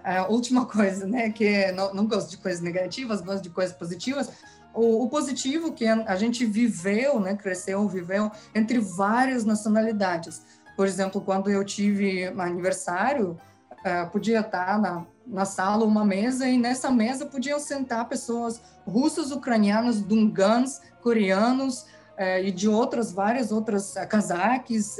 a 0.04 0.28
última 0.28 0.66
coisa, 0.68 1.08
né, 1.08 1.30
que 1.30 1.72
não, 1.72 1.94
não 1.94 2.08
gosto 2.08 2.32
de 2.32 2.38
coisas 2.38 2.62
negativas, 2.62 3.22
gosto 3.22 3.44
de 3.44 3.50
coisas 3.50 3.76
positivas, 3.76 4.30
o, 4.74 5.04
o, 5.04 5.10
positivo 5.10 5.74
que 5.74 5.86
a 5.86 6.16
gente 6.16 6.46
viveu, 6.46 7.20
né, 7.20 7.36
cresceu, 7.36 7.88
viveu 7.88 8.32
entre 8.56 8.80
várias 8.80 9.44
nacionalidades. 9.44 10.42
Por 10.78 10.88
exemplo, 10.88 11.22
quando 11.22 11.50
eu 11.50 11.64
tive 11.66 12.28
aniversário, 12.28 13.38
uh, 13.82 14.10
podia 14.12 14.40
estar 14.40 14.80
na, 14.80 15.06
na 15.28 15.46
sala 15.46 15.86
uma 15.86 16.06
mesa 16.06 16.48
e 16.48 16.58
nessa 16.58 16.90
mesa 16.90 17.26
podiam 17.26 17.60
sentar 17.60 18.08
pessoas 18.08 18.62
russas, 18.88 19.32
ucranianas, 19.32 20.02
dungans, 20.02 20.82
coreanos 21.02 21.82
uh, 22.18 22.44
e 22.44 22.52
de 22.52 22.70
outras, 22.70 23.12
várias 23.12 23.52
outras 23.52 23.96
uh, 23.96 24.08
cazaques, 24.08 24.98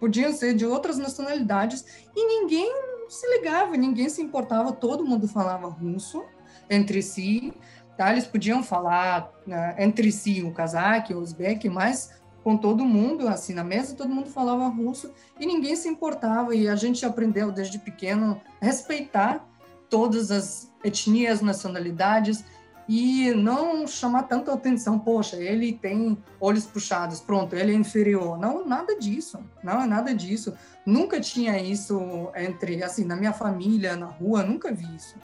podiam 0.00 0.32
ser 0.32 0.54
de 0.54 0.66
outras 0.66 0.96
nacionalidades 0.96 1.84
e 2.16 2.26
ninguém 2.26 2.72
se 3.08 3.28
ligava, 3.36 3.76
ninguém 3.76 4.08
se 4.08 4.22
importava, 4.22 4.72
todo 4.72 5.04
mundo 5.04 5.28
falava 5.28 5.68
russo 5.68 6.24
entre 6.68 7.02
si, 7.02 7.52
tá? 7.96 8.10
Eles 8.10 8.26
podiam 8.26 8.62
falar 8.62 9.30
né, 9.46 9.76
entre 9.78 10.10
si 10.10 10.42
o 10.42 10.52
cazaque, 10.52 11.12
o 11.12 11.18
uzbek, 11.18 11.68
mas 11.68 12.18
com 12.42 12.56
todo 12.56 12.84
mundo, 12.84 13.28
assim, 13.28 13.52
na 13.52 13.62
mesa 13.62 13.94
todo 13.94 14.08
mundo 14.08 14.30
falava 14.30 14.66
russo 14.68 15.12
e 15.38 15.44
ninguém 15.44 15.76
se 15.76 15.88
importava 15.88 16.54
e 16.54 16.68
a 16.68 16.76
gente 16.76 17.04
aprendeu 17.04 17.52
desde 17.52 17.78
pequeno 17.78 18.40
a 18.60 18.64
respeitar 18.64 19.46
todas 19.90 20.30
as 20.30 20.72
etnias, 20.82 21.42
nacionalidades 21.42 22.44
e 22.92 23.32
não 23.34 23.86
chamar 23.86 24.24
tanta 24.24 24.52
atenção, 24.52 24.98
poxa, 24.98 25.36
ele 25.36 25.72
tem 25.72 26.18
olhos 26.40 26.66
puxados, 26.66 27.20
pronto, 27.20 27.54
ele 27.54 27.70
é 27.70 27.74
inferior. 27.76 28.36
Não, 28.36 28.66
nada 28.66 28.98
disso, 28.98 29.38
não 29.62 29.80
é 29.80 29.86
nada 29.86 30.12
disso. 30.12 30.52
Nunca 30.84 31.20
tinha 31.20 31.56
isso 31.62 32.32
entre, 32.34 32.82
assim, 32.82 33.04
na 33.04 33.14
minha 33.14 33.32
família, 33.32 33.94
na 33.94 34.06
rua, 34.06 34.42
nunca 34.42 34.72
vi 34.72 34.92
isso. 34.96 35.14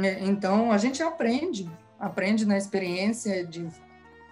É, 0.00 0.24
então, 0.24 0.70
a 0.70 0.78
gente 0.78 1.02
aprende, 1.02 1.68
aprende 1.98 2.46
na 2.46 2.56
experiência 2.56 3.44
de 3.44 3.66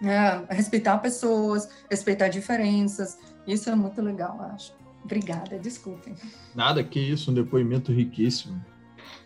é, 0.01 0.55
respeitar 0.55 0.97
pessoas, 0.99 1.69
respeitar 1.91 2.29
diferenças. 2.29 3.19
Isso 3.49 3.69
é 3.69 3.75
muito 3.75 4.01
legal, 4.01 4.41
acho. 4.55 4.73
Obrigada, 5.03 5.59
desculpem. 5.59 6.15
Nada, 6.55 6.85
que 6.85 7.01
isso, 7.01 7.33
um 7.33 7.35
depoimento 7.35 7.91
riquíssimo. 7.91 8.65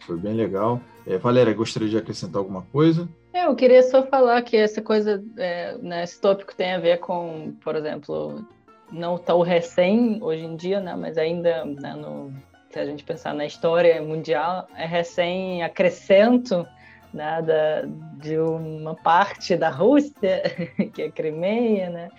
Foi 0.06 0.16
bem 0.16 0.32
legal. 0.32 0.80
É, 1.06 1.18
Valéria, 1.18 1.52
gostaria 1.52 1.90
de 1.90 1.98
acrescentar 1.98 2.38
alguma 2.38 2.62
coisa? 2.62 3.06
É, 3.34 3.46
eu 3.46 3.56
queria 3.56 3.82
só 3.82 4.00
falar 4.04 4.40
que 4.42 4.56
essa 4.56 4.80
coisa, 4.80 5.20
é, 5.36 5.76
né, 5.78 6.04
esse 6.04 6.20
tópico 6.20 6.54
tem 6.54 6.72
a 6.72 6.78
ver 6.78 6.98
com, 7.00 7.52
por 7.64 7.74
exemplo, 7.74 8.46
não 8.92 9.18
tão 9.18 9.40
recém 9.40 10.22
hoje 10.22 10.44
em 10.44 10.54
dia, 10.54 10.78
né, 10.78 10.94
mas 10.94 11.18
ainda 11.18 11.64
né, 11.64 11.94
no, 11.94 12.32
se 12.70 12.78
a 12.78 12.86
gente 12.86 13.02
pensar 13.02 13.34
na 13.34 13.44
história 13.44 14.00
mundial, 14.00 14.68
é 14.76 14.86
recém 14.86 15.64
acrescento 15.64 16.64
né, 17.12 17.42
da, 17.42 17.82
de 18.22 18.38
uma 18.38 18.94
parte 18.94 19.56
da 19.56 19.68
Rússia, 19.68 20.42
que 20.94 21.02
é 21.02 21.06
a 21.06 21.10
Crimeia, 21.10 21.90
né, 21.90 22.10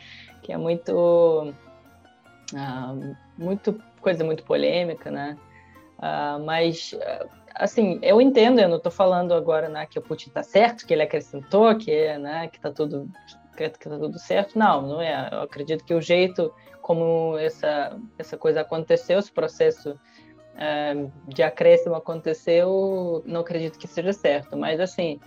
que 0.44 0.52
é 0.52 0.58
muito, 0.58 1.54
ah, 2.54 2.94
muito 3.38 3.82
coisa 4.02 4.22
muito 4.26 4.44
polêmica, 4.44 5.10
né, 5.10 5.38
ah, 5.98 6.38
mas 6.44 6.94
assim, 7.56 8.00
eu 8.02 8.22
entendo, 8.22 8.60
eu 8.60 8.70
não 8.70 8.78
estou 8.78 8.92
falando 8.92 9.34
agora 9.34 9.70
né, 9.70 9.86
que 9.86 9.98
o 9.98 10.02
Putin 10.02 10.30
está 10.30 10.44
certo, 10.44 10.86
que 10.86 10.94
ele 10.94 11.04
acrescentou, 11.04 11.76
que 11.78 12.18
né, 12.18 12.48
que 12.48 12.58
está 12.58 12.72
tudo 12.72 13.10
que 13.56 13.70
tá 13.70 13.98
tudo 13.98 14.20
certo. 14.20 14.60
Não, 14.60 14.82
não 14.82 15.02
é. 15.02 15.30
Eu 15.32 15.42
acredito 15.42 15.84
que 15.86 15.94
o 15.94 16.02
jeito 16.02 16.54
como 16.82 17.38
essa 17.38 17.98
essa 18.18 18.38
coisa 18.38 18.62
aconteceu, 18.62 19.18
esse 19.18 19.32
processo 19.32 19.98
é, 20.58 21.08
de 21.28 21.42
acréscimo 21.42 21.96
aconteceu, 21.96 23.24
não 23.26 23.42
acredito 23.42 23.80
que 23.80 23.88
seja 23.88 24.14
certo. 24.14 24.58
Mas 24.58 24.80
assim, 24.80 25.20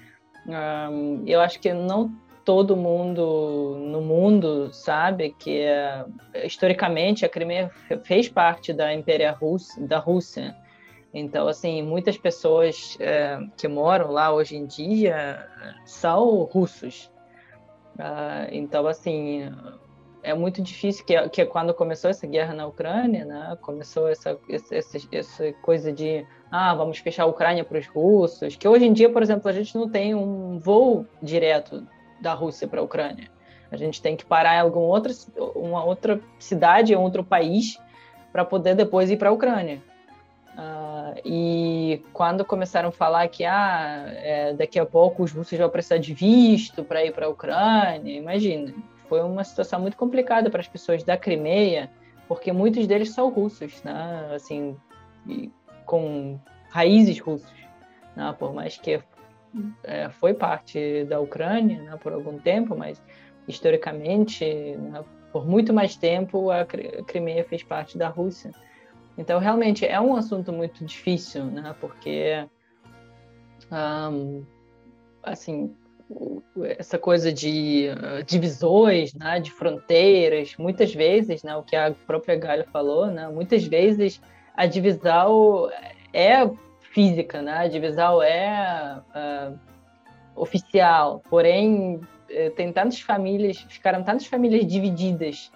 eu 1.27 1.41
acho 1.41 1.59
que 1.61 1.73
não 1.73 2.13
todo 2.45 2.77
mundo 2.77 3.77
no 3.79 4.01
mundo 4.01 4.73
sabe 4.73 5.35
que 5.39 5.67
historicamente 6.45 7.27
a 7.27 7.29
Crimeia 7.29 7.71
fez 8.05 8.29
parte 8.29 8.73
da 8.73 8.95
Impéria 8.95 9.33
Russa, 9.33 9.79
da 9.87 9.99
Rússia. 9.99 10.57
Então, 11.13 11.49
assim, 11.49 11.83
muitas 11.83 12.19
pessoas 12.19 12.97
é, 13.01 13.39
que 13.57 13.67
moram 13.67 14.11
lá 14.11 14.33
hoje 14.33 14.57
em 14.57 14.67
dia 14.67 15.47
são 15.85 16.43
russos. 16.45 17.11
Uh, 17.95 18.47
então, 18.53 18.87
assim, 18.87 19.51
é 20.23 20.35
muito 20.35 20.63
difícil 20.63 21.05
que, 21.05 21.29
que 21.31 21.45
quando 21.47 21.73
começou 21.73 22.11
essa 22.11 22.27
guerra 22.27 22.55
na 22.55 22.67
Ucrânia, 22.67 23.25
né, 23.25 23.57
começou 23.61 24.09
essa, 24.09 24.39
essa, 24.49 24.99
essa 25.11 25.53
coisa 25.63 25.93
de 25.93 26.27
ah, 26.51 26.75
vamos 26.75 26.99
fechar 26.99 27.25
a 27.25 27.27
Ucrânia 27.27 27.65
para 27.65 27.79
os 27.79 27.87
russos, 27.87 28.57
que 28.57 28.69
hoje 28.69 28.87
em 28.87 28.93
dia, 28.93 29.11
por 29.11 29.23
exemplo, 29.23 29.49
a 29.49 29.53
gente 29.53 29.75
não 29.75 29.89
tem 29.89 30.15
um 30.15 30.59
voo 30.59 31.07
direto 31.23 31.87
da 32.21 32.35
Rússia 32.35 32.69
para 32.69 32.81
a 32.81 32.85
Ucrânia. 32.85 33.31
A 33.71 33.77
gente 33.77 34.01
tem 34.01 34.17
que 34.17 34.25
parar 34.25 34.57
em 34.57 34.61
alguma 34.61 34.87
outra, 34.87 35.13
uma 35.55 35.85
outra 35.85 36.21
cidade, 36.39 36.97
um 36.97 37.03
outro 37.03 37.23
país, 37.23 37.79
para 38.33 38.45
poder 38.45 38.75
depois 38.75 39.11
ir 39.11 39.17
para 39.17 39.29
a 39.29 39.33
Ucrânia. 39.33 39.83
E 41.25 42.03
quando 42.13 42.45
começaram 42.45 42.89
a 42.89 42.93
falar 42.93 43.29
que 43.29 43.45
ah, 43.45 44.05
é, 44.09 44.53
daqui 44.55 44.79
a 44.79 44.87
pouco 44.87 45.23
os 45.23 45.33
russos 45.33 45.59
vão 45.59 45.69
precisar 45.69 45.99
de 45.99 46.15
visto 46.15 46.85
para 46.85 47.05
ir 47.05 47.13
para 47.13 47.27
a 47.27 47.29
Ucrânia, 47.29 48.17
imagina, 48.17 48.73
foi 49.09 49.23
uma 49.23 49.43
situação 49.43 49.81
muito 49.81 49.97
complicada 49.97 50.51
para 50.51 50.61
as 50.61 50.69
pessoas 50.69 51.03
da 51.03 51.17
Crimeia, 51.17 51.91
porque 52.27 52.53
muitos 52.53 52.87
deles 52.87 53.11
são 53.11 53.31
russos, 53.31 53.83
né? 53.83 54.31
assim, 54.35 54.77
com 55.87 56.39
raízes 56.71 57.19
russas, 57.19 57.51
né? 58.15 58.35
por 58.39 58.53
mais 58.53 58.77
que 58.77 59.01
é, 59.85 60.09
foi 60.11 60.35
parte 60.35 61.05
da 61.05 61.19
Ucrânia 61.21 61.83
né? 61.83 61.97
por 62.03 62.13
algum 62.13 62.39
tempo, 62.39 62.77
mas 62.77 63.03
historicamente, 63.47 64.45
né? 64.45 65.03
por 65.33 65.47
muito 65.47 65.73
mais 65.73 65.97
tempo, 65.97 66.51
a 66.51 66.65
Crimeia 66.65 67.45
fez 67.45 67.63
parte 67.63 67.97
da 67.97 68.09
Rússia. 68.09 68.51
Então, 69.19 69.41
realmente, 69.41 69.85
é 69.85 70.01
um 70.01 70.15
assunto 70.15 70.53
muito 70.53 70.85
difícil, 70.85 71.45
né? 71.45 71.75
porque, 71.81 72.47
um, 73.73 74.45
assim, 75.23 75.75
essa 76.79 76.99
coisa 76.99 77.33
de 77.33 77.89
uh, 77.91 78.23
divisões, 78.25 79.13
né, 79.13 79.41
de 79.41 79.51
fronteiras, 79.51 80.55
muitas 80.57 80.95
vezes, 80.95 81.43
né, 81.43 81.55
o 81.57 81.63
que 81.63 81.77
a 81.77 81.93
própria 82.07 82.37
Galha 82.37 82.65
falou, 82.73 83.09
né, 83.09 83.29
muitas 83.29 83.65
vezes 83.65 84.21
a 84.55 84.65
divisão 84.65 85.69
é 86.15 86.49
física, 86.81 87.43
né, 87.43 87.59
a 87.59 87.69
divisão 87.69 88.23
é 88.23 89.03
uh, 89.15 89.59
oficial, 90.35 91.23
porém 91.29 92.01
eh, 92.31 92.51
tem 92.51 92.73
tantas 92.73 93.01
famílias, 93.01 93.59
ficaram 93.69 94.03
tantas 94.03 94.27
famílias 94.27 94.67
divididas, 94.67 95.51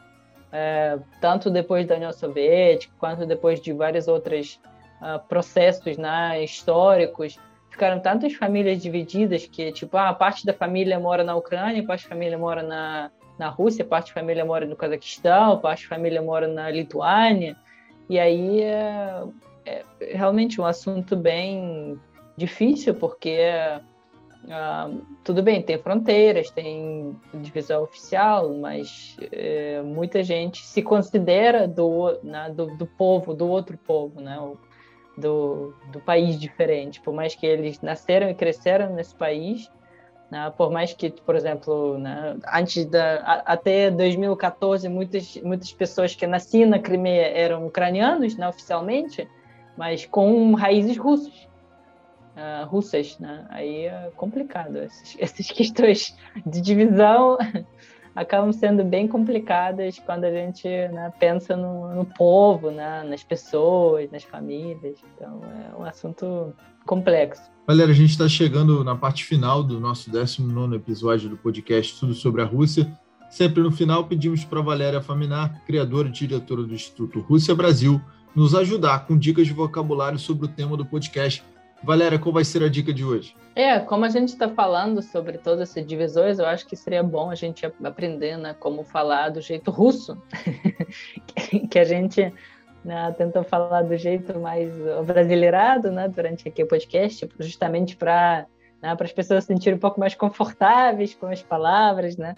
uh, 0.53 1.03
tanto 1.21 1.51
depois 1.51 1.87
da 1.87 1.97
União 1.97 2.13
Soviética 2.13 2.95
quanto 2.99 3.27
depois 3.27 3.61
de 3.61 3.73
vários 3.73 4.07
outros 4.09 4.61
uh, 5.01 5.19
processos 5.29 5.97
né, 5.97 6.43
históricos 6.45 7.39
ficaram 7.73 7.99
tantas 8.01 8.35
famílias 8.35 8.83
divididas 8.83 9.47
que, 9.47 9.73
tipo, 9.73 9.97
ah, 9.97 10.13
parte 10.13 10.45
da 10.45 10.53
família 10.53 11.01
mora 11.01 11.25
na 11.25 11.35
Ucrânia, 11.35 11.85
parte 11.85 12.05
da 12.05 12.11
família 12.11 12.37
mora 12.37 12.63
na, 12.63 13.11
na 13.39 13.49
Rússia, 13.49 13.83
parte 13.83 14.09
da 14.09 14.21
família 14.21 14.45
mora 14.45 14.67
no 14.67 14.77
Cazaquistão, 14.77 15.59
parte 15.59 15.85
da 15.85 15.97
família 15.97 16.21
mora 16.21 16.47
na 16.47 16.71
Lituânia. 16.71 17.57
E 18.11 18.19
aí 18.21 18.61
é, 18.63 19.23
é 19.65 19.85
realmente 20.01 20.61
um 20.61 20.67
assunto 20.67 21.17
bem 21.17 21.99
difícil, 22.37 22.95
porque 22.95 23.39
ah, 24.49 24.91
tudo 25.23 25.43
bem, 25.43 25.63
tem 25.63 25.79
fronteiras, 25.79 26.51
tem 26.51 27.17
divisão 27.35 27.83
oficial, 27.83 28.53
mas 28.55 29.17
é, 29.31 29.83
muita 29.83 30.23
gente 30.23 30.65
se 30.67 30.83
considera 30.83 31.69
do, 31.69 32.19
né, 32.23 32.53
do, 32.55 32.77
do 32.77 32.87
povo, 32.87 33.35
do 33.35 33.49
outro 33.49 33.79
povo, 33.79 34.21
né? 34.21 34.39
do, 35.17 35.75
do 35.93 36.01
país 36.01 36.39
diferente, 36.39 37.01
por 37.01 37.13
mais 37.13 37.35
que 37.35 37.47
eles 37.47 37.81
nasceram 37.81 38.31
e 38.31 38.35
cresceram 38.35 38.95
nesse 38.95 39.15
país, 39.15 39.71
né, 40.31 40.51
por 40.57 40.71
mais 40.71 40.95
que, 40.95 41.11
por 41.11 41.37
exemplo, 41.37 41.99
né, 41.99 42.37
antes 42.53 42.87
da 42.87 43.43
até 43.45 43.91
2014 43.91 44.89
muitas 44.89 45.37
muitas 45.43 45.73
pessoas 45.73 46.15
que 46.15 46.27
nasciam 46.27 46.69
na 46.69 46.79
Crimeia 46.79 47.27
eram 47.27 47.67
ucranianos, 47.67 48.37
né, 48.37 48.49
oficialmente, 48.49 49.29
mas 49.77 50.07
com 50.07 50.55
raízes 50.55 50.97
russas. 50.97 51.52
Uh, 52.35 52.67
russas, 52.67 53.19
né? 53.19 53.45
Aí 53.51 53.85
é 53.85 54.11
complicado 54.17 54.79
essas, 54.79 55.47
questões 55.53 56.17
de 56.47 56.63
divisão 56.63 57.37
acabam 58.15 58.53
sendo 58.53 58.85
bem 58.85 59.09
complicadas 59.09 59.99
quando 59.99 60.25
a 60.25 60.31
gente 60.31 60.67
né, 60.67 61.13
pensa 61.19 61.57
no, 61.57 61.95
no, 61.95 62.05
povo, 62.05 62.71
né, 62.71 63.03
nas 63.05 63.23
pessoas, 63.23 64.11
nas 64.11 64.23
famílias. 64.23 64.99
Então, 65.15 65.41
é 65.45 65.81
um 65.81 65.85
assunto 65.85 66.55
complexo. 66.87 67.43
Galera, 67.67 67.91
a 67.91 67.95
gente 67.95 68.11
está 68.11 68.29
chegando 68.29 68.83
na 68.83 68.97
parte 68.97 69.25
final 69.25 69.63
do 69.63 69.79
nosso 69.79 70.11
19 70.11 70.77
episódio 70.77 71.29
do 71.29 71.37
podcast 71.37 71.99
Tudo 71.99 72.15
sobre 72.15 72.43
a 72.43 72.45
Rússia. 72.45 72.91
Sempre 73.31 73.63
no 73.63 73.71
final, 73.71 74.05
pedimos 74.05 74.45
para 74.45 74.61
Valéria 74.61 75.01
Faminar, 75.01 75.63
criadora 75.65 76.09
e 76.09 76.13
diretora 76.13 76.65
do 76.65 76.75
Instituto 76.75 77.21
Rússia 77.21 77.55
Brasil, 77.55 78.01
nos 78.35 78.55
ajudar 78.55 79.07
com 79.07 79.17
dicas 79.17 79.47
de 79.47 79.55
vocabulário 79.55 80.19
sobre 80.19 80.47
o 80.47 80.49
tema 80.49 80.77
do 80.77 80.85
podcast 80.85 81.43
Valéria, 81.83 82.19
qual 82.19 82.33
vai 82.33 82.45
ser 82.45 82.63
a 82.63 82.69
dica 82.69 82.93
de 82.93 83.05
hoje? 83.05 83.37
É, 83.57 83.79
como 83.81 84.05
a 84.05 84.09
gente 84.09 84.29
está 84.29 84.49
falando 84.49 85.03
sobre 85.03 85.37
todas 85.37 85.71
essas 85.71 85.85
divisões, 85.85 86.39
eu 86.39 86.47
acho 86.47 86.67
que 86.67 86.77
seria 86.77 87.03
bom 87.03 87.31
a 87.31 87.35
gente 87.35 87.67
aprender 87.83 88.37
né, 88.37 88.55
como 88.59 88.85
falar 88.85 89.31
do 89.31 89.41
jeito 89.41 89.71
russo, 89.71 90.17
que 91.71 91.79
a 91.79 91.85
gente 91.85 92.33
né, 92.85 93.15
falar 93.49 93.83
do 93.83 93.97
jeito 93.97 94.39
mais 94.39 94.73
brasileirado 95.05 95.91
né, 95.91 96.09
durante 96.09 96.49
aqui 96.49 96.63
o 96.63 96.69
podcast, 96.69 97.29
justamente 97.41 97.97
para 97.97 98.47
né, 98.81 98.97
as 98.99 99.13
pessoas 99.13 99.45
se 99.45 99.49
sentirem 99.49 99.77
um 99.77 99.81
pouco 99.81 99.99
mais 99.99 100.15
confortáveis 100.15 101.15
com 101.15 101.27
as 101.27 101.43
palavras, 101.43 102.17
né? 102.17 102.35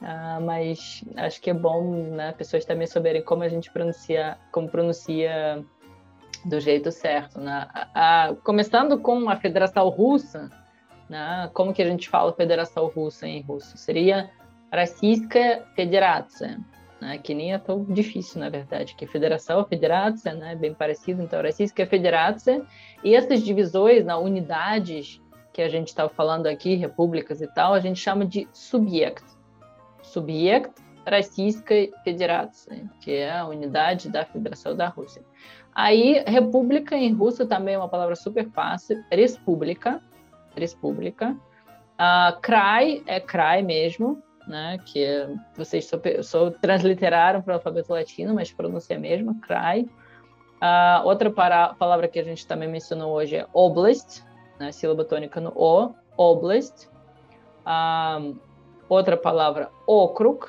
Ah, 0.00 0.38
mas 0.40 1.04
acho 1.16 1.40
que 1.40 1.50
é 1.50 1.54
bom 1.54 2.12
né, 2.14 2.32
pessoas 2.32 2.64
também 2.64 2.86
souberem 2.86 3.22
como 3.22 3.42
a 3.42 3.48
gente 3.48 3.70
pronuncia, 3.72 4.38
como 4.52 4.68
pronuncia 4.68 5.64
do 6.45 6.59
jeito 6.59 6.91
certo, 6.91 7.39
né? 7.39 7.67
A, 7.73 8.25
a, 8.25 8.35
começando 8.35 8.99
com 8.99 9.29
a 9.29 9.35
Federação 9.35 9.87
Russa, 9.89 10.49
né? 11.09 11.49
Como 11.53 11.73
que 11.73 11.81
a 11.81 11.85
gente 11.85 12.09
fala 12.09 12.33
Federação 12.33 12.87
Russa 12.87 13.27
em 13.27 13.41
russo? 13.41 13.77
Seria 13.77 14.29
Российская 14.71 15.63
Федерация, 15.75 16.59
né? 16.99 17.17
Que 17.17 17.33
nem 17.33 17.53
é 17.53 17.57
tão 17.57 17.83
difícil, 17.85 18.39
na 18.39 18.49
verdade, 18.49 18.95
que 18.95 19.07
Federação, 19.07 19.65
Federação, 19.65 20.35
né? 20.35 20.55
Bem 20.55 20.73
parecido, 20.73 21.21
então 21.21 21.41
Российская 21.41 21.85
Федерация. 21.85 22.65
E 23.03 23.15
essas 23.15 23.41
divisões, 23.41 24.05
na 24.05 24.17
né? 24.17 24.23
unidades 24.23 25.21
que 25.53 25.61
a 25.61 25.69
gente 25.69 25.89
estava 25.89 26.09
falando 26.09 26.47
aqui, 26.47 26.75
repúblicas 26.75 27.41
e 27.41 27.47
tal, 27.47 27.73
a 27.73 27.79
gente 27.79 27.99
chama 27.99 28.25
de 28.25 28.47
subject. 28.51 29.23
Subject 30.01 30.73
Российской 31.05 31.91
Федерации, 32.03 32.89
que 33.01 33.11
é 33.11 33.37
a 33.37 33.45
unidade 33.45 34.09
da 34.09 34.25
Federação 34.25 34.75
da 34.75 34.87
Rússia. 34.87 35.21
Aí, 35.74 36.22
república 36.26 36.96
em 36.96 37.12
russo 37.12 37.46
também 37.46 37.74
é 37.74 37.78
uma 37.78 37.88
palavra 37.88 38.16
super 38.16 38.48
fácil. 38.50 39.02
República. 39.10 40.02
República. 40.56 41.36
Uh, 41.94 42.40
krai 42.40 43.02
é 43.06 43.20
krai 43.20 43.62
mesmo, 43.62 44.22
né? 44.46 44.78
Que 44.84 45.04
é, 45.04 45.28
vocês 45.56 45.86
só, 45.86 45.98
só 46.22 46.50
transliteraram 46.50 47.42
para 47.42 47.52
o 47.52 47.54
alfabeto 47.56 47.92
latino, 47.92 48.34
mas 48.34 48.52
pronúncia 48.52 48.94
é 48.94 48.98
mesmo, 48.98 49.40
krai. 49.40 49.82
Uh, 50.60 51.06
outra 51.06 51.30
para, 51.30 51.74
palavra 51.74 52.08
que 52.08 52.18
a 52.18 52.24
gente 52.24 52.46
também 52.46 52.68
mencionou 52.68 53.12
hoje 53.12 53.36
é 53.36 53.46
oblast, 53.52 54.24
né? 54.58 54.72
sílaba 54.72 55.04
tônica 55.04 55.40
no 55.40 55.52
O, 55.54 55.94
oblast. 56.16 56.88
Uh, 57.66 58.36
outra 58.88 59.16
palavra, 59.16 59.70
okrug, 59.86 60.46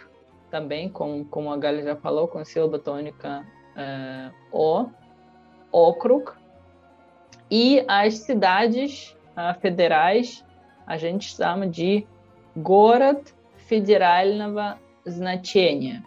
também, 0.50 0.90
com, 0.90 1.24
como 1.26 1.52
a 1.52 1.58
Galia 1.58 1.84
já 1.84 1.96
falou, 1.96 2.28
com 2.28 2.44
sílaba 2.44 2.80
tônica 2.80 3.46
uh, 3.76 4.34
O 4.52 4.90
Okrug, 5.73 6.33
e 7.51 7.85
as 7.89 8.15
cidades 8.15 9.17
uh, 9.37 9.59
federais 9.61 10.45
a 10.87 10.97
gente 10.97 11.35
chama 11.35 11.67
de 11.67 12.07
Город 12.57 13.35
Федерального 13.57 14.79
значения. 15.05 16.03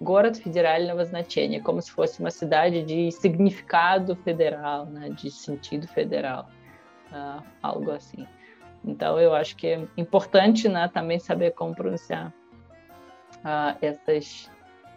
Город 0.00 0.36
Федерального 0.36 1.04
значения, 1.04 1.60
como 1.62 1.80
se 1.80 1.90
fosse 1.90 2.20
uma 2.20 2.30
cidade 2.30 2.82
de 2.82 3.10
significado 3.12 4.16
federal, 4.16 4.86
né, 4.86 5.10
de 5.10 5.30
sentido 5.30 5.86
federal, 5.86 6.48
uh, 7.12 7.42
algo 7.62 7.90
assim. 7.90 8.26
Então, 8.84 9.18
eu 9.18 9.34
acho 9.34 9.56
que 9.56 9.66
é 9.68 9.88
importante 9.96 10.68
né, 10.68 10.90
também 10.92 11.18
saber 11.18 11.52
como 11.52 11.74
pronunciar 11.74 12.32
uh, 13.38 13.78
essas 13.80 14.50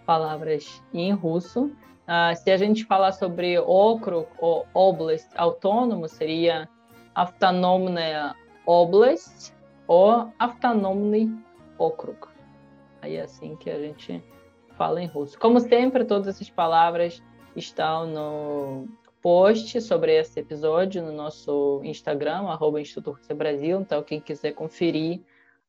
palavras 0.05 0.83
em 0.93 1.11
russo 1.13 1.71
Uh, 2.07 2.35
se 2.35 2.49
a 2.49 2.57
gente 2.57 2.85
falar 2.85 3.11
sobre 3.11 3.59
okrug 3.59 4.27
ou 4.39 4.65
oblast 4.73 5.27
autônomo, 5.35 6.07
seria 6.07 6.69
Автономная 7.13 8.33
Oblast 8.65 9.53
ou 9.87 10.31
Автономный 10.39 11.29
okrug. 11.77 12.27
Aí 13.01 13.17
é 13.17 13.21
assim 13.21 13.55
que 13.55 13.69
a 13.69 13.79
gente 13.79 14.23
fala 14.77 15.01
em 15.01 15.07
russo. 15.07 15.37
Como 15.37 15.59
sempre, 15.59 16.05
todas 16.05 16.27
essas 16.27 16.49
palavras 16.49 17.21
estão 17.55 18.05
no 18.07 18.87
post 19.21 19.81
sobre 19.81 20.15
esse 20.15 20.39
episódio 20.39 21.03
no 21.03 21.11
nosso 21.11 21.81
Instagram, 21.83 22.47
arroba 22.47 22.79
Instituto 22.79 23.17
Rússia 23.17 23.35
Brasil. 23.35 23.81
Então, 23.81 24.01
quem 24.03 24.21
quiser 24.21 24.53
conferir 24.53 25.21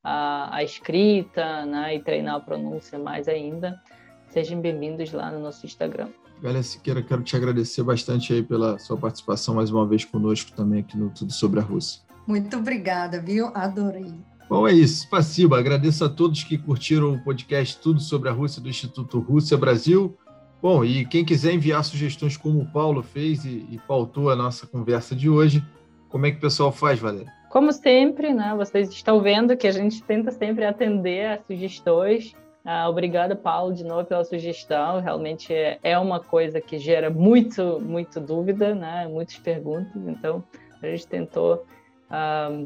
a, 0.04 0.56
a 0.56 0.62
escrita 0.62 1.66
né, 1.66 1.96
e 1.96 2.00
treinar 2.00 2.36
a 2.36 2.40
pronúncia 2.40 2.98
mais 2.98 3.26
ainda, 3.26 3.82
sejam 4.28 4.61
bem-vindos 4.61 5.12
lá 5.12 5.30
no 5.30 5.40
nosso 5.40 5.66
Instagram. 5.66 6.09
Galia 6.43 6.61
Siqueira, 6.61 7.01
quero 7.01 7.23
te 7.23 7.37
agradecer 7.37 7.81
bastante 7.83 8.33
aí 8.33 8.43
pela 8.43 8.77
sua 8.77 8.97
participação 8.97 9.55
mais 9.55 9.71
uma 9.71 9.87
vez 9.87 10.03
conosco 10.03 10.51
também 10.51 10.81
aqui 10.81 10.97
no 10.97 11.09
Tudo 11.09 11.31
Sobre 11.31 11.61
a 11.61 11.63
Rússia. 11.63 12.01
Muito 12.27 12.57
obrigada, 12.57 13.21
viu? 13.21 13.49
Adorei. 13.53 14.13
Bom, 14.49 14.67
é 14.67 14.73
isso. 14.73 15.03
Spasiba. 15.03 15.57
Agradeço 15.57 16.03
a 16.03 16.09
todos 16.09 16.43
que 16.43 16.57
curtiram 16.57 17.13
o 17.13 17.23
podcast 17.23 17.79
Tudo 17.79 18.01
sobre 18.01 18.27
a 18.27 18.33
Rússia 18.33 18.61
do 18.61 18.67
Instituto 18.67 19.19
Rússia 19.19 19.57
Brasil. 19.57 20.17
Bom, 20.61 20.83
e 20.83 21.05
quem 21.05 21.23
quiser 21.23 21.53
enviar 21.53 21.81
sugestões 21.85 22.35
como 22.35 22.59
o 22.59 22.69
Paulo 22.73 23.01
fez 23.01 23.45
e, 23.45 23.65
e 23.71 23.79
pautou 23.87 24.29
a 24.29 24.35
nossa 24.35 24.67
conversa 24.67 25.15
de 25.15 25.29
hoje, 25.29 25.63
como 26.09 26.25
é 26.25 26.31
que 26.31 26.39
o 26.39 26.41
pessoal 26.41 26.73
faz, 26.73 26.99
Valéria? 26.99 27.31
Como 27.49 27.71
sempre, 27.71 28.33
né, 28.33 28.53
vocês 28.57 28.89
estão 28.89 29.21
vendo 29.21 29.55
que 29.55 29.65
a 29.65 29.71
gente 29.71 30.03
tenta 30.03 30.29
sempre 30.29 30.65
atender 30.65 31.25
a 31.25 31.41
sugestões 31.47 32.35
ah, 32.66 32.89
obrigada, 32.89 33.36
Paulo, 33.36 33.74
de 33.74 33.84
novo 33.84 34.05
pela 34.05 34.24
sugestão. 34.24 35.01
Realmente 35.01 35.53
é, 35.53 35.80
é 35.84 35.99
uma 35.99 36.22
coisa 36.22 36.61
que 36.61 36.78
gera 36.78 37.09
muito, 37.09 37.80
muito 37.82 38.22
dúvida, 38.22 38.74
né? 38.74 39.05
muitas 39.07 39.38
perguntas. 39.38 40.01
Então, 40.07 40.41
a 40.82 40.88
gente 40.88 41.05
tentou, 41.07 41.66
ah, 42.09 42.64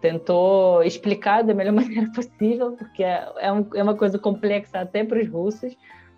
tentou 0.00 0.82
explicar 0.82 1.42
da 1.42 1.52
melhor 1.52 1.72
maneira 1.74 2.10
possível, 2.10 2.72
porque 2.72 3.04
é, 3.04 3.30
é, 3.38 3.52
um, 3.52 3.66
é 3.74 3.82
uma 3.82 3.94
coisa 3.94 4.18
complexa 4.18 4.80
até 4.80 5.04
para 5.04 5.20
os 5.20 5.28
russos. 5.28 5.76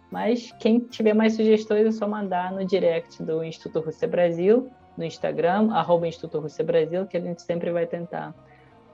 Mas 0.08 0.52
quem 0.60 0.78
tiver 0.78 1.12
mais 1.12 1.34
sugestões 1.34 1.84
é 1.84 1.90
só 1.90 2.06
mandar 2.06 2.52
no 2.52 2.64
direct 2.64 3.20
do 3.24 3.42
Instituto 3.42 3.86
Rússia 3.86 4.06
Brasil, 4.06 4.70
no 4.96 5.04
Instagram, 5.04 5.72
arroba 5.72 6.06
Instituto 6.06 6.38
Rússia 6.38 6.64
Brasil, 6.64 7.06
que 7.06 7.16
a 7.16 7.20
gente 7.20 7.42
sempre 7.42 7.72
vai 7.72 7.86
tentar 7.86 8.32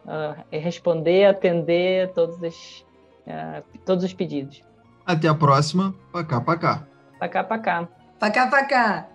uh, 0.06 0.42
responder, 0.50 1.26
atender 1.26 2.10
todos 2.14 2.40
os 2.40 2.86
é, 3.26 3.62
todos 3.84 4.04
os 4.04 4.12
pedidos. 4.12 4.62
Até 5.06 5.28
a 5.28 5.34
próxima. 5.34 5.94
Pacá, 6.12 6.40
pacá. 6.40 6.86
Pacá, 7.18 7.44
pacá. 7.44 7.88
Pacá, 8.18 8.46
pacá. 8.46 9.08